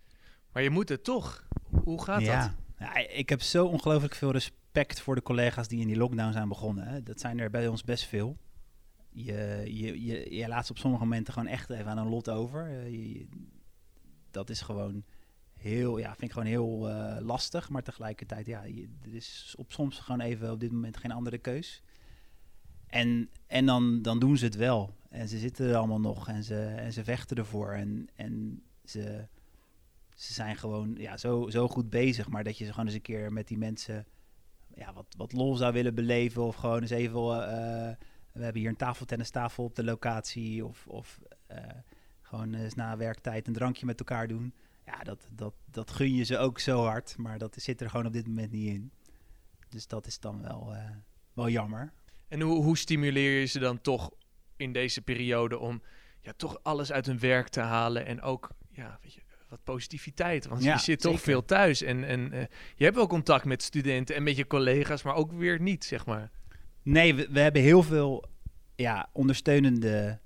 Maar 0.52 0.62
je 0.62 0.70
moet 0.70 0.88
het 0.88 1.04
toch. 1.04 1.45
Hoe 1.84 2.02
gaat 2.02 2.20
ja. 2.20 2.40
dat? 2.40 2.50
Ja, 2.78 2.96
ik 2.96 3.28
heb 3.28 3.42
zo 3.42 3.66
ongelooflijk 3.66 4.14
veel 4.14 4.30
respect 4.30 5.00
voor 5.00 5.14
de 5.14 5.22
collega's 5.22 5.68
die 5.68 5.80
in 5.80 5.86
die 5.86 5.96
lockdown 5.96 6.32
zijn 6.32 6.48
begonnen. 6.48 6.86
Hè. 6.88 7.02
Dat 7.02 7.20
zijn 7.20 7.38
er 7.38 7.50
bij 7.50 7.68
ons 7.68 7.84
best 7.84 8.04
veel. 8.04 8.36
Je, 9.10 9.62
je, 9.64 10.04
je, 10.04 10.34
je 10.36 10.48
laat 10.48 10.66
ze 10.66 10.72
op 10.72 10.78
sommige 10.78 11.02
momenten 11.02 11.32
gewoon 11.32 11.48
echt 11.48 11.70
even 11.70 11.86
aan 11.86 11.98
een 11.98 12.08
lot 12.08 12.28
over. 12.30 12.66
Eh, 12.66 12.90
je- 12.90 13.18
je- 13.18 13.28
dat 14.30 14.50
is 14.50 14.60
gewoon 14.60 15.04
heel, 15.56 15.98
ja, 15.98 16.08
vind 16.08 16.22
ik 16.22 16.32
gewoon 16.32 16.46
heel 16.48 16.88
eh, 16.90 17.20
lastig. 17.24 17.68
Maar 17.68 17.82
tegelijkertijd, 17.82 18.46
ja, 18.46 18.62
je, 18.62 18.88
er 19.02 19.14
is 19.14 19.54
op 19.58 19.72
soms 19.72 19.98
gewoon 19.98 20.20
even 20.20 20.52
op 20.52 20.60
dit 20.60 20.72
moment 20.72 20.96
geen 20.96 21.12
andere 21.12 21.38
keus. 21.38 21.82
En, 22.86 23.30
en 23.46 23.66
dan, 23.66 24.02
dan 24.02 24.18
doen 24.18 24.36
ze 24.36 24.44
het 24.44 24.56
wel. 24.56 24.94
En 25.08 25.28
ze 25.28 25.38
zitten 25.38 25.68
er 25.68 25.76
allemaal 25.76 26.00
nog 26.00 26.28
en 26.28 26.44
ze, 26.44 26.64
en 26.64 26.92
ze 26.92 27.04
vechten 27.04 27.36
ervoor. 27.36 27.72
En, 27.72 28.08
en 28.14 28.62
ze, 28.84 29.26
ze 30.16 30.32
zijn 30.32 30.56
gewoon 30.56 30.94
ja, 30.98 31.16
zo, 31.16 31.50
zo 31.50 31.68
goed 31.68 31.90
bezig. 31.90 32.28
Maar 32.28 32.44
dat 32.44 32.58
je 32.58 32.64
ze 32.64 32.70
gewoon 32.70 32.86
eens 32.86 32.94
een 32.94 33.00
keer 33.00 33.32
met 33.32 33.48
die 33.48 33.58
mensen 33.58 34.06
ja, 34.74 34.92
wat, 34.92 35.14
wat 35.16 35.32
lol 35.32 35.56
zou 35.56 35.72
willen 35.72 35.94
beleven. 35.94 36.42
Of 36.42 36.54
gewoon 36.54 36.80
eens 36.80 36.90
even. 36.90 37.20
eh, 37.20 37.94
we 38.32 38.42
hebben 38.42 38.60
hier 38.60 38.70
een 38.70 38.76
tafeltennistafel 38.76 39.64
op 39.64 39.74
de 39.74 39.84
locatie. 39.84 40.64
Of, 40.64 40.86
of 40.86 41.20
eh, 41.46 41.58
gewoon 42.22 42.54
eens 42.54 42.74
na 42.74 42.96
werktijd 42.96 43.46
een 43.46 43.54
drankje 43.54 43.86
met 43.86 43.98
elkaar 43.98 44.28
doen. 44.28 44.54
Ja, 44.86 44.98
dat, 45.02 45.28
dat, 45.30 45.54
dat 45.70 45.90
gun 45.90 46.14
je 46.14 46.24
ze 46.24 46.38
ook 46.38 46.58
zo 46.58 46.84
hard. 46.84 47.16
Maar 47.16 47.38
dat 47.38 47.56
zit 47.58 47.80
er 47.80 47.90
gewoon 47.90 48.06
op 48.06 48.12
dit 48.12 48.26
moment 48.26 48.52
niet 48.52 48.68
in. 48.68 48.92
Dus 49.68 49.86
dat 49.86 50.06
is 50.06 50.20
dan 50.20 50.42
wel, 50.42 50.74
eh, 50.74 50.90
wel 51.32 51.48
jammer. 51.48 51.92
En 52.28 52.40
hoe, 52.40 52.62
hoe 52.62 52.76
stimuleer 52.76 53.40
je 53.40 53.46
ze 53.46 53.58
dan 53.58 53.80
toch 53.80 54.10
in 54.56 54.72
deze 54.72 55.02
periode 55.02 55.58
om 55.58 55.82
ja, 56.20 56.32
toch 56.36 56.58
alles 56.62 56.92
uit 56.92 57.06
hun 57.06 57.18
werk 57.18 57.48
te 57.48 57.60
halen 57.60 58.06
en 58.06 58.22
ook 58.22 58.50
ja, 58.70 58.98
weet 59.02 59.14
je, 59.14 59.22
wat 59.48 59.64
positiviteit? 59.64 60.46
Want 60.46 60.62
Ja, 60.62 60.72
je 60.72 60.80
zit 60.80 61.00
toch 61.00 61.20
veel 61.20 61.44
thuis 61.44 61.82
en, 61.82 62.04
en 62.04 62.32
eh, 62.32 62.44
je 62.74 62.84
hebt 62.84 62.96
wel 62.96 63.06
contact 63.06 63.44
met 63.44 63.62
studenten 63.62 64.14
en 64.14 64.22
met 64.22 64.36
je 64.36 64.46
collega's, 64.46 65.02
maar 65.02 65.14
ook 65.14 65.32
weer 65.32 65.60
niet, 65.60 65.84
zeg 65.84 66.06
maar. 66.06 66.30
Nee, 66.82 67.14
we, 67.14 67.28
we 67.30 67.40
hebben 67.40 67.62
heel 67.62 67.82
veel 67.82 68.24
ja, 68.76 69.08
ondersteunende 69.12 70.20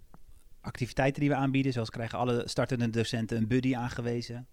activiteiten 0.61 1.21
die 1.21 1.31
we 1.31 1.37
aanbieden. 1.37 1.73
Zoals 1.73 1.91
krijgen 1.91 2.19
alle 2.19 2.43
startende 2.49 2.91
docenten 2.91 3.37
een 3.37 3.49
buddy 3.49 3.77
aangewezen. 3.77 4.47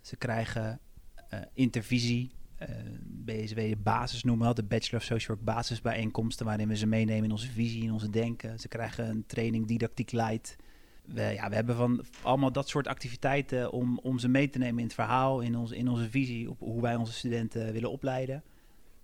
Ze 0.00 0.16
krijgen 0.16 0.80
eh, 1.28 1.40
intervisie, 1.52 2.30
eh, 2.56 2.68
BSW 3.06 3.60
basis 3.78 4.24
noemen 4.24 4.48
we 4.48 4.54
dat, 4.54 4.68
de 4.68 4.74
Bachelor 4.74 5.00
of 5.00 5.06
Social 5.06 5.36
Work 5.36 5.54
basisbijeenkomsten, 5.54 6.46
waarin 6.46 6.68
we 6.68 6.76
ze 6.76 6.86
meenemen 6.86 7.24
in 7.24 7.30
onze 7.30 7.50
visie, 7.50 7.82
in 7.82 7.92
onze 7.92 8.10
denken. 8.10 8.60
Ze 8.60 8.68
krijgen 8.68 9.08
een 9.08 9.26
training 9.26 9.66
didactiek 9.66 10.12
light. 10.12 10.56
We, 11.04 11.22
ja, 11.22 11.48
we 11.48 11.54
hebben 11.54 11.76
van 11.76 12.04
allemaal 12.22 12.52
dat 12.52 12.68
soort 12.68 12.86
activiteiten 12.86 13.72
om, 13.72 13.98
om 13.98 14.18
ze 14.18 14.28
mee 14.28 14.50
te 14.50 14.58
nemen 14.58 14.78
in 14.78 14.84
het 14.84 14.94
verhaal, 14.94 15.40
in, 15.40 15.56
onze 15.56 15.76
in 15.76 15.88
onze 15.88 16.10
visie, 16.10 16.50
op 16.50 16.58
hoe 16.58 16.82
wij 16.82 16.96
onze 16.96 17.12
studenten 17.12 17.72
willen 17.72 17.90
opleiden. 17.90 18.42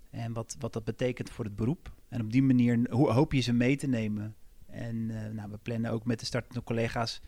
En 0.09 0.33
wat, 0.33 0.55
wat 0.59 0.73
dat 0.73 0.83
betekent 0.83 1.29
voor 1.29 1.45
het 1.45 1.55
beroep. 1.55 1.91
En 2.07 2.21
op 2.21 2.31
die 2.31 2.43
manier 2.43 2.87
ho- 2.89 3.11
hoop 3.11 3.33
je 3.33 3.39
ze 3.39 3.53
mee 3.53 3.75
te 3.75 3.87
nemen. 3.87 4.35
En 4.65 5.09
eh, 5.09 5.31
nou, 5.31 5.51
we 5.51 5.57
plannen 5.57 5.91
ook 5.91 6.05
met 6.05 6.19
de 6.19 6.25
startende 6.25 6.63
collega's. 6.63 7.21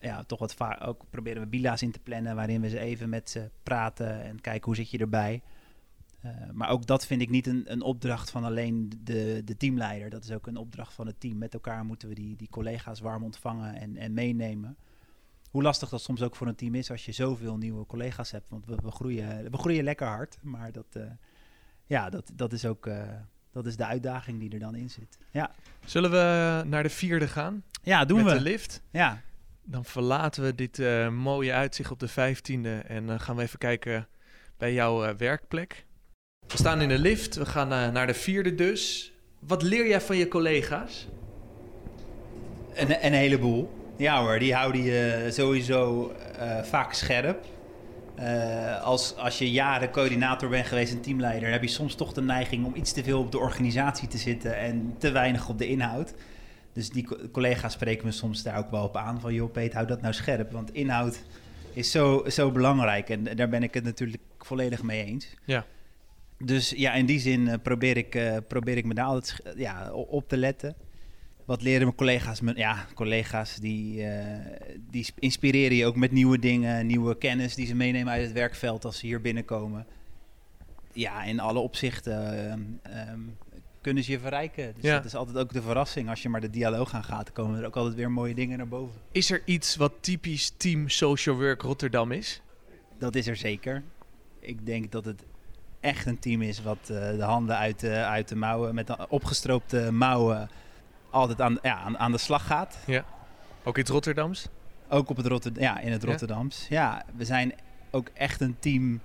Ja, 0.00 0.22
toch 0.22 0.38
wat 0.38 0.54
vaak 0.54 0.86
ook 0.86 1.04
proberen 1.10 1.42
we 1.42 1.48
bila's 1.48 1.82
in 1.82 1.90
te 1.92 1.98
plannen. 1.98 2.34
Waarin 2.34 2.60
we 2.60 2.68
ze 2.68 2.78
even 2.78 3.08
met 3.08 3.30
ze 3.30 3.50
praten 3.62 4.22
en 4.22 4.40
kijken 4.40 4.64
hoe 4.64 4.76
zit 4.76 4.90
je 4.90 4.98
erbij. 4.98 5.42
Eh, 6.20 6.30
maar 6.52 6.68
ook 6.68 6.86
dat 6.86 7.06
vind 7.06 7.20
ik 7.20 7.30
niet 7.30 7.46
een, 7.46 7.72
een 7.72 7.82
opdracht 7.82 8.30
van 8.30 8.44
alleen 8.44 8.92
de, 9.02 9.42
de 9.44 9.56
teamleider. 9.56 10.10
Dat 10.10 10.24
is 10.24 10.30
ook 10.32 10.46
een 10.46 10.56
opdracht 10.56 10.92
van 10.92 11.06
het 11.06 11.20
team. 11.20 11.38
Met 11.38 11.54
elkaar 11.54 11.84
moeten 11.84 12.08
we 12.08 12.14
die, 12.14 12.36
die 12.36 12.48
collega's 12.50 13.00
warm 13.00 13.24
ontvangen 13.24 13.74
en, 13.74 13.96
en 13.96 14.12
meenemen. 14.14 14.76
Hoe 15.50 15.62
lastig 15.62 15.88
dat 15.88 16.00
soms 16.02 16.22
ook 16.22 16.36
voor 16.36 16.46
een 16.46 16.54
team 16.54 16.74
is 16.74 16.90
als 16.90 17.04
je 17.04 17.12
zoveel 17.12 17.56
nieuwe 17.56 17.86
collega's 17.86 18.30
hebt. 18.30 18.50
Want 18.50 18.66
we, 18.66 18.76
we, 18.82 18.90
groeien, 18.90 19.50
we 19.50 19.56
groeien 19.58 19.84
lekker 19.84 20.06
hard. 20.06 20.38
Maar 20.42 20.72
dat, 20.72 20.86
eh, 20.92 21.02
ja, 21.86 22.10
dat, 22.10 22.30
dat 22.34 22.52
is 22.52 22.64
ook 22.64 22.86
eh, 22.86 23.02
dat 23.52 23.66
is 23.66 23.76
de 23.76 23.84
uitdaging 23.86 24.40
die 24.40 24.50
er 24.50 24.58
dan 24.58 24.74
in 24.74 24.90
zit. 24.90 25.18
Ja, 25.30 25.50
Zullen 25.84 26.10
we 26.10 26.62
naar 26.66 26.82
de 26.82 26.90
vierde 26.90 27.28
gaan? 27.28 27.62
ja 27.82 28.04
doen 28.04 28.22
met 28.24 28.32
we. 28.32 28.38
de 28.38 28.44
lift? 28.44 28.82
Ja, 28.90 29.22
Dan 29.62 29.84
verlaten 29.84 30.42
we 30.42 30.54
dit 30.54 30.78
mooie 31.10 31.52
uitzicht 31.52 31.90
op 31.90 31.98
de 32.00 32.10
15e 32.10 32.86
en 32.86 33.06
dan 33.06 33.20
gaan 33.20 33.36
we 33.36 33.42
even 33.42 33.58
kijken 33.58 34.08
bij 34.56 34.72
jouw 34.72 35.16
werkplek. 35.16 35.86
We 36.48 36.56
staan 36.56 36.80
in 36.80 36.88
de 36.88 36.98
lift, 36.98 37.36
we 37.36 37.46
gaan 37.46 37.72
eh, 37.72 37.88
naar 37.90 38.06
de 38.06 38.14
vierde 38.14 38.54
dus. 38.54 39.12
Wat 39.38 39.62
leer 39.62 39.88
jij 39.88 40.00
van 40.00 40.16
je 40.16 40.28
collega's? 40.28 41.08
een, 42.74 43.06
een 43.06 43.12
heleboel. 43.12 43.70
Ja 43.96 44.20
hoor, 44.22 44.38
die 44.38 44.54
houden 44.54 44.82
je 44.82 45.26
sowieso 45.30 46.12
eh, 46.38 46.62
vaak 46.62 46.92
scherp. 46.92 47.44
Eh, 48.14 48.82
als, 48.82 49.16
als 49.16 49.38
je 49.38 49.50
jaren 49.50 49.90
coördinator 49.90 50.48
bent 50.48 50.66
geweest 50.66 50.92
en 50.92 51.00
teamleider, 51.00 51.50
heb 51.50 51.62
je 51.62 51.68
soms 51.68 51.94
toch 51.94 52.12
de 52.12 52.22
neiging 52.22 52.66
om 52.66 52.74
iets 52.74 52.92
te 52.92 53.02
veel 53.04 53.18
op 53.20 53.32
de 53.32 53.38
organisatie 53.38 54.08
te 54.08 54.18
zitten 54.18 54.56
en 54.58 54.94
te 54.98 55.10
weinig 55.10 55.48
op 55.48 55.58
de 55.58 55.68
inhoud. 55.68 56.14
Dus 56.72 56.90
die 56.90 57.04
co- 57.04 57.18
collega's 57.32 57.72
spreken 57.72 58.06
me 58.06 58.12
soms 58.12 58.42
daar 58.42 58.58
ook 58.58 58.70
wel 58.70 58.84
op 58.84 58.96
aan 58.96 59.20
van, 59.20 59.34
joh 59.34 59.52
Peet, 59.52 59.72
hou 59.72 59.86
dat 59.86 60.00
nou 60.00 60.14
scherp, 60.14 60.52
want 60.52 60.74
inhoud 60.74 61.22
is 61.72 61.90
zo, 61.90 62.24
zo 62.28 62.50
belangrijk 62.50 63.08
en 63.08 63.24
daar 63.36 63.48
ben 63.48 63.62
ik 63.62 63.74
het 63.74 63.84
natuurlijk 63.84 64.22
volledig 64.38 64.82
mee 64.82 65.04
eens. 65.04 65.26
Ja. 65.44 65.64
Dus 66.44 66.70
ja, 66.70 66.92
in 66.92 67.06
die 67.06 67.18
zin 67.20 67.48
eh, 67.48 67.54
probeer, 67.62 67.96
ik, 67.96 68.14
eh, 68.14 68.36
probeer 68.48 68.76
ik 68.76 68.84
me 68.84 68.94
daar 68.94 69.04
altijd 69.06 69.26
sch- 69.26 69.56
ja, 69.58 69.92
op 69.92 70.28
te 70.28 70.36
letten. 70.36 70.74
Wat 71.44 71.62
leren 71.62 71.82
mijn 71.82 71.94
collega's? 71.96 72.40
Mijn, 72.40 72.56
ja, 72.56 72.86
collega's 72.94 73.56
die, 73.56 74.02
eh, 74.04 74.56
die 74.90 75.04
sp- 75.04 75.18
inspireren 75.18 75.76
je 75.76 75.86
ook 75.86 75.96
met 75.96 76.12
nieuwe 76.12 76.38
dingen, 76.38 76.86
nieuwe 76.86 77.18
kennis 77.18 77.54
die 77.54 77.66
ze 77.66 77.74
meenemen 77.74 78.12
uit 78.12 78.22
het 78.22 78.32
werkveld 78.32 78.84
als 78.84 78.98
ze 78.98 79.06
hier 79.06 79.20
binnenkomen. 79.20 79.86
Ja, 80.92 81.24
in 81.24 81.40
alle 81.40 81.58
opzichten 81.58 82.48
ehm, 82.50 82.60
ehm, 82.82 83.20
kunnen 83.80 84.02
ze 84.04 84.10
je 84.10 84.18
verrijken. 84.18 84.74
Dus 84.74 84.82
Ja. 84.84 84.94
dat 84.96 85.04
is 85.04 85.14
altijd 85.14 85.36
ook 85.36 85.52
de 85.52 85.62
verrassing. 85.62 86.08
Als 86.08 86.22
je 86.22 86.28
maar 86.28 86.40
de 86.40 86.50
dialoog 86.50 86.94
aan 86.94 87.04
gaat, 87.04 87.32
komen 87.32 87.58
er 87.60 87.66
ook 87.66 87.76
altijd 87.76 87.94
weer 87.94 88.10
mooie 88.10 88.34
dingen 88.34 88.58
naar 88.58 88.68
boven. 88.68 89.00
Is 89.12 89.30
er 89.30 89.42
iets 89.44 89.76
wat 89.76 89.92
typisch 90.00 90.52
Team 90.56 90.88
Social 90.88 91.36
Work 91.36 91.62
Rotterdam 91.62 92.12
is? 92.12 92.42
Dat 92.98 93.14
is 93.14 93.26
er 93.26 93.36
zeker. 93.36 93.82
Ik 94.40 94.66
denk 94.66 94.92
dat 94.92 95.04
het 95.04 95.24
echt 95.80 96.06
een 96.06 96.18
team 96.18 96.42
is 96.42 96.62
wat 96.62 96.78
eh, 96.82 96.88
de 96.88 97.22
handen 97.22 97.56
uit 97.56 97.80
de, 97.80 97.94
uit 97.94 98.28
de 98.28 98.36
mouwen, 98.36 98.74
met 98.74 99.08
opgestroopte 99.08 99.92
mouwen, 99.92 100.50
altijd 101.10 101.40
aan, 101.40 101.58
ja, 101.62 101.76
aan, 101.76 101.98
aan 101.98 102.12
de 102.12 102.18
slag 102.18 102.46
gaat. 102.46 102.78
Ook 103.64 103.78
iets 103.78 103.90
Rotterdams? 103.90 104.46
Ook 104.88 105.10
op 105.10 105.16
het 105.16 105.26
Rotterdam, 105.26 105.62
ja, 105.62 105.80
in 105.80 105.92
het 105.92 106.02
Ja? 106.02 106.08
Rotterdams. 106.08 106.66
Ja, 106.68 107.04
we 107.16 107.24
zijn 107.24 107.54
ook 107.90 108.10
echt 108.14 108.40
een 108.40 108.56
team 108.58 109.00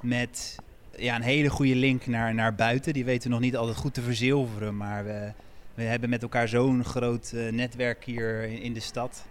met 0.00 0.58
ja, 0.96 1.16
een 1.16 1.22
hele 1.22 1.48
goede 1.48 1.74
link 1.74 2.06
naar, 2.06 2.34
naar 2.34 2.54
buiten. 2.54 2.92
Die 2.92 3.04
weten 3.04 3.28
we 3.28 3.34
nog 3.34 3.40
niet 3.40 3.56
altijd 3.56 3.76
goed 3.76 3.94
te 3.94 4.02
verzilveren, 4.02 4.76
maar 4.76 5.04
we, 5.04 5.32
we 5.74 5.82
hebben 5.82 6.10
met 6.10 6.22
elkaar 6.22 6.48
zo'n 6.48 6.84
groot 6.84 7.32
eh, 7.34 7.52
netwerk 7.52 8.04
hier 8.04 8.42
in, 8.42 8.60
in 8.60 8.72
de 8.72 8.80
stad. 8.80 9.24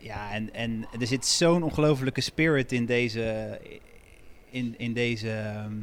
Ja, 0.00 0.32
en, 0.32 0.54
en 0.54 0.86
er 1.00 1.06
zit 1.06 1.26
zo'n 1.26 1.62
ongelofelijke 1.62 2.20
spirit 2.20 2.72
in 2.72 2.86
deze, 2.86 3.58
in, 4.50 4.78
in 4.78 4.92
deze 4.92 5.30
ehm, 5.30 5.76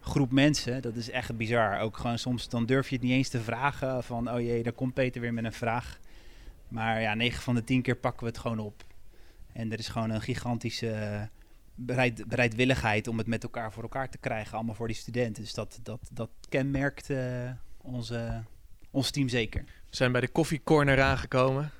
groep 0.00 0.32
mensen. 0.32 0.82
Dat 0.82 0.94
is 0.94 1.10
echt 1.10 1.36
bizar. 1.36 1.80
Ook 1.80 1.96
gewoon 1.96 2.18
soms 2.18 2.48
dan 2.48 2.66
durf 2.66 2.88
je 2.88 2.94
het 2.94 3.04
niet 3.04 3.12
eens 3.12 3.28
te 3.28 3.40
vragen 3.40 4.04
van, 4.04 4.30
oh 4.30 4.40
jee, 4.40 4.62
daar 4.62 4.72
komt 4.72 4.94
Peter 4.94 5.20
weer 5.20 5.34
met 5.34 5.44
een 5.44 5.52
vraag. 5.52 5.98
Maar 6.68 7.00
ja, 7.00 7.14
9 7.14 7.42
van 7.42 7.54
de 7.54 7.64
10 7.64 7.82
keer 7.82 7.96
pakken 7.96 8.22
we 8.22 8.28
het 8.28 8.38
gewoon 8.38 8.58
op. 8.58 8.84
En 9.52 9.72
er 9.72 9.78
is 9.78 9.88
gewoon 9.88 10.10
een 10.10 10.22
gigantische 10.22 11.28
bereid, 11.74 12.28
bereidwilligheid 12.28 13.08
om 13.08 13.18
het 13.18 13.26
met 13.26 13.42
elkaar 13.42 13.72
voor 13.72 13.82
elkaar 13.82 14.08
te 14.08 14.18
krijgen, 14.18 14.54
allemaal 14.54 14.74
voor 14.74 14.86
die 14.86 14.96
studenten. 14.96 15.42
Dus 15.42 15.54
dat, 15.54 15.78
dat, 15.82 16.00
dat 16.12 16.30
kenmerkt 16.48 17.10
eh, 17.10 17.50
onze, 17.76 18.42
ons 18.90 19.10
team 19.10 19.28
zeker. 19.28 19.64
We 19.64 19.96
zijn 19.96 20.12
bij 20.12 20.20
de 20.20 20.28
koffiecorner 20.28 21.02
aangekomen. 21.02 21.70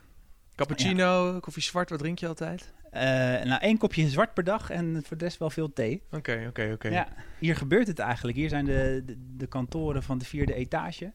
Cappuccino, 0.54 1.38
koffie 1.40 1.62
zwart, 1.62 1.90
wat 1.90 1.98
drink 1.98 2.18
je 2.18 2.28
altijd? 2.28 2.72
Eh, 2.90 3.02
nou, 3.44 3.60
één 3.60 3.78
kopje 3.78 4.08
zwart 4.08 4.34
per 4.34 4.44
dag 4.44 4.70
en 4.70 5.02
voor 5.04 5.16
de 5.16 5.24
rest 5.24 5.38
wel 5.38 5.50
veel 5.50 5.72
thee. 5.72 6.02
Oké, 6.10 6.44
oké, 6.48 6.70
oké. 6.72 6.88
Ja, 6.88 7.08
hier 7.38 7.56
gebeurt 7.56 7.86
het 7.86 7.98
eigenlijk. 7.98 8.36
Hier 8.36 8.48
zijn 8.48 8.64
de, 8.64 9.02
de, 9.06 9.16
de 9.36 9.46
kantoren 9.46 10.02
van 10.02 10.18
de 10.18 10.24
vierde 10.24 10.54
etage. 10.54 11.12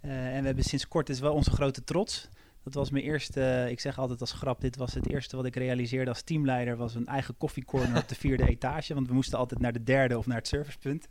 Eh, 0.00 0.34
en 0.34 0.40
we 0.40 0.46
hebben 0.46 0.64
sinds 0.64 0.88
kort, 0.88 1.08
is 1.08 1.20
wel 1.20 1.34
onze 1.34 1.50
grote 1.50 1.84
trots. 1.84 2.28
Dat 2.62 2.74
was 2.74 2.90
mijn 2.90 3.04
eerste, 3.04 3.66
ik 3.70 3.80
zeg 3.80 3.98
altijd 3.98 4.20
als 4.20 4.32
grap, 4.32 4.60
dit 4.60 4.76
was 4.76 4.94
het 4.94 5.08
eerste 5.08 5.36
wat 5.36 5.44
ik 5.44 5.56
realiseerde 5.56 6.10
als 6.10 6.22
teamleider, 6.22 6.76
was 6.76 6.94
een 6.94 7.06
eigen 7.06 7.36
koffiecorner 7.36 7.98
op 7.98 8.08
de 8.08 8.14
vierde 8.14 8.48
etage. 8.54 8.94
Want 8.94 9.08
we 9.08 9.14
moesten 9.14 9.38
altijd 9.38 9.60
naar 9.60 9.72
de 9.72 9.82
derde 9.82 10.18
of 10.18 10.26
naar 10.26 10.36
het 10.36 10.48
servicepunt. 10.48 11.08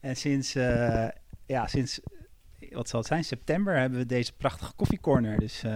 En 0.00 0.16
sinds, 0.16 0.54
eh, 0.54 1.08
ja, 1.46 1.66
sinds, 1.66 2.00
wat 2.70 2.88
zal 2.88 2.98
het 2.98 3.08
zijn, 3.08 3.24
september 3.24 3.76
hebben 3.76 3.98
we 3.98 4.06
deze 4.06 4.32
prachtige 4.32 4.72
koffiecorner. 4.72 5.38
Dus 5.38 5.62
eh, 5.62 5.72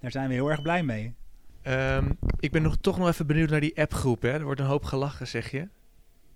daar 0.00 0.10
zijn 0.10 0.28
we 0.28 0.34
heel 0.34 0.50
erg 0.50 0.62
blij 0.62 0.82
mee. 0.82 1.14
Ehm, 1.68 2.10
ik 2.40 2.50
ben 2.50 2.62
nog, 2.62 2.76
toch 2.80 2.98
nog 2.98 3.08
even 3.08 3.26
benieuwd 3.26 3.50
naar 3.50 3.60
die 3.60 3.80
appgroep. 3.80 4.24
Er 4.24 4.44
wordt 4.44 4.60
een 4.60 4.66
hoop 4.66 4.84
gelachen, 4.84 5.26
zeg 5.26 5.50
je. 5.50 5.68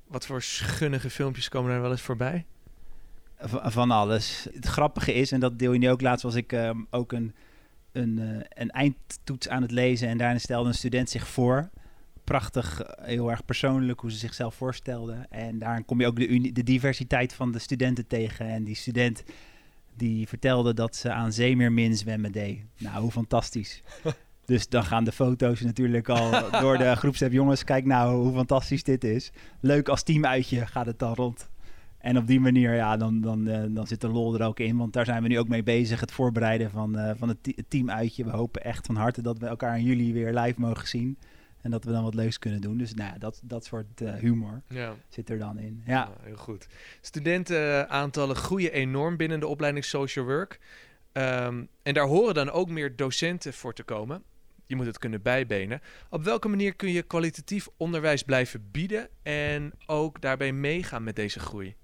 Wat 0.06 0.26
voor 0.26 0.42
schunnige 0.42 1.10
filmpjes 1.10 1.48
komen 1.48 1.70
daar 1.70 1.80
wel 1.80 1.90
eens 1.90 2.00
voorbij? 2.00 2.46
Van 3.46 3.90
alles. 3.90 4.46
Het 4.54 4.66
grappige 4.66 5.14
is, 5.14 5.32
en 5.32 5.40
dat 5.40 5.58
deel 5.58 5.72
je 5.72 5.78
nu 5.78 5.90
ook 5.90 6.00
laatst, 6.00 6.24
was 6.24 6.34
ik 6.34 6.52
ehm, 6.52 6.78
ook 6.90 7.12
een, 7.12 7.34
een, 7.92 8.18
eh, 8.18 8.46
een 8.62 8.70
eindtoets 8.70 9.48
aan 9.48 9.62
het 9.62 9.70
lezen 9.70 10.08
en 10.08 10.18
daarin 10.18 10.40
stelde 10.40 10.68
een 10.68 10.74
student 10.74 11.10
zich 11.10 11.28
voor. 11.28 11.70
Prachtig, 12.24 12.80
eh, 12.82 13.04
heel 13.04 13.30
erg 13.30 13.44
persoonlijk 13.44 14.00
hoe 14.00 14.10
ze 14.10 14.18
zichzelf 14.18 14.54
voorstelden. 14.54 15.30
En 15.30 15.58
daarin 15.58 15.84
kom 15.84 16.00
je 16.00 16.06
ook 16.06 16.16
de 16.54 16.62
diversiteit 16.62 17.34
van 17.34 17.52
de 17.52 17.58
studenten 17.58 18.06
tegen. 18.06 18.46
En 18.46 18.64
die 18.64 18.76
student 18.76 19.24
die 19.96 20.28
vertelde 20.28 20.74
dat 20.74 20.96
ze 20.96 21.12
aan 21.12 21.32
zeemeermin 21.32 21.96
zwemmen 21.96 22.32
deed. 22.32 22.60
Nou, 22.78 23.02
hoe 23.02 23.10
fantastisch. 23.10 23.82
Dus 24.44 24.68
dan 24.68 24.84
gaan 24.84 25.04
de 25.04 25.12
foto's 25.12 25.60
natuurlijk 25.60 26.08
al 26.08 26.50
door 26.60 26.78
de 26.78 26.96
groepsapp. 27.02 27.32
Jongens, 27.32 27.64
kijk 27.64 27.84
nou 27.84 28.14
hoe 28.16 28.32
fantastisch 28.34 28.82
dit 28.82 29.04
is. 29.04 29.32
Leuk 29.60 29.88
als 29.88 30.02
teamuitje 30.02 30.66
gaat 30.66 30.86
het 30.86 30.98
dan 30.98 31.14
rond. 31.14 31.50
En 31.98 32.16
op 32.16 32.26
die 32.26 32.40
manier, 32.40 32.74
ja, 32.74 32.96
dan, 32.96 33.20
dan, 33.20 33.48
eh, 33.48 33.62
dan 33.68 33.86
zit 33.86 34.00
de 34.00 34.08
lol 34.08 34.34
er 34.34 34.46
ook 34.46 34.60
in. 34.60 34.76
Want 34.76 34.92
daar 34.92 35.04
zijn 35.04 35.22
we 35.22 35.28
nu 35.28 35.38
ook 35.38 35.48
mee 35.48 35.62
bezig. 35.62 36.00
Het 36.00 36.12
voorbereiden 36.12 36.70
van, 36.70 36.98
eh, 36.98 37.12
van 37.16 37.28
het, 37.28 37.42
te- 37.42 37.52
het 37.56 37.70
teamuitje. 37.70 38.24
We 38.24 38.30
hopen 38.30 38.64
echt 38.64 38.86
van 38.86 38.96
harte 38.96 39.22
dat 39.22 39.38
we 39.38 39.46
elkaar 39.46 39.78
in 39.78 39.84
juli 39.84 40.12
weer 40.12 40.32
live 40.34 40.60
mogen 40.60 40.88
zien. 40.88 41.18
En 41.60 41.70
dat 41.70 41.84
we 41.84 41.90
dan 41.92 42.02
wat 42.02 42.14
leuks 42.14 42.38
kunnen 42.38 42.60
doen. 42.60 42.78
Dus 42.78 42.94
nou 42.94 43.12
ja, 43.12 43.18
dat, 43.18 43.40
dat 43.44 43.64
soort 43.64 44.00
eh, 44.00 44.14
humor 44.14 44.62
Ja. 44.68 44.94
zit 45.08 45.30
er 45.30 45.38
dan 45.38 45.58
in. 45.58 45.82
Ja. 45.86 46.10
Heel 46.22 46.36
goed. 46.36 46.66
Studentenaantallen 47.00 48.36
groeien 48.36 48.72
enorm 48.72 49.16
binnen 49.16 49.40
de 49.40 49.46
opleiding 49.46 49.84
Social 49.84 50.24
Work. 50.24 50.60
Ehm, 51.12 51.64
en 51.82 51.94
daar 51.94 52.06
horen 52.06 52.34
dan 52.34 52.50
ook 52.50 52.68
meer 52.68 52.96
docenten 52.96 53.52
voor 53.52 53.74
te 53.74 53.82
komen. 53.82 54.22
Je 54.66 54.76
moet 54.76 54.86
het 54.86 54.98
kunnen 54.98 55.22
bijbenen. 55.22 55.80
Op 56.10 56.24
welke 56.24 56.48
manier 56.48 56.74
kun 56.74 56.92
je 56.92 57.02
kwalitatief 57.02 57.68
onderwijs 57.76 58.22
blijven 58.22 58.70
bieden 58.70 59.08
en 59.22 59.72
ook 59.86 60.20
daarbij 60.20 60.52
meegaan 60.52 61.04
met 61.04 61.16
deze 61.16 61.38
groei? 61.38 61.74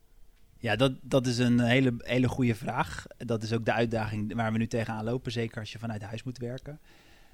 Ja, 0.58 0.76
dat, 0.76 0.92
dat 1.02 1.26
is 1.26 1.38
een 1.38 1.60
hele, 1.60 1.94
hele 1.98 2.28
goede 2.28 2.54
vraag. 2.54 3.06
Dat 3.16 3.42
is 3.42 3.52
ook 3.52 3.64
de 3.64 3.72
uitdaging 3.72 4.34
waar 4.34 4.52
we 4.52 4.58
nu 4.58 4.66
tegenaan 4.66 5.04
lopen, 5.04 5.32
zeker 5.32 5.60
als 5.60 5.72
je 5.72 5.78
vanuit 5.78 6.02
huis 6.02 6.22
moet 6.22 6.38
werken. 6.38 6.80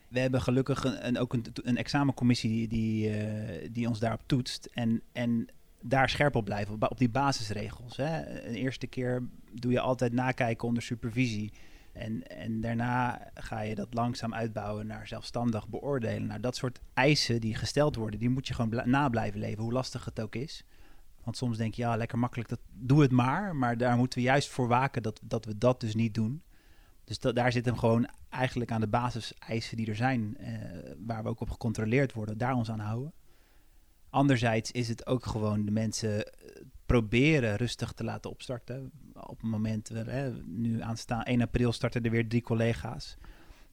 We 0.08 0.20
hebben 0.20 0.42
gelukkig 0.42 0.84
een, 0.84 1.18
ook 1.18 1.32
een, 1.32 1.44
een 1.62 1.76
examencommissie 1.76 2.50
die, 2.50 2.68
die, 2.68 3.10
eh, 3.10 3.68
die 3.72 3.88
ons 3.88 3.98
daarop 3.98 4.22
toetst. 4.26 4.68
En, 4.72 5.02
en 5.12 5.48
daar 5.80 6.08
scherp 6.08 6.34
op 6.34 6.44
blijven, 6.44 6.74
op, 6.74 6.90
op 6.90 6.98
die 6.98 7.08
basisregels. 7.08 7.96
Hè. 7.96 8.42
Een 8.46 8.54
eerste 8.54 8.86
keer 8.86 9.22
doe 9.52 9.72
je 9.72 9.80
altijd 9.80 10.12
nakijken 10.12 10.68
onder 10.68 10.82
supervisie. 10.82 11.52
En, 11.94 12.26
en 12.26 12.60
daarna 12.60 13.28
ga 13.34 13.60
je 13.60 13.74
dat 13.74 13.94
langzaam 13.94 14.34
uitbouwen 14.34 14.86
naar 14.86 15.06
zelfstandig 15.06 15.68
beoordelen. 15.68 16.26
Nou, 16.26 16.40
dat 16.40 16.56
soort 16.56 16.80
eisen 16.94 17.40
die 17.40 17.54
gesteld 17.54 17.96
worden, 17.96 18.20
die 18.20 18.30
moet 18.30 18.48
je 18.48 18.54
gewoon 18.54 18.90
na 18.90 19.08
blijven 19.08 19.40
leven, 19.40 19.62
hoe 19.62 19.72
lastig 19.72 20.04
het 20.04 20.20
ook 20.20 20.34
is. 20.34 20.64
Want 21.24 21.36
soms 21.36 21.56
denk 21.56 21.74
je, 21.74 21.82
ja, 21.82 21.96
lekker 21.96 22.18
makkelijk, 22.18 22.48
dat, 22.48 22.60
doe 22.72 23.02
het 23.02 23.10
maar. 23.10 23.56
Maar 23.56 23.76
daar 23.76 23.96
moeten 23.96 24.18
we 24.18 24.24
juist 24.24 24.48
voor 24.48 24.68
waken 24.68 25.02
dat, 25.02 25.20
dat 25.22 25.44
we 25.44 25.58
dat 25.58 25.80
dus 25.80 25.94
niet 25.94 26.14
doen. 26.14 26.42
Dus 27.04 27.18
daar 27.18 27.52
zit 27.52 27.64
hem 27.64 27.78
gewoon 27.78 28.08
eigenlijk 28.28 28.70
aan 28.70 28.80
de 28.80 28.86
basiseisen 28.86 29.76
die 29.76 29.86
er 29.86 29.96
zijn, 29.96 30.36
eh, 30.36 30.54
waar 30.98 31.22
we 31.22 31.28
ook 31.28 31.40
op 31.40 31.50
gecontroleerd 31.50 32.12
worden, 32.12 32.38
daar 32.38 32.54
ons 32.54 32.70
aan 32.70 32.78
houden. 32.78 33.12
Anderzijds 34.10 34.70
is 34.70 34.88
het 34.88 35.06
ook 35.06 35.26
gewoon 35.26 35.64
de 35.64 35.70
mensen 35.70 36.26
eh, 36.26 36.62
proberen 36.98 37.56
rustig 37.56 37.92
te 37.92 38.04
laten 38.04 38.30
opstarten. 38.30 38.90
Op 39.14 39.40
het 39.40 39.50
moment, 39.50 39.90
eh, 39.90 40.04
hè, 40.06 40.32
nu 40.44 40.80
aanstaan 40.80 41.22
1 41.22 41.40
april 41.42 41.72
starten 41.72 42.02
er 42.02 42.10
weer 42.10 42.28
drie 42.28 42.42
collega's. 42.42 43.16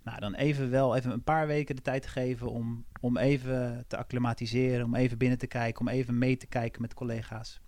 Nou, 0.04 0.20
dan 0.20 0.34
even 0.34 0.70
wel 0.70 0.96
even 0.96 1.12
een 1.12 1.24
paar 1.24 1.48
weken 1.48 1.76
de 1.76 1.82
tijd 1.82 2.02
te 2.02 2.08
geven 2.08 2.52
om, 2.52 2.86
om 3.00 3.18
even 3.18 3.84
te 3.88 3.98
acclimatiseren, 3.98 4.86
om 4.86 4.96
even 4.96 5.18
binnen 5.18 5.38
te 5.38 5.48
kijken, 5.48 5.82
om 5.82 5.88
even 5.88 6.18
mee 6.18 6.38
te 6.38 6.48
kijken 6.48 6.82
met 6.82 6.94
collega's. 6.94 7.62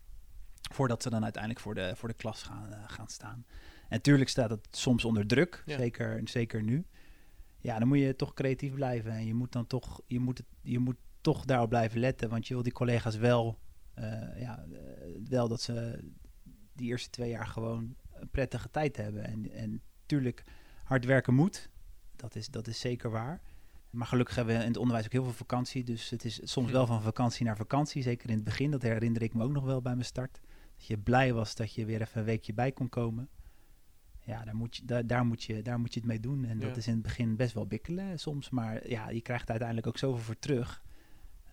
Voordat 0.74 1.04
ze 1.04 1.10
dan 1.10 1.24
uiteindelijk 1.24 1.62
voor 1.64 1.76
de, 1.76 1.92
voor 1.96 2.10
de 2.10 2.16
klas 2.16 2.44
gaan, 2.44 2.74
eh, 2.74 2.80
gaan 2.88 3.08
staan. 3.08 3.46
En 3.82 4.00
natuurlijk 4.00 4.30
staat 4.30 4.50
het 4.50 4.68
soms 4.72 5.06
onder 5.06 5.28
druk, 5.28 5.64
Ja. 5.66 5.78
zeker, 5.78 6.22
zeker 6.24 6.64
nu. 6.64 6.86
Ja, 7.60 7.80
dan 7.80 7.88
moet 7.88 8.00
je 8.00 8.16
toch 8.16 8.34
creatief 8.34 8.74
blijven. 8.74 9.12
En 9.12 9.26
je 9.26 9.34
moet 9.34 9.52
dan 9.52 9.68
toch, 9.68 10.02
je 10.08 10.20
moet 10.20 10.38
het, 10.38 10.48
je 10.62 10.80
moet 10.80 10.98
toch 11.22 11.46
daarop 11.46 11.70
blijven 11.70 12.00
letten. 12.00 12.30
Want 12.30 12.48
je 12.48 12.54
wil 12.54 12.64
die 12.64 12.72
collega's 12.74 13.16
wel, 13.16 13.60
ja, 14.40 14.66
eh, 14.72 14.80
wel 15.30 15.48
dat 15.48 15.62
ze 15.62 16.04
die 16.74 16.88
eerste 16.88 17.10
twee 17.10 17.30
jaar 17.30 17.48
gewoon 17.48 17.96
een 18.14 18.30
prettige 18.30 18.70
tijd 18.70 18.98
hebben. 18.98 19.24
En, 19.24 19.52
en 19.52 19.82
tuurlijk, 20.06 20.44
hard 20.84 21.06
werken 21.06 21.34
moet. 21.34 21.70
Dat 22.16 22.36
is, 22.36 22.48
dat 22.48 22.68
is 22.68 22.80
zeker 22.80 23.10
waar. 23.10 23.42
Maar 23.90 24.08
gelukkig 24.08 24.36
hebben 24.36 24.56
we 24.56 24.62
in 24.62 24.68
het 24.68 24.78
onderwijs 24.78 25.06
ook 25.06 25.12
heel 25.12 25.24
veel 25.24 25.34
vakantie. 25.34 25.84
Dus 25.84 26.10
het 26.10 26.26
is 26.26 26.40
soms 26.44 26.72
wel 26.72 26.86
van 26.86 27.02
vakantie 27.02 27.46
naar 27.46 27.58
vakantie. 27.58 28.02
Zeker 28.02 28.30
in 28.30 28.36
het 28.36 28.44
begin. 28.44 28.72
Dat 28.72 28.82
herinner 28.82 29.22
ik 29.22 29.34
me 29.34 29.44
ook 29.44 29.52
nog 29.52 29.64
wel 29.64 29.82
bij 29.82 29.94
mijn 29.94 30.06
start. 30.06 30.40
Dat 30.76 30.86
je 30.86 30.98
blij 30.98 31.34
was 31.34 31.56
dat 31.56 31.74
je 31.74 31.86
weer 31.86 32.02
even 32.02 32.20
een 32.20 32.26
weekje 32.26 32.54
bij 32.54 32.72
kon 32.72 32.90
komen. 32.90 33.30
Ja, 34.26 34.44
daar 34.44 34.56
moet 34.56 34.76
je, 34.76 34.86
daar, 34.86 35.08
daar 35.08 35.26
moet 35.26 35.44
je, 35.44 35.62
daar 35.62 35.80
moet 35.80 35.94
je 35.94 36.00
het 36.00 36.10
mee 36.10 36.20
doen. 36.20 36.46
En 36.46 36.60
dat 36.60 36.78
is 36.78 36.88
in 36.88 36.94
het 36.94 37.02
begin 37.02 37.36
best 37.36 37.54
wel 37.54 37.68
bikkelen 37.68 38.20
soms. 38.20 38.50
Maar 38.50 38.90
ja, 38.90 39.10
je 39.10 39.22
krijgt 39.22 39.50
uiteindelijk 39.50 39.88
ook 39.88 39.98
zoveel 39.98 40.24
voor 40.24 40.40
terug. 40.40 40.84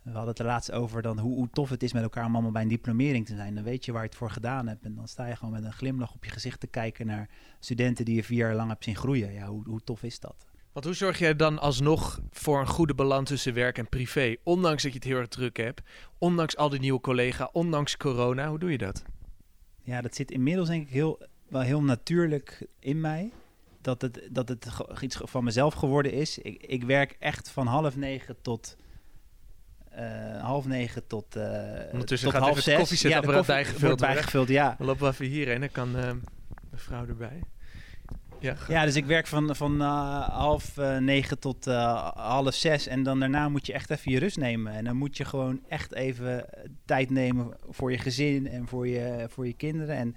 We 0.01 0.11
hadden 0.11 0.29
het 0.29 0.39
er 0.39 0.45
laatst 0.45 0.71
over 0.71 1.01
dan 1.01 1.19
hoe, 1.19 1.35
hoe 1.35 1.49
tof 1.51 1.69
het 1.69 1.83
is 1.83 1.93
met 1.93 2.03
elkaar 2.03 2.25
om 2.25 2.33
allemaal 2.33 2.51
bij 2.51 2.61
een 2.61 2.67
diplomering 2.67 3.25
te 3.25 3.35
zijn. 3.35 3.55
Dan 3.55 3.63
weet 3.63 3.85
je 3.85 3.91
waar 3.91 4.01
je 4.01 4.07
het 4.07 4.17
voor 4.17 4.31
gedaan 4.31 4.67
hebt. 4.67 4.85
En 4.85 4.95
dan 4.95 5.07
sta 5.07 5.25
je 5.27 5.35
gewoon 5.35 5.53
met 5.53 5.63
een 5.63 5.73
glimlach 5.73 6.13
op 6.13 6.23
je 6.23 6.31
gezicht 6.31 6.59
te 6.59 6.67
kijken 6.67 7.05
naar 7.05 7.29
studenten 7.59 8.05
die 8.05 8.15
je 8.15 8.23
vier 8.23 8.37
jaar 8.37 8.55
lang 8.55 8.69
hebt 8.69 8.83
zien 8.83 8.95
groeien. 8.95 9.33
Ja, 9.33 9.47
hoe, 9.47 9.63
hoe 9.65 9.83
tof 9.83 10.03
is 10.03 10.19
dat? 10.19 10.45
Want 10.71 10.85
hoe 10.85 10.93
zorg 10.93 11.19
jij 11.19 11.35
dan 11.35 11.59
alsnog 11.59 12.21
voor 12.31 12.59
een 12.59 12.67
goede 12.67 12.93
balans 12.93 13.29
tussen 13.29 13.53
werk 13.53 13.77
en 13.77 13.89
privé? 13.89 14.35
Ondanks 14.43 14.83
dat 14.83 14.91
je 14.91 14.97
het 14.97 15.07
heel 15.07 15.17
erg 15.17 15.27
druk 15.27 15.57
hebt, 15.57 15.81
ondanks 16.17 16.57
al 16.57 16.69
die 16.69 16.79
nieuwe 16.79 16.99
collega, 16.99 17.49
ondanks 17.51 17.97
corona, 17.97 18.49
hoe 18.49 18.59
doe 18.59 18.71
je 18.71 18.77
dat? 18.77 19.03
Ja, 19.81 20.01
dat 20.01 20.15
zit 20.15 20.31
inmiddels 20.31 20.67
denk 20.67 20.83
ik 20.83 20.93
heel, 20.93 21.19
wel 21.47 21.61
heel 21.61 21.81
natuurlijk 21.81 22.67
in 22.79 23.01
mij. 23.01 23.31
Dat 23.81 24.01
het, 24.01 24.27
dat 24.31 24.49
het 24.49 24.67
iets 25.01 25.17
van 25.23 25.43
mezelf 25.43 25.73
geworden 25.73 26.13
is. 26.13 26.37
Ik, 26.37 26.63
ik 26.63 26.83
werk 26.83 27.15
echt 27.19 27.49
van 27.49 27.67
half 27.67 27.95
negen 27.95 28.35
tot 28.41 28.75
eh, 29.91 30.41
half 30.43 30.65
negen 30.65 31.07
tot, 31.07 31.35
eh 31.35 31.43
Ondertussen 31.91 32.29
tot 32.29 32.37
gaat 32.37 32.47
half 32.47 32.57
even 32.57 32.63
het 32.63 32.63
zes. 32.63 32.75
koffiezetapparaat 32.75 33.45
de 33.45 33.53
koffie 33.53 33.53
bijgevuld 33.53 33.99
wordt 33.99 34.13
bijgevuld, 34.13 34.47
ja. 34.47 34.75
Dan 34.77 34.87
lopen 34.87 35.03
we 35.03 35.11
even 35.11 35.25
hierheen, 35.25 35.59
dan 35.59 35.71
kan 35.71 35.97
eh, 35.97 36.11
mevrouw 36.71 37.07
erbij. 37.07 37.41
Ja, 38.39 38.55
Ja, 38.67 38.85
dus 38.85 38.95
ik 38.95 39.05
werk 39.05 39.27
van, 39.27 39.55
van 39.55 39.79
half 39.79 40.77
negen 40.99 41.39
tot 41.39 41.67
eh, 41.67 42.09
half 42.15 42.53
zes. 42.53 42.87
En 42.87 43.03
dan 43.03 43.19
daarna 43.19 43.49
moet 43.49 43.65
je 43.65 43.73
echt 43.73 43.89
even 43.89 44.11
je 44.11 44.19
rust 44.19 44.37
nemen. 44.37 44.73
En 44.73 44.83
dan 44.83 44.95
moet 44.95 45.17
je 45.17 45.25
gewoon 45.25 45.59
echt 45.67 45.93
even 45.93 46.45
tijd 46.85 47.09
nemen 47.09 47.57
voor 47.69 47.91
je 47.91 47.97
gezin 47.97 48.47
en 48.47 48.67
voor 48.67 48.87
je, 48.87 49.25
voor 49.29 49.47
je 49.47 49.53
kinderen. 49.53 49.95
En 49.95 50.15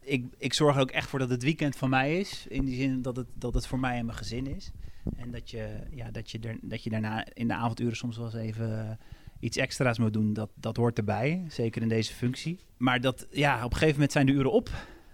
ik, 0.00 0.24
ik 0.38 0.54
zorg 0.54 0.74
er 0.76 0.82
ook 0.82 0.90
echt 0.90 1.08
voor 1.08 1.18
dat 1.18 1.30
het 1.30 1.42
weekend 1.42 1.76
van 1.76 1.90
mij 1.90 2.18
is. 2.18 2.46
In 2.48 2.64
die 2.64 2.76
zin 2.76 3.02
dat 3.02 3.16
het, 3.16 3.26
dat 3.34 3.54
het 3.54 3.66
voor 3.66 3.78
mij 3.78 3.98
en 3.98 4.06
mijn 4.06 4.18
gezin 4.18 4.56
is. 4.56 4.70
En 5.16 5.30
dat 5.30 5.50
je, 5.50 5.80
ja, 5.90 6.10
dat, 6.10 6.30
je 6.30 6.38
er, 6.38 6.58
dat 6.62 6.82
je 6.82 6.90
daarna 6.90 7.26
in 7.34 7.48
de 7.48 7.54
avonduren 7.54 7.96
soms 7.96 8.16
wel 8.16 8.26
eens 8.26 8.34
even 8.34 8.88
eh, 8.88 8.96
iets 9.40 9.56
extra's 9.56 9.98
moet 9.98 10.12
doen. 10.12 10.32
Dat, 10.32 10.50
dat 10.54 10.76
hoort 10.76 10.98
erbij, 10.98 11.44
zeker 11.48 11.82
in 11.82 11.88
deze 11.88 12.14
functie. 12.14 12.58
Maar 12.76 13.00
dat, 13.00 13.26
ja, 13.30 13.56
op 13.56 13.62
een 13.70 13.72
gegeven 13.72 13.94
moment 13.94 14.12
zijn 14.12 14.26
de 14.26 14.32
uren 14.32 14.52
op. 14.52 14.70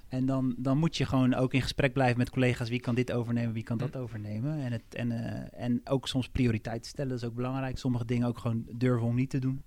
En 0.08 0.26
dan, 0.26 0.54
dan 0.58 0.78
moet 0.78 0.96
je 0.96 1.04
gewoon 1.06 1.34
ook 1.34 1.54
in 1.54 1.62
gesprek 1.62 1.92
blijven 1.92 2.18
met 2.18 2.30
collega's. 2.30 2.68
Wie 2.68 2.80
kan 2.80 2.94
dit 2.94 3.12
overnemen, 3.12 3.52
wie 3.52 3.62
kan 3.62 3.78
dat 3.78 3.92
Hm. 3.92 3.98
overnemen. 3.98 4.58
En, 4.60 4.72
het, 4.72 4.82
en, 4.94 5.10
eh, 5.12 5.64
en 5.64 5.80
ook 5.84 6.08
soms 6.08 6.28
prioriteiten 6.28 6.88
stellen, 6.90 7.10
dat 7.10 7.20
is 7.22 7.28
ook 7.28 7.34
belangrijk. 7.34 7.78
Sommige 7.78 8.04
dingen 8.04 8.28
ook 8.28 8.38
gewoon 8.38 8.64
durven 8.72 9.06
om 9.06 9.14
niet 9.14 9.30
te 9.30 9.38
doen. 9.38 9.62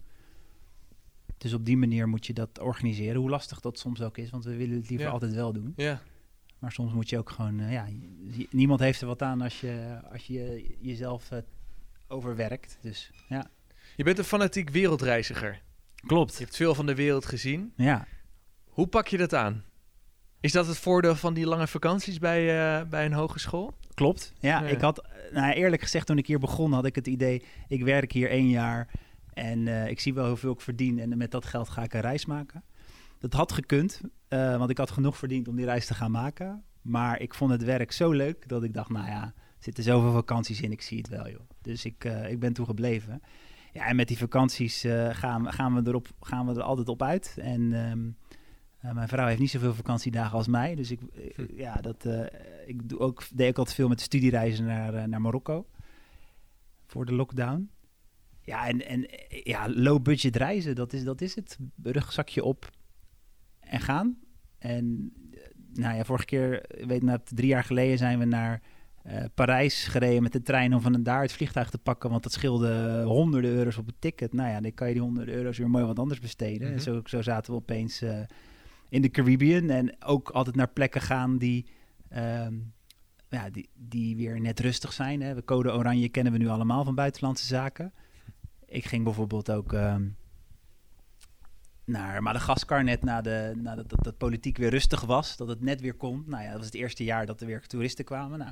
Dus 1.37 1.53
op 1.53 1.65
die 1.65 1.77
manier 1.77 2.07
moet 2.09 2.25
je 2.25 2.33
dat 2.33 2.59
organiseren. 2.59 3.15
Hoe 3.21 3.29
lastig 3.29 3.59
dat 3.59 3.79
soms 3.79 4.01
ook 4.01 4.17
is, 4.17 4.29
want 4.29 4.43
we 4.45 4.55
willen 4.55 4.75
het 4.75 4.89
liever 4.89 5.07
Ja. 5.07 5.11
altijd 5.13 5.33
wel 5.33 5.53
doen. 5.53 5.73
Ja. 5.75 6.01
Maar 6.59 6.71
soms 6.71 6.93
moet 6.93 7.09
je 7.09 7.17
ook 7.17 7.29
gewoon, 7.29 7.59
eh, 7.59 7.71
ja, 7.71 7.85
je- 8.31 8.47
niemand 8.51 8.79
heeft 8.79 9.01
er 9.01 9.07
wat 9.07 9.21
aan 9.21 9.41
als 9.41 9.61
je, 9.61 9.99
als 10.11 10.25
je 10.27 10.75
jezelf 10.81 11.31
eh, 11.31 11.39
overwerkt. 12.07 12.77
Dus 12.81 13.11
ja, 13.27 13.45
Je 13.95 14.03
bent 14.03 14.17
een 14.17 14.23
fanatiek 14.23 14.69
wereldreiziger. 14.69 15.61
Je 15.95 16.07
klopt. 16.07 16.39
hebt 16.39 16.55
veel 16.55 16.75
van 16.75 16.85
de 16.85 16.95
wereld 16.95 17.25
gezien. 17.25 17.73
Ja, 17.75 18.07
Hoe 18.69 18.87
pak 18.87 19.07
je 19.07 19.17
dat 19.17 19.33
aan? 19.33 19.63
Is 20.39 20.51
dat 20.51 20.67
het 20.67 20.77
voordeel 20.77 21.15
van 21.15 21.33
die 21.33 21.45
lange 21.45 21.67
vakanties 21.67 22.17
bij, 22.19 22.41
eh, 22.79 22.85
bij 22.87 23.05
een 23.05 23.13
hogeschool? 23.13 23.73
klopt. 23.93 24.33
Ja, 24.39 24.61
Ja. 24.61 24.67
ik 24.67 24.81
had, 24.81 25.07
nou, 25.31 25.53
eerlijk 25.53 25.81
gezegd, 25.81 26.05
toen 26.07 26.17
ik 26.17 26.27
hier 26.27 26.39
begon, 26.39 26.73
had 26.73 26.85
ik 26.85 26.95
het 26.95 27.07
idee, 27.07 27.43
ik 27.67 27.83
werk 27.83 28.11
hier 28.11 28.29
één 28.29 28.49
jaar 28.49 28.89
en 29.33 29.67
ik 29.67 29.99
zie 29.99 30.13
wel 30.13 30.27
hoeveel 30.27 30.51
ik 30.51 30.61
verdien 30.61 30.99
en 30.99 31.17
met 31.17 31.31
dat 31.31 31.45
geld 31.45 31.69
ga 31.69 31.83
ik 31.83 31.93
een 31.93 32.01
reis 32.01 32.25
maken. 32.25 32.63
Dat 33.19 33.33
had 33.33 33.51
gekund, 33.51 34.01
eh, 34.27 34.57
want 34.57 34.69
ik 34.69 34.77
had 34.77 34.91
genoeg 34.91 35.17
verdiend 35.17 35.47
om 35.47 35.55
die 35.55 35.65
reis 35.65 35.85
te 35.85 35.93
gaan 35.93 36.11
maken. 36.11 36.63
Maar 36.81 37.19
ik 37.21 37.33
vond 37.33 37.51
het 37.51 37.63
werk 37.63 37.91
zo 37.91 38.11
leuk 38.11 38.47
dat 38.49 38.63
ik 38.63 38.73
dacht, 38.73 38.89
nou 38.89 39.07
ja, 39.07 39.23
er 39.23 39.33
zitten 39.59 39.83
zoveel 39.83 40.11
vakanties 40.11 40.61
in, 40.61 40.71
ik 40.71 40.81
zie 40.81 40.97
het 40.97 41.07
wel 41.07 41.29
joh. 41.29 41.49
Dus 41.61 41.85
ik, 41.85 42.05
eh, 42.05 42.31
ik 42.31 42.39
ben 42.39 42.53
toen 42.53 42.65
gebleven. 42.65 43.21
Ja, 43.73 43.85
en 43.85 43.95
met 43.95 44.07
die 44.07 44.17
vakanties 44.17 44.83
eh, 44.83 45.09
gaan, 45.11 45.43
we- 45.43 45.51
gaan, 45.51 45.75
we 45.75 45.81
erop, 45.89 46.07
gaan 46.21 46.45
we 46.47 46.53
er 46.53 46.61
altijd 46.61 46.87
op 46.87 47.01
uit. 47.01 47.35
En 47.41 47.73
ehm, 47.73 48.09
eh, 48.79 48.93
mijn 48.95 49.07
vrouw 49.07 49.27
heeft 49.27 49.39
niet 49.39 49.49
zoveel 49.49 49.73
vakantiedagen 49.73 50.37
als 50.37 50.47
mij. 50.47 50.75
Dus 50.75 50.91
ik, 50.91 50.99
Hm. 51.35 51.45
ja, 51.55 51.73
dat, 51.75 52.05
ik 52.65 52.89
doe 52.89 52.99
ook, 52.99 53.23
deed 53.33 53.49
ook 53.49 53.57
altijd 53.57 53.75
veel 53.75 53.87
met 53.87 54.01
studiereizen 54.01 54.65
naar, 54.65 55.09
naar 55.09 55.21
Marokko. 55.21 55.65
Voor 56.85 57.05
de 57.05 57.13
lockdown. 57.13 57.69
Ja, 58.41 58.67
en, 58.67 58.85
en 58.87 59.07
ja, 59.43 59.69
low 59.69 60.01
budget 60.01 60.35
reizen, 60.35 60.75
dat 60.75 60.93
is, 60.93 61.03
dat 61.03 61.21
is 61.21 61.35
het. 61.35 61.57
Rugzakje 61.83 62.43
op 62.43 62.69
en 63.69 63.81
gaan. 63.81 64.17
En 64.57 65.13
eh, 65.31 65.39
nou 65.73 65.95
ja, 65.95 66.03
vorige 66.03 66.25
keer, 66.25 66.65
weet 66.87 67.03
net, 67.03 67.31
drie 67.35 67.47
jaar 67.47 67.63
geleden 67.63 67.97
zijn 67.97 68.19
we 68.19 68.25
naar 68.25 68.61
eh, 69.03 69.23
Parijs 69.33 69.87
gereden 69.87 70.23
met 70.23 70.31
de 70.31 70.41
trein 70.41 70.73
om 70.73 70.81
van 70.81 71.03
daar 71.03 71.21
het 71.21 71.31
vliegtuig 71.31 71.69
te 71.69 71.77
pakken. 71.77 72.09
Want 72.09 72.23
dat 72.23 72.31
scheelde 72.31 73.03
honderden 73.05 73.51
euro's 73.51 73.77
op 73.77 73.85
het 73.85 73.95
ticket. 73.99 74.33
Nou 74.33 74.49
ja, 74.49 74.61
dan 74.61 74.73
kan 74.73 74.87
je 74.87 74.93
die 74.93 75.01
honderden 75.01 75.35
euro's 75.35 75.57
weer 75.57 75.69
mooi 75.69 75.85
wat 75.85 75.99
anders 75.99 76.19
besteden. 76.19 76.67
Mhm. 76.67 76.73
En 76.73 76.81
zo, 76.81 77.01
zo 77.05 77.21
zaten 77.21 77.53
we 77.53 77.59
opeens 77.59 78.01
eh, 78.01 78.19
in 78.89 79.01
de 79.01 79.09
Caribbean. 79.09 79.69
En 79.69 80.03
ook 80.03 80.29
altijd 80.29 80.55
naar 80.55 80.69
plekken 80.69 81.01
gaan 81.01 81.37
die, 81.37 81.65
ehm, 82.09 82.53
ja, 83.29 83.49
die, 83.49 83.69
die 83.73 84.15
weer 84.15 84.41
net 84.41 84.59
rustig 84.59 84.93
zijn. 84.93 85.21
Hè. 85.21 85.35
De 85.35 85.43
code 85.43 85.73
oranje 85.73 86.09
kennen 86.09 86.33
we 86.33 86.39
nu 86.39 86.47
allemaal 86.47 86.83
van 86.83 86.95
buitenlandse 86.95 87.45
zaken. 87.45 87.93
Ik 88.65 88.85
ging 88.85 89.03
bijvoorbeeld 89.03 89.51
ook 89.51 89.73
ehm, 89.73 90.07
naar 91.89 92.23
Madagaskar 92.23 92.83
net 92.83 93.03
na 93.03 93.21
de, 93.21 93.53
nadat 93.55 93.89
dat, 93.89 94.03
dat 94.03 94.17
politiek 94.17 94.57
weer 94.57 94.69
rustig 94.69 95.01
was. 95.01 95.37
Dat 95.37 95.47
het 95.47 95.61
net 95.61 95.81
weer 95.81 95.93
kon. 95.93 96.23
Nou 96.27 96.43
ja, 96.43 96.47
dat 96.49 96.57
was 96.57 96.65
het 96.65 96.75
eerste 96.75 97.03
jaar 97.03 97.25
dat 97.25 97.41
er 97.41 97.47
weer 97.47 97.67
toeristen 97.67 98.05
kwamen. 98.05 98.39
Nou, 98.39 98.51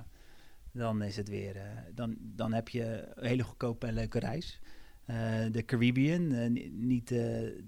dan 0.72 1.02
is 1.02 1.16
het 1.16 1.30
weer... 1.30 1.56
eh, 1.56 1.64
dan, 1.96 2.16
dan 2.20 2.54
heb 2.54 2.70
je 2.70 3.12
een 3.16 3.28
hele 3.28 3.44
goedkope 3.44 3.88
en 3.88 3.94
leuke 3.94 4.20
reis. 4.20 4.60
Eh, 5.06 5.16
de 5.52 5.66
Caribbean, 5.66 6.32
eh, 6.32 6.50
ni- 6.50 6.70
niet 6.74 7.08
de 7.08 7.64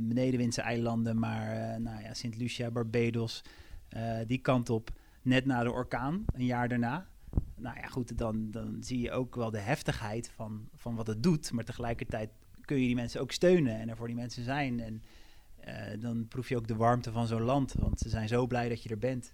benedenwindse 0.00 0.62
eilanden, 0.62 1.18
maar 1.18 1.80
nou 1.80 2.02
ja, 2.02 2.14
Sint 2.14 2.36
Lucia, 2.36 2.70
Barbados, 2.70 3.42
die 4.26 4.38
kant 4.38 4.70
op. 4.70 4.90
Net 5.22 5.44
na 5.44 5.62
de 5.62 5.70
orkaan, 5.70 6.24
een 6.34 6.44
jaar 6.44 6.68
daarna. 6.68 7.06
Nou 7.56 7.76
ja, 7.76 7.86
goed, 7.86 8.18
dan, 8.18 8.50
dan 8.50 8.76
zie 8.80 9.00
je 9.00 9.10
ook 9.10 9.34
wel 9.34 9.50
de 9.50 9.58
heftigheid 9.58 10.30
van, 10.34 10.68
van 10.74 10.94
wat 10.94 11.06
het 11.06 11.22
doet. 11.22 11.52
Maar 11.52 11.64
tegelijkertijd 11.64 12.30
kun 12.64 12.80
je 12.80 12.86
die 12.86 12.94
mensen 12.94 13.20
ook 13.20 13.32
steunen 13.32 13.78
en 13.78 13.88
er 13.88 13.96
voor 13.96 14.06
die 14.06 14.16
mensen 14.16 14.44
zijn. 14.44 14.80
En 14.80 15.02
eh, 15.60 16.00
dan 16.00 16.28
proef 16.28 16.48
je 16.48 16.56
ook 16.56 16.66
de 16.66 16.76
warmte 16.76 17.12
van 17.12 17.26
zo'n 17.26 17.42
land, 17.42 17.72
want 17.78 17.98
ze 17.98 18.08
zijn 18.08 18.28
zo 18.28 18.46
blij 18.46 18.68
dat 18.68 18.82
je 18.82 18.88
er 18.88 18.98
bent. 18.98 19.32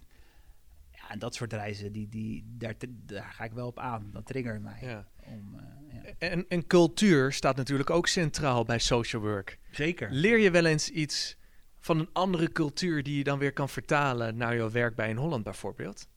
Ja, 0.91 1.09
en 1.09 1.19
dat 1.19 1.35
soort 1.35 1.53
reizen, 1.53 1.91
die, 1.91 2.09
die, 2.09 2.45
daar, 2.57 2.75
daar 3.05 3.31
ga 3.31 3.43
ik 3.43 3.51
wel 3.51 3.67
op 3.67 3.79
aan. 3.79 4.09
Dat 4.13 4.25
triggert 4.25 4.61
mij. 4.61 4.77
Ja. 4.81 5.07
Om, 5.25 5.55
eh, 5.55 6.03
ja. 6.03 6.11
En, 6.17 6.45
en 6.47 6.67
cultuur 6.67 7.31
staat 7.31 7.55
natuurlijk 7.55 7.89
ook 7.89 8.07
centraal 8.07 8.63
bij 8.63 8.79
social 8.79 9.21
work. 9.21 9.59
Zeker. 9.71 10.11
Leer 10.11 10.37
je 10.39 10.51
wel 10.51 10.65
eens 10.65 10.89
iets 10.89 11.37
van 11.79 11.99
een 11.99 12.09
andere 12.13 12.51
cultuur 12.51 13.03
die 13.03 13.17
je 13.17 13.23
dan 13.23 13.39
weer 13.39 13.53
kan 13.53 13.69
vertalen 13.69 14.37
naar 14.37 14.55
jouw 14.55 14.71
werk 14.71 14.95
bij 14.95 15.09
in 15.09 15.17
Holland 15.17 15.43
bijvoorbeeld? 15.43 16.07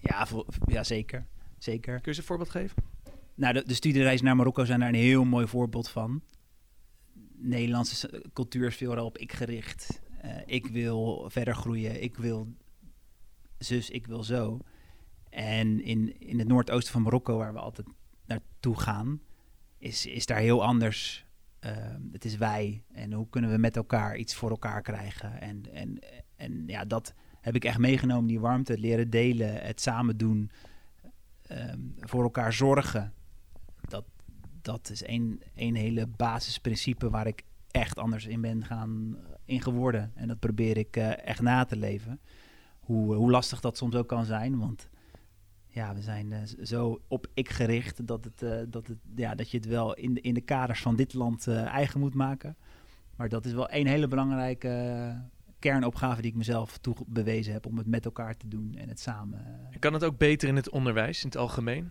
Ja, 0.00 0.26
ja 0.66 0.84
zeker. 0.84 1.26
zeker. 1.58 1.92
Kun 1.92 2.02
je 2.02 2.08
eens 2.08 2.18
een 2.18 2.24
voorbeeld 2.24 2.50
geven? 2.50 2.82
Nou, 3.34 3.54
de, 3.54 3.64
de 3.66 3.74
studiereis 3.74 4.22
naar 4.22 4.36
Marokko 4.36 4.64
zijn 4.64 4.80
daar 4.80 4.88
een 4.88 4.94
heel 4.94 5.24
mooi 5.24 5.46
voorbeeld 5.46 5.88
van. 5.88 6.22
Nederlandse 7.36 8.24
cultuur 8.32 8.66
is 8.66 8.76
veelal 8.76 9.04
op 9.04 9.18
ik 9.18 9.32
gericht. 9.32 10.00
Eh, 10.20 10.30
ik 10.46 10.66
wil 10.66 11.30
verder 11.30 11.54
groeien. 11.54 12.02
Ik 12.02 12.16
wil 12.16 12.54
zus, 13.58 13.90
ik 13.90 14.06
wil 14.06 14.22
zo. 14.22 14.58
En 15.30 15.82
in, 15.82 16.20
in 16.20 16.38
het 16.38 16.48
noordoosten 16.48 16.92
van 16.92 17.02
Marokko, 17.02 17.36
waar 17.36 17.52
we 17.52 17.58
altijd 17.58 17.86
naartoe 18.26 18.80
gaan, 18.80 19.20
is, 19.78 20.06
is 20.06 20.26
daar 20.26 20.38
heel 20.38 20.64
anders. 20.64 21.26
Eh, 21.58 21.94
het 22.12 22.24
is 22.24 22.36
wij. 22.36 22.82
En 22.92 23.12
hoe 23.12 23.28
kunnen 23.28 23.50
we 23.50 23.58
met 23.58 23.76
elkaar 23.76 24.16
iets 24.16 24.34
voor 24.34 24.50
elkaar 24.50 24.82
krijgen? 24.82 25.40
En, 25.40 25.72
en, 25.72 25.98
en 26.36 26.62
ja, 26.66 26.84
dat 26.84 27.14
heb 27.40 27.54
ik 27.54 27.64
echt 27.64 27.78
meegenomen. 27.78 28.26
Die 28.26 28.40
warmte, 28.40 28.72
het 28.72 28.80
leren 28.80 29.10
delen, 29.10 29.62
het 29.62 29.80
samen 29.80 30.16
doen. 30.16 30.50
ehm, 31.42 31.80
voor 31.98 32.22
elkaar 32.22 32.52
zorgen. 32.52 33.12
Dat, 34.64 34.90
is 34.90 35.02
één, 35.02 35.40
één 35.54 35.74
hele 35.74 36.06
basisprincipe 36.06 37.10
waar 37.10 37.26
ik 37.26 37.42
echt 37.70 37.98
anders 37.98 38.26
in 38.26 38.40
ben 38.40 38.64
gaan 38.64 39.16
in 39.44 39.60
geworden. 39.62 40.12
En 40.14 40.28
dat 40.28 40.38
probeer 40.38 40.76
ik 40.76 40.96
eh, 40.96 41.26
echt 41.26 41.40
na 41.40 41.64
te 41.64 41.76
leven. 41.76 42.20
Hoe, 42.80 43.14
hoe 43.14 43.30
lastig 43.30 43.60
dat 43.60 43.76
soms 43.76 43.94
ook 43.94 44.08
kan 44.08 44.24
zijn. 44.24 44.58
Want 44.58 44.88
ja, 45.66 45.94
we 45.94 46.02
zijn 46.02 46.32
eh, 46.32 46.40
zo 46.62 47.00
op 47.08 47.26
ik 47.34 47.48
gericht 47.50 48.06
dat, 48.06 48.24
het, 48.24 48.42
eh, 48.42 48.58
dat, 48.68 48.86
het, 48.86 48.98
ja, 49.16 49.34
dat 49.34 49.50
je 49.50 49.56
het 49.56 49.66
wel 49.66 49.94
in 49.94 50.14
de, 50.14 50.20
in 50.20 50.34
de 50.34 50.40
kaders 50.40 50.82
van 50.82 50.96
dit 50.96 51.14
land 51.14 51.46
eh, 51.46 51.62
eigen 51.64 52.00
moet 52.00 52.14
maken. 52.14 52.56
Maar 53.16 53.28
dat 53.28 53.44
is 53.46 53.52
wel 53.52 53.68
één 53.68 53.86
hele 53.86 54.08
belangrijke 54.08 54.68
eh, 54.68 55.16
kernopgave 55.58 56.20
die 56.22 56.30
ik 56.30 56.36
mezelf 56.36 56.78
toebewezen 56.78 57.52
heb 57.52 57.66
om 57.66 57.78
het 57.78 57.86
met 57.86 58.04
elkaar 58.04 58.36
te 58.36 58.48
doen 58.48 58.74
en 58.74 58.88
het 58.88 59.00
samen. 59.00 59.68
eh, 59.70 59.78
Kan 59.78 59.92
het 59.92 60.04
ook 60.04 60.18
beter 60.18 60.48
in 60.48 60.56
het 60.56 60.70
onderwijs 60.70 61.20
in 61.22 61.26
het 61.28 61.36
algemeen? 61.36 61.90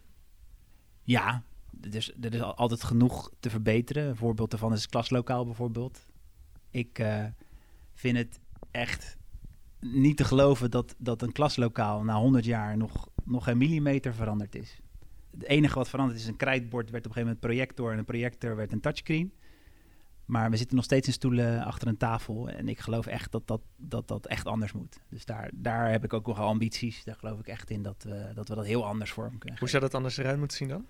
Ja, 1.01 1.43
er 1.81 1.95
is, 1.95 2.13
er 2.21 2.33
is 2.33 2.41
al- 2.41 2.55
altijd 2.55 2.83
genoeg 2.83 3.31
te 3.39 3.49
verbeteren. 3.49 4.07
Een 4.07 4.15
voorbeeld 4.15 4.51
daarvan 4.51 4.73
is 4.73 4.81
het 4.81 4.91
klaslokaal 4.91 5.45
bijvoorbeeld. 5.45 6.05
Ik 6.69 6.99
eh, 6.99 7.25
vind 7.93 8.17
het 8.17 8.39
echt 8.71 9.17
niet 9.79 10.17
te 10.17 10.23
geloven 10.23 10.71
dat, 10.71 10.95
dat 10.97 11.21
een 11.21 11.31
klaslokaal 11.31 12.03
na 12.03 12.15
100 12.15 12.45
jaar 12.45 12.77
nog, 12.77 13.07
nog 13.23 13.43
geen 13.43 13.57
millimeter 13.57 14.13
veranderd 14.13 14.55
is. 14.55 14.79
Het 15.31 15.43
enige 15.43 15.75
wat 15.75 15.89
veranderd 15.89 16.19
is, 16.19 16.27
een 16.27 16.35
krijtbord 16.35 16.89
werd 16.89 17.05
op 17.05 17.11
een 17.11 17.17
gegeven 17.17 17.21
moment 17.21 17.39
projector 17.39 17.91
en 17.91 17.97
een 17.97 18.05
projector 18.05 18.55
werd 18.55 18.71
een 18.71 18.79
touchscreen. 18.81 19.33
Maar 20.25 20.49
we 20.49 20.57
zitten 20.57 20.75
nog 20.75 20.85
steeds 20.85 21.07
in 21.07 21.13
stoelen 21.13 21.63
achter 21.63 21.87
een 21.87 21.97
tafel. 21.97 22.49
En 22.49 22.67
ik 22.69 22.79
geloof 22.79 23.05
echt 23.05 23.31
dat 23.31 23.47
dat, 23.47 23.61
dat, 23.77 24.07
dat 24.07 24.25
echt 24.25 24.45
anders 24.47 24.71
moet. 24.71 24.99
Dus 25.09 25.25
daar, 25.25 25.49
daar 25.53 25.91
heb 25.91 26.03
ik 26.03 26.13
ook 26.13 26.27
nog 26.27 26.39
ambities. 26.39 27.03
Daar 27.03 27.15
geloof 27.15 27.39
ik 27.39 27.47
echt 27.47 27.69
in 27.69 27.81
dat 27.81 28.03
we 28.03 28.31
dat, 28.33 28.47
we 28.47 28.55
dat 28.55 28.65
heel 28.65 28.85
anders 28.85 29.11
vorm 29.11 29.37
kunnen 29.37 29.59
Hoe 29.59 29.69
zou 29.69 29.83
dat 29.83 29.93
anders 29.93 30.17
eruit 30.17 30.37
moeten 30.37 30.57
zien 30.57 30.67
dan? 30.67 30.85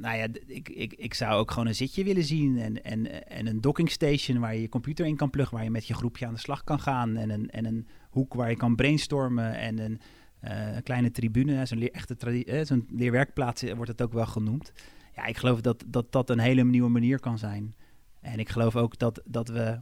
Nou 0.00 0.16
ja, 0.16 0.26
ik, 0.46 0.68
ik, 0.68 0.92
ik 0.92 1.14
zou 1.14 1.40
ook 1.40 1.50
gewoon 1.50 1.66
een 1.66 1.74
zitje 1.74 2.04
willen 2.04 2.24
zien 2.24 2.58
en, 2.58 2.84
en, 2.84 3.28
en 3.28 3.46
een 3.46 3.60
docking 3.60 3.90
station 3.90 4.38
waar 4.38 4.54
je 4.54 4.60
je 4.60 4.68
computer 4.68 5.06
in 5.06 5.16
kan 5.16 5.30
pluggen, 5.30 5.56
waar 5.56 5.64
je 5.64 5.70
met 5.70 5.86
je 5.86 5.94
groepje 5.94 6.26
aan 6.26 6.34
de 6.34 6.40
slag 6.40 6.64
kan 6.64 6.80
gaan 6.80 7.16
en 7.16 7.30
een, 7.30 7.50
en 7.50 7.64
een 7.64 7.86
hoek 8.10 8.34
waar 8.34 8.50
je 8.50 8.56
kan 8.56 8.76
brainstormen 8.76 9.54
en 9.54 9.78
een 9.78 10.00
eh, 10.40 10.76
kleine 10.82 11.10
tribune, 11.10 11.66
zo'n 11.66 11.88
echte 11.88 12.44
eh, 12.44 12.64
zo'n 12.64 12.86
leerwerkplaats 12.90 13.62
eh, 13.62 13.74
wordt 13.74 13.90
het 13.90 14.02
ook 14.02 14.12
wel 14.12 14.26
genoemd. 14.26 14.72
Ja, 15.16 15.24
ik 15.24 15.36
geloof 15.36 15.60
dat 15.60 15.84
dat, 15.86 16.12
dat 16.12 16.30
een 16.30 16.38
hele 16.38 16.64
nieuwe 16.64 16.88
manier 16.88 17.20
kan 17.20 17.38
zijn. 17.38 17.74
En 18.20 18.38
ik 18.38 18.48
geloof 18.48 18.76
ook 18.76 18.98
dat, 18.98 19.22
dat 19.24 19.48
we 19.48 19.80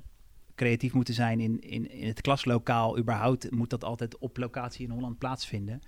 creatief 0.54 0.92
moeten 0.92 1.14
zijn 1.14 1.40
in, 1.40 1.60
in, 1.60 1.90
in 1.90 2.06
het 2.06 2.20
klaslokaal. 2.20 2.98
Überhaupt 2.98 3.50
moet 3.50 3.70
dat 3.70 3.84
altijd 3.84 4.18
op 4.18 4.36
locatie 4.36 4.86
in 4.86 4.92
Holland 4.92 5.18
plaatsvinden. 5.18 5.80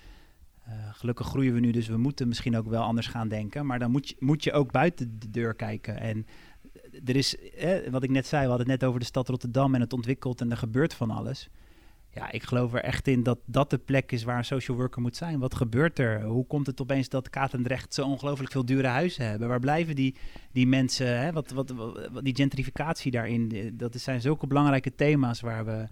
Eh, 0.63 0.73
gelukkig 0.93 1.27
groeien 1.27 1.55
we 1.55 1.61
nu, 1.61 1.71
dus 1.71 1.89
we 1.89 1.97
moeten 1.97 2.29
misschien 2.29 2.57
ook 2.57 2.69
wel 2.69 2.83
anders 2.83 3.07
gaan 3.07 3.29
denken. 3.29 3.67
Maar 3.67 3.79
dan 3.79 3.91
moet 3.91 4.09
je, 4.09 4.17
moet 4.19 4.45
je 4.45 4.53
ook 4.53 4.73
buiten 4.73 5.19
de 5.19 5.31
deur 5.31 5.55
kijken. 5.55 6.01
En 6.01 6.27
er 7.05 7.17
is, 7.17 7.51
eh, 7.51 7.91
wat 7.91 8.03
ik 8.03 8.11
net 8.11 8.27
zei, 8.27 8.43
we 8.43 8.49
hadden 8.49 8.71
het 8.71 8.81
net 8.81 8.89
over 8.89 9.01
de 9.01 9.07
stad 9.07 9.29
Rotterdam 9.29 9.75
en 9.75 9.81
het 9.81 9.93
ontwikkelt 9.93 10.41
en 10.41 10.51
er 10.51 10.57
gebeurt 10.57 10.95
van 10.95 11.11
alles. 11.11 11.49
ja, 12.15 12.31
ik 12.31 12.43
geloof 12.43 12.75
er 12.75 12.83
echt 12.83 13.09
in 13.09 13.23
dat 13.23 13.39
dat 13.45 13.71
de 13.71 13.79
plek 13.79 14.13
is 14.13 14.23
waar 14.23 14.39
een 14.39 14.45
social 14.45 14.77
worker 14.77 15.01
moet 15.01 15.17
zijn. 15.17 15.39
Wat 15.39 15.55
gebeurt 15.55 15.99
er? 15.99 16.23
Hoe 16.23 16.47
komt 16.47 16.67
het 16.67 16.81
opeens 16.81 17.09
dat 17.09 17.31
Katendrecht 17.31 17.95
zo 17.95 18.07
ongelooflijk 18.07 18.53
veel 18.53 18.65
dure 18.65 18.87
huizen 18.87 19.27
hebben? 19.27 19.49
Waar 19.49 19.61
blijven 19.61 19.97
die, 19.97 20.17
die 20.53 20.67
mensen? 20.67 21.21
Hè? 21.21 21.33
Wat, 21.33 21.51
wat, 21.51 21.71
wat, 21.71 22.25
die 22.25 22.35
gentrificatie 22.35 23.11
daarin, 23.11 23.51
eh, 23.53 23.71
dat 23.73 23.95
zijn 23.95 24.21
zulke 24.21 24.47
belangrijke 24.47 24.95
thema's 24.95 25.41
waar 25.41 25.65
we, 25.65 25.87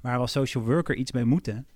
waar 0.00 0.18
als 0.18 0.32
social 0.32 0.64
worker 0.64 0.96
iets 0.96 1.12
mee 1.12 1.24
moeten. 1.24 1.66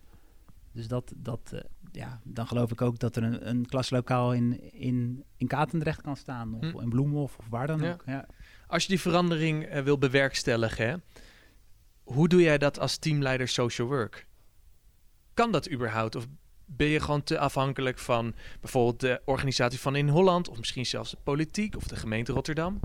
Dus 0.73 0.89
dat, 0.89 1.13
dat, 1.17 1.55
ja, 1.97 2.21
dan 2.25 2.47
geloof 2.47 2.71
ik 2.71 2.81
ook 2.81 2.99
dat 2.99 3.17
er 3.17 3.23
een, 3.23 3.49
een 3.49 3.67
klaslokaal 3.67 4.35
in, 4.35 4.73
in, 4.73 5.25
in 5.37 5.47
Katendrecht 5.47 6.01
kan 6.01 6.17
staan. 6.17 6.55
Of 6.55 6.71
hm. 6.71 6.81
in 6.81 6.89
Bloemhof 6.89 7.37
of 7.39 7.47
waar 7.49 7.67
dan 7.67 7.85
ook. 7.85 8.03
Ja. 8.07 8.27
Als 8.67 8.83
je 8.83 8.89
die 8.89 9.01
verandering 9.01 9.75
uh, 9.75 9.81
wil 9.81 9.99
bewerkstelligen, 9.99 10.89
hè? 10.89 10.97
Hoe 12.03 12.29
doe 12.29 12.43
jij 12.43 12.59
dat 12.59 12.79
als 12.79 12.97
teamleider 12.97 13.49
social 13.49 13.89
work? 13.89 14.27
Kan 15.35 15.53
dat 15.53 15.71
überhaupt? 15.71 16.17
Of 16.17 16.27
ben 16.65 16.87
je 16.87 17.01
gewoon 17.01 17.23
te 17.23 17.39
afhankelijk 17.39 17.99
van 17.99 18.35
bijvoorbeeld 18.61 19.01
de 19.01 19.21
organisatie 19.25 19.81
van 19.81 19.97
in 19.97 20.09
Holland, 20.09 20.49
of 20.49 20.59
misschien 20.59 20.87
zelfs 20.87 21.11
de 21.11 21.19
politiek 21.23 21.77
of 21.77 21.87
de 21.87 21.97
gemeente 21.97 22.33
Rotterdam? 22.33 22.81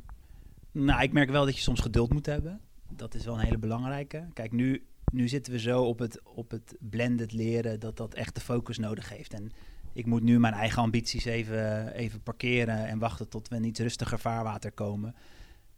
Nou, 0.71 1.01
ik 1.01 1.11
merk 1.11 1.29
wel 1.29 1.45
dat 1.45 1.55
je 1.55 1.61
soms 1.61 1.79
geduld 1.79 2.13
moet 2.13 2.25
hebben. 2.25 2.61
Dat 2.89 3.13
is 3.15 3.25
wel 3.25 3.33
een 3.33 3.45
hele 3.45 3.57
belangrijke. 3.57 4.27
Kijk, 4.33 4.51
nu, 4.51 4.85
nu 5.11 5.27
zitten 5.27 5.53
we 5.53 5.59
zo 5.59 5.83
op 5.83 5.99
het, 5.99 6.21
op 6.23 6.51
het 6.51 6.75
blended 6.79 7.31
leren 7.31 7.79
dat 7.79 7.97
dat 7.97 8.13
echt 8.13 8.35
de 8.35 8.41
focus 8.41 8.77
nodig 8.77 9.09
heeft. 9.09 9.33
En 9.33 9.51
ik 9.93 10.05
moet 10.05 10.23
nu 10.23 10.39
mijn 10.39 10.53
eigen 10.53 10.81
ambities 10.81 11.25
even, 11.25 11.93
even 11.93 12.21
parkeren 12.21 12.87
en 12.87 12.99
wachten 12.99 13.29
tot 13.29 13.47
we 13.47 13.55
in 13.55 13.63
iets 13.63 13.79
rustiger 13.79 14.19
vaarwater 14.19 14.71
komen. 14.71 15.15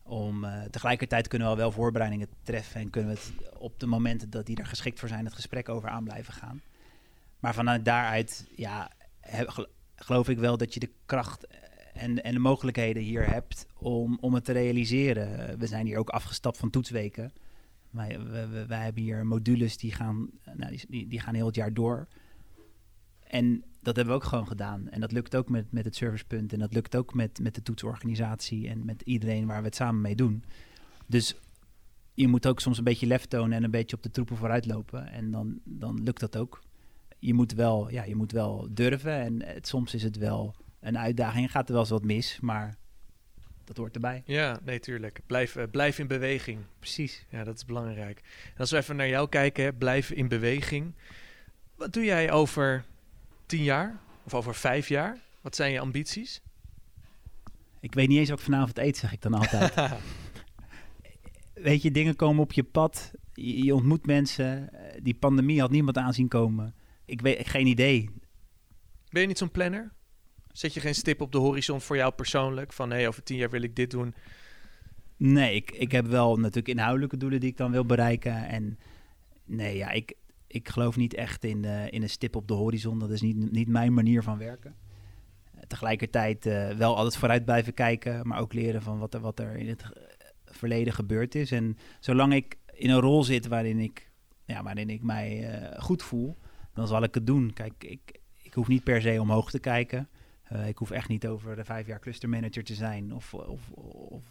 Om, 0.03 0.43
uh, 0.43 0.61
tegelijkertijd 0.61 1.27
kunnen 1.27 1.49
we 1.49 1.55
wel 1.55 1.71
voorbereidingen 1.71 2.27
treffen 2.43 2.81
en 2.81 2.89
kunnen 2.89 3.13
we 3.13 3.19
het 3.19 3.57
op 3.57 3.79
de 3.79 3.85
momenten 3.85 4.29
dat 4.29 4.45
die 4.45 4.57
er 4.57 4.65
geschikt 4.65 4.99
voor 4.99 5.09
zijn, 5.09 5.25
het 5.25 5.33
gesprek 5.33 5.69
over 5.69 5.89
aan 5.89 6.03
blijven 6.03 6.33
gaan. 6.33 6.61
Maar 7.39 7.53
vanuit 7.53 7.85
daaruit, 7.85 8.47
ja, 8.55 8.91
geloof 9.95 10.29
ik 10.29 10.37
wel 10.37 10.57
dat 10.57 10.73
je 10.73 10.79
de 10.79 10.91
kracht 11.05 11.47
en, 11.93 12.23
en 12.23 12.33
de 12.33 12.39
mogelijkheden 12.39 13.03
hier 13.03 13.29
hebt 13.29 13.65
om, 13.77 14.17
om 14.21 14.33
het 14.33 14.45
te 14.45 14.51
realiseren. 14.51 15.59
We 15.59 15.67
zijn 15.67 15.85
hier 15.85 15.97
ook 15.97 16.09
afgestapt 16.09 16.57
van 16.57 16.69
toetsweken. 16.69 17.33
Wij, 17.93 18.19
wij 18.67 18.83
hebben 18.83 19.03
hier 19.03 19.25
modules 19.25 19.77
die 19.77 19.91
gaan, 19.91 20.29
nou, 20.53 20.77
die, 20.87 21.07
die 21.07 21.19
gaan 21.19 21.33
heel 21.33 21.45
het 21.45 21.55
jaar 21.55 21.73
door. 21.73 22.07
En 23.27 23.63
dat 23.81 23.95
hebben 23.95 24.13
we 24.13 24.21
ook 24.21 24.27
gewoon 24.27 24.47
gedaan. 24.47 24.89
En 24.89 25.01
dat 25.01 25.11
lukt 25.11 25.35
ook 25.35 25.49
met, 25.49 25.71
met 25.71 25.85
het 25.85 25.95
servicepunt. 25.95 26.53
En 26.53 26.59
dat 26.59 26.73
lukt 26.73 26.95
ook 26.95 27.13
met, 27.13 27.39
met 27.39 27.55
de 27.55 27.61
toetsorganisatie 27.61 28.69
en 28.69 28.85
met 28.85 29.01
iedereen 29.01 29.45
waar 29.45 29.59
we 29.59 29.65
het 29.65 29.75
samen 29.75 30.01
mee 30.01 30.15
doen. 30.15 30.43
Dus 31.07 31.35
je 32.13 32.27
moet 32.27 32.47
ook 32.47 32.59
soms 32.59 32.77
een 32.77 32.83
beetje 32.83 33.07
lef 33.07 33.25
tonen 33.25 33.57
en 33.57 33.63
een 33.63 33.71
beetje 33.71 33.95
op 33.95 34.03
de 34.03 34.11
troepen 34.11 34.37
vooruit 34.37 34.65
lopen. 34.65 35.07
En 35.07 35.31
dan, 35.31 35.59
dan 35.63 36.03
lukt 36.03 36.19
dat 36.19 36.37
ook. 36.37 36.63
Je 37.19 37.33
moet 37.33 37.53
wel, 37.53 37.89
ja, 37.89 38.03
je 38.03 38.15
moet 38.15 38.31
wel 38.31 38.67
durven. 38.71 39.19
En 39.19 39.43
het, 39.43 39.67
soms 39.67 39.93
is 39.93 40.03
het 40.03 40.17
wel 40.17 40.55
een 40.79 40.97
uitdaging. 40.97 41.51
Gaat 41.51 41.67
er 41.67 41.73
wel 41.73 41.81
eens 41.81 41.91
wat 41.91 42.03
mis, 42.03 42.39
maar 42.39 42.77
dat 43.63 43.77
hoort 43.77 43.95
erbij. 43.95 44.23
Ja, 44.25 44.59
nee, 44.63 44.79
tuurlijk. 44.79 45.19
Blijf, 45.25 45.55
uh, 45.55 45.63
blijf 45.71 45.99
in 45.99 46.07
beweging. 46.07 46.59
Precies. 46.79 47.25
Ja, 47.29 47.43
dat 47.43 47.55
is 47.55 47.65
belangrijk. 47.65 48.21
En 48.53 48.57
als 48.57 48.71
we 48.71 48.77
even 48.77 48.95
naar 48.95 49.07
jou 49.07 49.29
kijken, 49.29 49.77
blijf 49.77 50.11
in 50.11 50.27
beweging. 50.27 50.93
Wat 51.75 51.93
doe 51.93 52.03
jij 52.03 52.31
over 52.31 52.85
tien 53.45 53.63
jaar? 53.63 53.99
Of 54.23 54.33
over 54.33 54.55
vijf 54.55 54.87
jaar? 54.87 55.17
Wat 55.41 55.55
zijn 55.55 55.71
je 55.71 55.79
ambities? 55.79 56.41
Ik 57.79 57.93
weet 57.93 58.07
niet 58.07 58.17
eens 58.17 58.29
wat 58.29 58.37
ik 58.37 58.45
vanavond 58.45 58.77
eet, 58.77 58.97
zeg 58.97 59.13
ik 59.13 59.21
dan 59.21 59.33
altijd. 59.33 59.73
weet 61.53 61.81
je, 61.81 61.91
dingen 61.91 62.15
komen 62.15 62.43
op 62.43 62.51
je 62.51 62.63
pad. 62.63 63.11
Je, 63.33 63.75
ontmoet 63.75 64.05
mensen. 64.05 64.69
Die 65.01 65.13
pandemie 65.13 65.59
had 65.59 65.71
niemand 65.71 65.97
aanzien 65.97 66.27
komen. 66.27 66.75
Ik 67.05 67.21
weet 67.21 67.47
geen 67.47 67.67
idee. 67.67 68.09
Ben 69.09 69.21
je 69.21 69.27
niet 69.27 69.37
zo'n 69.37 69.51
planner? 69.51 69.91
Zet 70.53 70.73
je 70.73 70.79
geen 70.79 70.95
stip 70.95 71.21
op 71.21 71.31
de 71.31 71.37
horizon 71.37 71.81
voor 71.81 71.95
jou 71.95 72.13
persoonlijk? 72.13 72.73
Van 72.73 72.89
hé, 72.89 72.95
hey, 72.95 73.07
over 73.07 73.23
tien 73.23 73.37
jaar 73.37 73.49
wil 73.49 73.61
ik 73.61 73.75
dit 73.75 73.91
doen. 73.91 74.15
Nee, 75.17 75.55
ik, 75.55 75.71
ik 75.71 75.91
heb 75.91 76.07
wel 76.07 76.35
natuurlijk 76.35 76.67
inhoudelijke 76.67 77.17
doelen 77.17 77.39
die 77.39 77.49
ik 77.49 77.57
dan 77.57 77.71
wil 77.71 77.85
bereiken. 77.85 78.47
En 78.47 78.79
nee, 79.45 79.77
ja, 79.77 79.89
ik, 79.89 80.13
ik 80.47 80.69
geloof 80.69 80.95
niet 80.95 81.13
echt 81.13 81.43
in, 81.43 81.63
in 81.65 82.01
een 82.01 82.09
stip 82.09 82.35
op 82.35 82.47
de 82.47 82.53
horizon. 82.53 82.99
Dat 82.99 83.11
is 83.11 83.21
niet, 83.21 83.51
niet 83.51 83.67
mijn 83.67 83.93
manier 83.93 84.23
van 84.23 84.37
werken. 84.37 84.75
tegelijkertijd 85.67 86.45
uh, 86.45 86.69
wel 86.69 86.95
altijd 86.95 87.17
vooruit 87.17 87.45
blijven 87.45 87.73
kijken, 87.73 88.27
maar 88.27 88.39
ook 88.39 88.53
leren 88.53 88.81
van 88.81 88.99
wat 88.99 89.13
er, 89.13 89.19
wat 89.19 89.39
er 89.39 89.55
in 89.55 89.67
het 89.67 89.83
verleden 90.45 90.93
gebeurd 90.93 91.35
is. 91.35 91.51
En 91.51 91.77
zolang 91.99 92.33
ik 92.33 92.57
in 92.73 92.89
een 92.89 92.99
rol 92.99 93.23
zit 93.23 93.47
waarin 93.47 93.79
ik, 93.79 94.11
ja, 94.45 94.63
waarin 94.63 94.89
ik 94.89 95.03
mij 95.03 95.61
uh, 95.61 95.81
goed 95.81 96.03
voel, 96.03 96.37
dan 96.73 96.87
zal 96.87 97.03
ik 97.03 97.13
het 97.13 97.27
doen. 97.27 97.53
Kijk, 97.53 97.73
ik, 97.83 98.19
ik 98.41 98.53
hoef 98.53 98.67
niet 98.67 98.83
per 98.83 99.01
se 99.01 99.21
omhoog 99.21 99.49
te 99.51 99.59
kijken. 99.59 100.09
Ik 100.67 100.77
hoef 100.77 100.91
echt 100.91 101.07
niet 101.07 101.27
over 101.27 101.55
de 101.55 101.63
vijf 101.63 101.87
jaar 101.87 101.99
clustermanager 101.99 102.63
te 102.63 102.73
zijn 102.73 103.13
of, 103.13 103.33
of, 103.33 103.71
of 103.71 104.23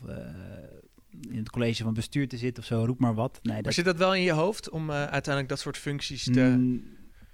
in 1.21 1.37
het 1.37 1.51
college 1.51 1.83
van 1.83 1.95
bestuur 1.95 2.29
te 2.29 2.37
zitten 2.37 2.63
of 2.63 2.69
zo, 2.69 2.85
roep 2.85 2.99
maar 2.99 3.15
wat. 3.15 3.41
Nee, 3.43 3.63
maar 3.63 3.73
zit 3.73 3.85
dat 3.85 3.97
wel 3.97 4.15
in 4.15 4.23
je 4.23 4.33
hoofd 4.33 4.71
om 4.71 4.91
uh, 4.91 4.97
uiteindelijk 4.97 5.49
dat 5.49 5.59
soort 5.59 5.77
functies 5.77 6.25
te 6.25 6.41
mm, 6.41 6.85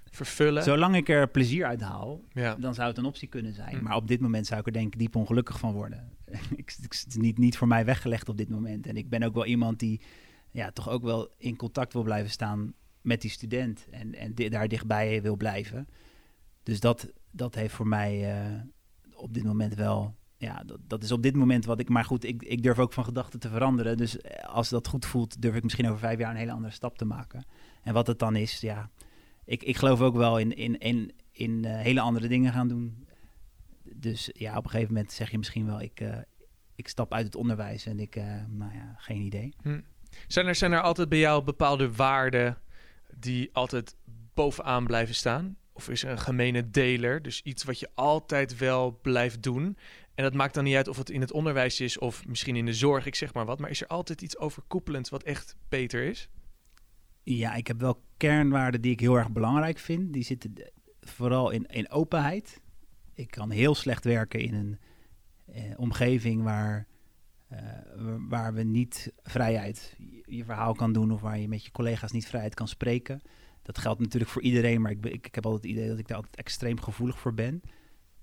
vervullen? 0.05 0.63
Zolang 0.63 0.95
ik 0.95 1.09
er 1.09 1.29
plezier 1.29 1.65
uit 1.65 1.81
haal, 1.81 2.23
ja. 2.31 2.55
dan 2.55 2.73
zou 2.73 2.87
het 2.87 2.97
een 2.97 3.05
optie 3.05 3.27
kunnen 3.27 3.53
zijn. 3.53 3.77
Mm. 3.77 3.83
Maar 3.83 3.95
op 3.95 4.07
dit 4.07 4.19
moment 4.19 4.47
zou 4.47 4.59
ik 4.59 4.65
er 4.65 4.73
denk 4.73 4.93
ik 4.93 4.99
diep 4.99 5.15
ongelukkig 5.15 5.59
van 5.59 5.73
worden. 5.73 6.09
ik, 6.55 6.75
het 6.81 7.05
is 7.07 7.15
niet, 7.15 7.37
niet 7.37 7.57
voor 7.57 7.67
mij 7.67 7.85
weggelegd 7.85 8.29
op 8.29 8.37
dit 8.37 8.49
moment. 8.49 8.87
En 8.87 8.97
ik 8.97 9.09
ben 9.09 9.23
ook 9.23 9.33
wel 9.33 9.45
iemand 9.45 9.79
die 9.79 10.01
ja, 10.51 10.71
toch 10.71 10.89
ook 10.89 11.03
wel 11.03 11.33
in 11.37 11.55
contact 11.55 11.93
wil 11.93 12.03
blijven 12.03 12.31
staan 12.31 12.73
met 13.01 13.21
die 13.21 13.31
student. 13.31 13.87
En, 13.91 14.15
en 14.15 14.33
daar 14.35 14.67
dichtbij 14.67 15.21
wil 15.21 15.35
blijven. 15.35 15.87
Dus 16.63 16.79
dat, 16.79 17.11
dat 17.31 17.55
heeft 17.55 17.73
voor 17.73 17.87
mij 17.87 18.41
op 19.19 19.33
dit 19.33 19.43
moment 19.43 19.75
wel 19.75 20.15
ja, 20.39 20.63
dat, 20.87 21.03
is 21.03 21.11
op 21.11 21.23
dit 21.23 21.35
moment 21.35 21.65
wat 21.65 21.79
ik. 21.79 21.89
Maar 21.89 22.05
goed, 22.05 22.23
ik, 22.23 22.43
ik 22.43 22.63
durf 22.63 22.79
ook 22.79 22.93
van 22.93 23.03
gedachten 23.03 23.39
te 23.39 23.49
veranderen. 23.49 23.97
Dus 23.97 24.21
eh, 24.21 24.49
als 24.49 24.69
dat 24.69 24.87
goed 24.87 25.05
voelt, 25.05 25.41
durf 25.41 25.55
ik 25.55 25.63
misschien 25.63 25.87
over 25.87 25.99
vijf 25.99 26.19
jaar 26.19 26.31
een 26.31 26.37
hele 26.37 26.51
andere 26.51 26.73
stap 26.73 26.97
te 26.97 27.05
maken. 27.05 27.45
En 27.83 27.93
wat 27.93 28.07
het 28.07 28.19
dan 28.19 28.35
is, 28.35 28.59
ja. 28.59 28.89
Ik, 29.45 29.63
ik 29.63 29.77
geloof 29.77 30.01
ook 30.01 30.15
wel 30.15 30.39
in, 30.39 30.55
in, 30.55 30.77
in, 30.77 31.11
in 31.31 31.63
uh, 31.65 31.75
hele 31.75 31.99
andere 31.99 32.27
dingen 32.27 32.53
gaan 32.53 32.67
doen. 32.67 33.07
Dus 33.83 34.29
ja, 34.33 34.57
op 34.57 34.63
een 34.63 34.69
gegeven 34.69 34.93
moment 34.93 35.11
zeg 35.11 35.31
je 35.31 35.37
misschien 35.37 35.65
wel, 35.65 35.81
ik, 35.81 35.99
uh, 36.01 36.17
ik 36.75 36.87
stap 36.87 37.13
uit 37.13 37.25
het 37.25 37.35
onderwijs 37.35 37.85
en 37.85 37.99
ik, 37.99 38.15
uh, 38.15 38.23
nou 38.47 38.73
ja, 38.73 38.95
geen 38.97 39.21
idee. 39.21 39.53
Hm. 39.61 39.79
Zijn, 40.27 40.47
er, 40.47 40.55
zijn 40.55 40.71
er 40.71 40.81
altijd 40.81 41.09
bij 41.09 41.19
jou 41.19 41.43
bepaalde 41.43 41.93
waarden 41.93 42.57
die 43.17 43.49
altijd 43.53 43.95
bovenaan 44.33 44.85
blijven 44.85 45.15
staan? 45.15 45.57
Of 45.79 45.89
is 45.89 46.03
er 46.03 46.09
een 46.09 46.19
gemene 46.19 46.69
deler, 46.69 47.21
dus 47.21 47.41
iets 47.41 47.63
wat 47.63 47.79
je 47.79 47.89
altijd 47.93 48.57
wel 48.57 48.99
blijft 49.01 49.43
doen 49.43 49.77
en 50.19 50.25
dat 50.25 50.33
maakt 50.33 50.53
dan 50.53 50.63
niet 50.63 50.75
uit 50.75 50.87
of 50.87 50.97
het 50.97 51.09
in 51.09 51.21
het 51.21 51.31
onderwijs 51.31 51.79
is 51.79 51.97
of 51.97 52.27
misschien 52.27 52.55
in 52.55 52.65
de 52.65 52.73
zorg, 52.73 53.05
ik 53.05 53.15
zeg 53.15 53.33
maar 53.33 53.45
wat. 53.45 53.59
Maar 53.59 53.69
is 53.69 53.81
er 53.81 53.87
altijd 53.87 54.21
iets 54.21 54.37
overkoepelends 54.37 55.09
wat 55.09 55.23
echt 55.23 55.55
beter 55.69 56.03
is? 56.03 56.29
Ja, 57.23 57.53
ik 57.53 57.67
heb 57.67 57.79
wel 57.79 58.03
kernwaarden 58.17 58.81
die 58.81 58.91
ik 58.91 58.99
heel 58.99 59.15
erg 59.15 59.31
belangrijk 59.31 59.77
vind. 59.77 60.13
Die 60.13 60.23
zitten 60.23 60.53
vooral 61.01 61.49
in, 61.49 61.65
in 61.65 61.91
openheid. 61.91 62.61
Ik 63.13 63.31
kan 63.31 63.49
heel 63.49 63.75
slecht 63.75 64.03
werken 64.03 64.39
in 64.39 64.53
een 64.53 64.79
eh, 65.45 65.79
omgeving 65.79 66.43
waar, 66.43 66.87
uh, 67.51 67.59
waar 68.29 68.53
we 68.53 68.63
niet 68.63 69.13
vrijheid 69.23 69.95
je 70.25 70.43
verhaal 70.43 70.73
kan 70.73 70.93
doen 70.93 71.11
of 71.11 71.21
waar 71.21 71.39
je 71.39 71.47
met 71.47 71.63
je 71.63 71.71
collega's 71.71 72.11
niet 72.11 72.27
vrijheid 72.27 72.53
kan 72.53 72.67
spreken. 72.67 73.21
Dat 73.71 73.77
geldt 73.77 73.99
natuurlijk 73.99 74.31
voor 74.31 74.41
iedereen, 74.41 74.81
maar 74.81 74.91
ik, 74.91 75.05
ik, 75.05 75.25
ik 75.25 75.35
heb 75.35 75.45
altijd 75.45 75.63
het 75.63 75.71
idee 75.71 75.87
dat 75.89 75.99
ik 75.99 76.07
daar 76.07 76.17
altijd 76.17 76.35
extreem 76.35 76.81
gevoelig 76.81 77.19
voor 77.19 77.33
ben 77.33 77.61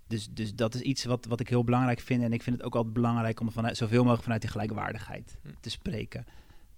dus, 0.07 0.29
dus 0.31 0.55
dat 0.55 0.75
is 0.75 0.81
iets 0.81 1.05
wat, 1.05 1.25
wat 1.25 1.41
ik 1.41 1.49
heel 1.49 1.65
belangrijk 1.65 2.01
vind. 2.01 2.23
En 2.23 2.33
ik 2.33 2.43
vind 2.43 2.57
het 2.57 2.65
ook 2.65 2.75
altijd 2.75 2.95
belangrijk 2.95 3.41
om 3.41 3.51
vanuit, 3.51 3.77
zoveel 3.77 4.01
mogelijk 4.01 4.23
vanuit 4.23 4.41
die 4.41 4.51
gelijkwaardigheid 4.51 5.39
hm. 5.43 5.49
te 5.61 5.71
spreken. 5.71 6.21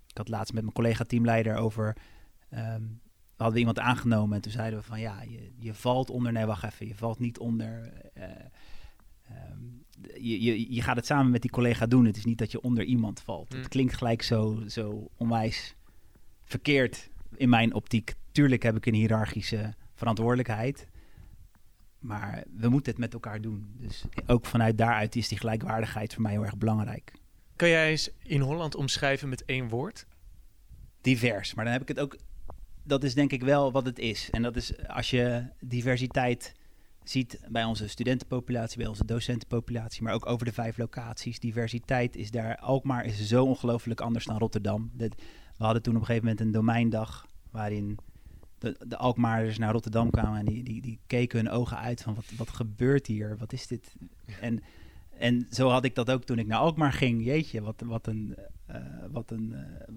Ik 0.06 0.16
had 0.16 0.28
laatst 0.28 0.52
met 0.52 0.62
mijn 0.62 0.74
collega 0.74 1.04
teamleider 1.04 1.56
over. 1.56 1.96
Um, 2.54 3.00
we 3.36 3.44
hadden 3.44 3.58
iemand 3.58 3.78
aangenomen 3.78 4.36
en 4.36 4.42
toen 4.42 4.52
zeiden 4.52 4.78
we 4.78 4.84
van 4.84 5.00
ja, 5.00 5.22
je, 5.22 5.52
je 5.58 5.74
valt 5.74 6.10
onder. 6.10 6.32
Nee, 6.32 6.46
wacht 6.46 6.64
even, 6.64 6.86
je 6.86 6.94
valt 6.94 7.18
niet 7.18 7.38
onder. 7.38 7.92
Uh, 8.14 8.24
um, 9.50 9.84
je, 10.20 10.42
je, 10.42 10.74
je 10.74 10.82
gaat 10.82 10.96
het 10.96 11.06
samen 11.06 11.30
met 11.30 11.42
die 11.42 11.50
collega 11.50 11.86
doen. 11.86 12.04
Het 12.04 12.16
is 12.16 12.24
niet 12.24 12.38
dat 12.38 12.50
je 12.50 12.60
onder 12.60 12.84
iemand 12.84 13.20
valt. 13.20 13.52
Het 13.52 13.62
hm. 13.62 13.68
klinkt 13.68 13.94
gelijk 13.94 14.22
zo, 14.22 14.62
zo 14.66 15.08
onwijs 15.16 15.74
verkeerd 16.44 17.10
in 17.36 17.48
mijn 17.48 17.74
optiek. 17.74 18.14
Tuurlijk 18.38 18.62
heb 18.62 18.76
ik 18.76 18.86
een 18.86 18.94
hiërarchische 18.94 19.74
verantwoordelijkheid. 19.94 20.86
Maar 21.98 22.44
we 22.56 22.68
moeten 22.68 22.92
het 22.92 23.00
met 23.00 23.12
elkaar 23.12 23.40
doen. 23.40 23.74
Dus 23.76 24.04
ook 24.26 24.46
vanuit 24.46 24.78
daaruit 24.78 25.16
is 25.16 25.28
die 25.28 25.38
gelijkwaardigheid 25.38 26.14
voor 26.14 26.22
mij 26.22 26.32
heel 26.32 26.44
erg 26.44 26.56
belangrijk. 26.56 27.12
Kan 27.56 27.68
jij 27.68 27.90
eens 27.90 28.10
in 28.22 28.40
Holland 28.40 28.74
omschrijven 28.74 29.28
met 29.28 29.44
één 29.44 29.68
woord? 29.68 30.06
Divers. 31.00 31.54
Maar 31.54 31.64
dan 31.64 31.72
heb 31.72 31.82
ik 31.82 31.88
het 31.88 32.00
ook. 32.00 32.16
Dat 32.82 33.04
is 33.04 33.14
denk 33.14 33.32
ik 33.32 33.42
wel 33.42 33.72
wat 33.72 33.86
het 33.86 33.98
is. 33.98 34.30
En 34.30 34.42
dat 34.42 34.56
is 34.56 34.86
als 34.86 35.10
je 35.10 35.44
diversiteit 35.60 36.54
ziet 37.04 37.40
bij 37.48 37.64
onze 37.64 37.88
studentenpopulatie, 37.88 38.78
bij 38.78 38.86
onze 38.86 39.04
docentenpopulatie, 39.04 40.02
maar 40.02 40.14
ook 40.14 40.26
over 40.26 40.46
de 40.46 40.52
vijf 40.52 40.78
locaties. 40.78 41.40
Diversiteit 41.40 42.16
is 42.16 42.30
daar. 42.30 42.56
Alkmaar 42.56 43.04
is 43.04 43.26
zo 43.26 43.44
ongelooflijk 43.44 44.00
anders 44.00 44.24
dan 44.24 44.38
Rotterdam. 44.38 44.90
we 44.96 45.10
hadden 45.56 45.82
toen 45.82 45.94
op 45.94 46.00
een 46.00 46.06
gegeven 46.06 46.28
moment 46.28 46.46
een 46.46 46.52
domeindag 46.52 47.26
waarin 47.50 47.98
de, 48.58 48.76
de 48.86 48.96
Alkmaarders 48.96 49.58
naar 49.58 49.72
Rotterdam 49.72 50.10
kwamen 50.10 50.38
en 50.38 50.44
die, 50.44 50.62
die, 50.62 50.82
die 50.82 50.98
keken 51.06 51.38
hun 51.38 51.50
ogen 51.50 51.78
uit 51.78 52.02
van 52.02 52.14
wat, 52.14 52.24
wat 52.36 52.48
gebeurt 52.50 53.06
hier? 53.06 53.36
Wat 53.38 53.52
is 53.52 53.66
dit? 53.66 53.94
En, 54.40 54.62
en 55.18 55.46
zo 55.50 55.68
had 55.68 55.84
ik 55.84 55.94
dat 55.94 56.10
ook 56.10 56.24
toen 56.24 56.38
ik 56.38 56.46
naar 56.46 56.58
Alkmaar 56.58 56.92
ging. 56.92 57.24
Jeetje, 57.24 57.62
wat, 57.62 57.82
wat 57.86 58.06
een... 58.06 58.36
eh, 58.66 58.76
wat 59.10 59.30
een 59.30 59.52
eh, 59.54 59.94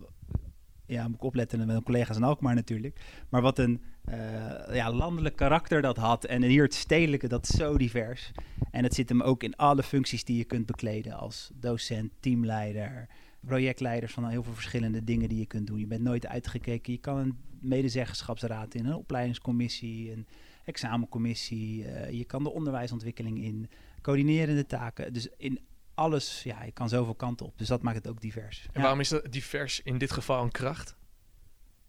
ja, 0.86 1.08
moet 1.08 1.16
ik 1.16 1.24
opletten 1.24 1.58
met 1.58 1.68
mijn 1.68 1.84
collega's 1.84 2.18
in 2.18 2.24
Alkmaar 2.24 2.56
natuurlijk. 2.56 3.00
Maar 3.30 3.42
wat 3.42 3.60
een 3.60 3.82
eh, 4.06 4.76
ja, 4.76 4.92
landelijk 4.92 5.36
karakter 5.36 5.82
dat 5.82 5.98
had. 5.98 6.26
En 6.26 6.42
hier 6.42 6.64
het 6.64 6.74
stedelijke, 6.74 7.28
dat 7.28 7.44
is 7.44 7.56
zo 7.56 7.78
divers. 7.78 8.32
En 8.72 8.84
het 8.84 8.94
zit 8.94 9.10
hem 9.10 9.22
ook 9.22 9.44
in 9.44 9.56
alle 9.56 9.84
functies 9.84 10.24
die 10.24 10.38
je 10.38 10.44
kunt 10.44 10.66
bekleden. 10.66 11.14
Als 11.14 11.52
docent, 11.54 12.12
teamleider, 12.20 13.08
projectleider 13.46 14.10
van 14.10 14.28
heel 14.28 14.44
veel 14.44 14.54
verschillende 14.54 15.04
dingen 15.04 15.30
die 15.30 15.40
je 15.40 15.46
kunt 15.46 15.68
doen. 15.68 15.80
Je 15.80 15.88
bent 15.88 16.02
nooit 16.02 16.28
uitgekeken. 16.28 16.94
Je 16.94 17.00
kan 17.00 17.18
een 17.18 17.38
medezeggenschapsraad 17.60 18.74
in, 18.74 18.86
een 18.86 18.94
opleidingscommissie, 18.96 20.12
een 20.12 20.28
examencommissie. 20.66 21.86
eh, 21.86 22.12
je 22.18 22.26
kan 22.26 22.44
de 22.44 22.52
onderwijsontwikkeling 22.52 23.44
in, 23.44 23.70
coördinerende 24.02 24.66
taken. 24.66 25.14
Dus 25.14 25.28
in 25.38 25.60
alles, 25.94 26.44
ja, 26.44 26.64
je 26.64 26.72
kan 26.72 26.90
zoveel 26.90 27.16
kanten 27.16 27.46
op. 27.46 27.58
Dus 27.58 27.68
dat 27.68 27.82
maakt 27.82 27.98
het 27.98 28.08
ook 28.08 28.22
divers. 28.22 28.62
En 28.66 28.70
Ja. 28.74 28.82
waarom 28.82 29.00
is 29.00 29.10
dat 29.10 29.32
divers 29.32 29.82
in 29.82 29.98
dit 29.98 30.12
geval 30.12 30.44
een 30.44 30.52
kracht? 30.52 30.96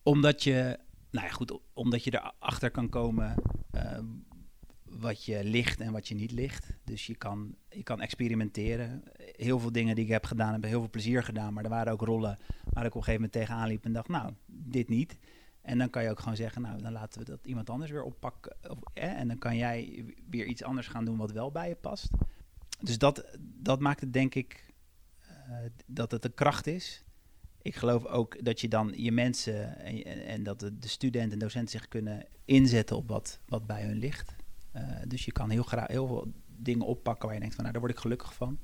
Omdat 0.03 0.43
je, 0.43 0.79
nou 1.11 1.27
ja, 1.27 1.33
goed, 1.33 1.59
omdat 1.73 2.05
je 2.05 2.15
erachter 2.39 2.71
kan 2.71 2.89
komen 2.89 3.35
eh, 3.71 3.99
wat 4.99 5.25
je 5.25 5.45
ligt 5.45 5.81
en 5.81 5.93
wat 5.93 6.09
je 6.09 6.15
niet 6.15 6.33
ligt. 6.33 6.73
Dus 6.85 7.07
je 7.07 7.15
kan, 7.15 7.55
je 7.69 7.83
kan 7.83 8.01
experimenteren. 8.01 9.03
Heel 9.17 9.59
veel 9.59 9.73
dingen 9.73 9.95
die 9.95 10.05
ik 10.05 10.11
heb 10.11 10.27
gedaan, 10.27 10.53
heb 10.53 10.65
heel 10.65 10.81
veel 10.81 10.91
plezier 10.91 11.23
gedaan. 11.23 11.53
Maar 11.53 11.65
er 11.65 11.71
waren 11.71 11.93
ook 11.93 12.01
rollen 12.01 12.39
waar 12.73 12.85
ik 12.85 12.95
op 12.95 12.97
een 12.97 13.05
gegeven 13.05 13.13
moment 13.13 13.33
tegenaan 13.33 13.69
liep 13.69 13.85
en 13.85 13.93
dacht, 13.93 14.09
nou, 14.09 14.33
dit 14.47 14.89
niet. 14.89 15.19
En 15.63 15.79
dan 15.79 15.91
kan 15.91 16.03
je 16.03 16.11
ook 16.11 16.19
gewoon 16.19 16.37
zeggen, 16.37 16.63
nou, 16.63 16.83
dan 16.83 16.93
laten 16.93 17.19
we 17.19 17.25
dat 17.25 17.47
iemand 17.47 17.71
anders 17.71 17.91
weer 17.91 18.03
oppakken. 18.03 18.57
En 18.95 19.29
dan 19.29 19.39
kan 19.39 19.57
jij 19.57 20.05
weer 20.31 20.47
iets 20.47 20.63
anders 20.63 20.89
gaan 20.89 21.05
doen 21.05 21.17
wat 21.17 21.33
wel 21.33 21.51
bij 21.51 21.69
je 21.69 21.75
past. 21.75 22.11
Dus 22.81 22.99
dat, 22.99 23.37
dat 23.41 23.81
maakt 23.81 24.01
het 24.01 24.13
denk 24.13 24.35
ik 24.35 24.73
eh, 25.21 25.57
dat 25.87 26.11
het 26.11 26.25
een 26.25 26.35
kracht 26.35 26.67
is. 26.67 27.05
Ik 27.63 27.75
geloof 27.75 28.07
ook 28.07 28.45
dat 28.45 28.61
je 28.61 28.69
dan 28.69 28.93
je 28.97 29.13
mensen 29.13 29.79
en, 29.79 30.27
en, 30.27 30.43
dat 30.43 30.61
de, 30.61 30.79
de 30.79 30.89
studenten 30.89 31.33
en 31.33 31.39
docenten 31.39 31.71
zich 31.71 31.89
kunnen 31.89 32.27
inzetten 32.45 32.97
op 32.97 33.09
wat, 33.09 33.41
wat 33.47 33.67
bij 33.67 33.83
hun 33.83 33.99
ligt. 33.99 34.35
Eh, 34.73 34.83
dus 35.07 35.25
je 35.25 35.33
kan 35.33 35.51
heel, 35.51 35.63
graag, 35.63 35.87
heel 35.87 36.07
veel 36.07 36.33
dingen 36.47 36.87
oppakken 36.87 37.25
waar 37.25 37.35
je 37.35 37.41
denkt 37.41 37.55
van 37.55 37.65
nou, 37.65 37.77
daar 37.77 37.87
word 37.87 37.97
ik 37.97 38.03
gelukkig 38.03 38.35
van. 38.35 38.59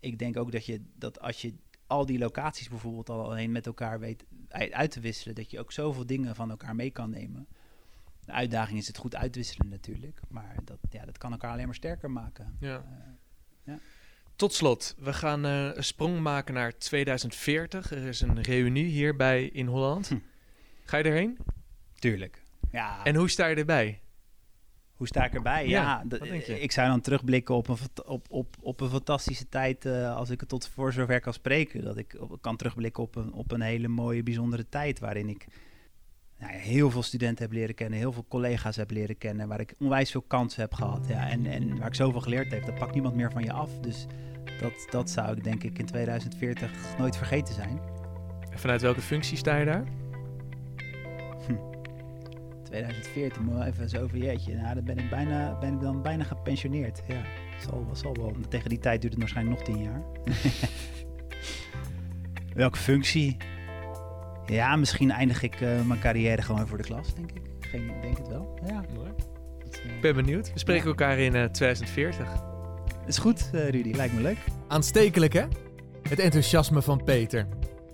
Ik 0.00 0.18
denk 0.18 0.36
ook 0.36 0.52
dat 0.52 0.66
je 0.66 0.82
dat 0.94 1.20
als 1.20 1.42
je 1.42 1.54
al 1.86 2.06
die 2.06 2.18
locaties 2.18 2.68
bijvoorbeeld 2.68 3.10
al 3.10 3.24
alleen 3.24 3.52
met 3.52 3.66
elkaar 3.66 4.00
weet 4.00 4.24
uit 4.70 4.90
te 4.90 5.00
wisselen, 5.00 5.34
dat 5.34 5.50
je 5.50 5.58
ook 5.58 5.72
zoveel 5.72 6.06
dingen 6.06 6.34
van 6.34 6.50
elkaar 6.50 6.74
mee 6.74 6.90
kan 6.90 7.10
nemen. 7.10 7.46
De 8.24 8.32
uitdaging 8.32 8.78
is 8.78 8.86
het 8.86 8.96
goed 8.96 9.16
uitwisselen 9.16 9.68
natuurlijk, 9.68 10.20
maar 10.28 10.56
dat, 10.64 10.78
ja, 10.90 11.04
dat 11.04 11.18
kan 11.18 11.32
elkaar 11.32 11.52
alleen 11.52 11.66
maar 11.66 11.74
sterker 11.74 12.10
maken. 12.10 12.56
Ja. 12.60 12.84
Eh, 13.64 13.74
Tot 14.36 14.52
slot, 14.52 14.94
we 14.98 15.12
gaan 15.12 15.44
eh, 15.44 15.70
een 15.74 15.84
sprong 15.84 16.20
maken 16.20 16.54
naar 16.54 16.78
2040. 16.78 17.90
Er 17.90 18.06
is 18.06 18.20
een 18.20 18.40
reunie 18.40 18.84
hierbij 18.84 19.44
in 19.44 19.66
Holland. 19.66 20.08
Hm. 20.08 20.18
Ga 20.84 20.96
je 20.96 21.04
erheen? 21.04 21.38
tuurlijk. 21.94 22.42
Ja. 22.70 23.04
En 23.04 23.14
hoe 23.14 23.28
sta 23.28 23.46
je 23.46 23.56
erbij? 23.56 24.00
Hoe 25.00 25.08
sta 25.08 25.24
ik 25.24 25.34
erbij? 25.34 25.68
Ja, 25.68 26.04
ik 26.46 26.72
zou 26.72 26.88
dan 26.88 27.00
terugblikken 27.00 27.54
op 27.54 27.68
een, 27.68 27.76
op, 28.06 28.26
op, 28.30 28.56
op 28.60 28.80
een 28.80 28.88
fantastische 28.88 29.48
tijd 29.48 29.84
eh, 29.84 30.16
als 30.16 30.30
ik 30.30 30.40
het 30.40 30.48
tot 30.48 30.68
voor 30.68 30.92
zover 30.92 31.20
kan 31.20 31.32
spreken. 31.32 31.84
Dat 31.84 31.96
ik 31.96 32.16
op- 32.18 32.38
kan 32.40 32.56
terugblikken 32.56 33.02
op 33.02 33.16
een, 33.16 33.32
op 33.32 33.52
een 33.52 33.60
hele 33.60 33.88
mooie, 33.88 34.22
bijzondere 34.22 34.68
tijd 34.68 34.98
waarin 34.98 35.28
ik 35.28 35.46
nou 36.38 36.52
ja, 36.52 36.58
heel 36.58 36.90
veel 36.90 37.02
studenten 37.02 37.44
heb 37.44 37.52
leren 37.52 37.74
kennen, 37.74 37.98
heel 37.98 38.12
veel 38.12 38.24
collega's 38.28 38.76
heb 38.76 38.90
leren 38.90 39.18
kennen, 39.18 39.48
waar 39.48 39.60
ik 39.60 39.74
onwijs 39.78 40.10
veel 40.10 40.24
kansen 40.26 40.60
heb 40.60 40.74
gehad. 40.74 41.06
Ja, 41.08 41.28
en, 41.28 41.46
en 41.46 41.78
waar 41.78 41.88
ik 41.88 41.94
zoveel 41.94 42.20
geleerd 42.20 42.50
heb, 42.50 42.66
dat 42.66 42.78
pakt 42.78 42.92
niemand 42.92 43.14
meer 43.14 43.30
van 43.30 43.42
je 43.42 43.52
af. 43.52 43.78
Dus 43.78 44.06
dat, 44.60 44.86
dat 44.90 45.10
zou 45.10 45.36
ik 45.36 45.44
denk 45.44 45.62
ik 45.62 45.78
in 45.78 45.86
2040 45.86 46.70
nooit 46.98 47.16
vergeten 47.16 47.54
zijn. 47.54 47.80
En 48.50 48.58
vanuit 48.58 48.80
welke 48.80 49.00
functie 49.00 49.36
sta 49.36 49.56
je 49.56 49.64
daar? 49.64 49.84
2040, 52.70 53.40
moet 53.42 53.54
wel 53.54 53.64
even 53.64 53.88
zo 53.88 54.02
over 54.02 54.18
jeetje. 54.18 54.54
Nou, 54.54 54.74
dan 54.74 54.84
ben 54.84 54.98
ik, 54.98 55.10
bijna, 55.10 55.58
ben 55.58 55.72
ik 55.72 55.80
dan 55.80 56.02
bijna 56.02 56.24
gepensioneerd. 56.24 57.02
Ja, 57.08 57.22
zal, 57.68 57.84
wel- 57.86 57.96
zal 57.96 58.14
wel. 58.14 58.32
Tegen 58.48 58.68
die 58.68 58.78
tijd 58.78 59.00
duurt 59.00 59.12
het 59.12 59.22
waarschijnlijk 59.22 59.56
nog 59.58 59.66
tien 59.66 59.82
jaar. 59.82 60.02
Welke 62.54 62.78
functie? 62.78 63.36
Ja, 64.46 64.76
misschien 64.76 65.10
eindig 65.10 65.42
ik 65.42 65.60
eh, 65.60 65.80
mijn 65.86 66.00
carrière 66.00 66.42
gewoon 66.42 66.66
voor 66.68 66.78
de 66.78 66.84
klas, 66.84 67.14
denk 67.14 67.30
ik. 67.32 67.42
Geen, 67.60 67.90
denk 68.02 68.18
het 68.18 68.28
wel. 68.28 68.58
Ja, 68.66 68.84
Mooi. 68.94 69.10
dat, 69.64 69.80
eh, 69.84 69.94
Ik 69.94 70.00
ben 70.00 70.14
benieuwd. 70.14 70.52
We 70.52 70.58
spreken 70.58 70.82
Ja. 70.84 70.88
elkaar 70.88 71.18
in 71.18 71.34
eh, 71.34 71.44
2040. 71.44 72.42
is 73.06 73.18
goed, 73.18 73.50
eh, 73.52 73.68
Rudy. 73.68 73.92
Lijkt 73.92 74.14
me 74.14 74.20
leuk. 74.20 74.38
Aanstekelijk 74.68 75.32
hè? 75.32 75.44
Het 76.08 76.18
enthousiasme 76.18 76.82
van 76.82 77.04
Peter. 77.04 77.46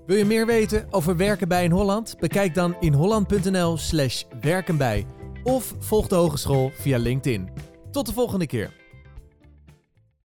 Wil 0.06 0.16
je 0.16 0.24
meer 0.24 0.46
weten 0.46 0.86
over 0.90 1.16
werken 1.16 1.48
bij 1.48 1.64
in 1.64 1.70
Holland? 1.70 2.16
Bekijk 2.18 2.54
dan 2.54 2.76
inholland.nl 2.80 3.76
slash 3.76 4.24
werkenbij. 4.40 5.06
Of 5.42 5.74
volg 5.78 6.08
de 6.08 6.14
hogeschool 6.14 6.70
via 6.74 6.98
LinkedIn. 6.98 7.48
Tot 7.90 8.06
de 8.06 8.12
volgende 8.12 8.46
keer. 8.46 8.85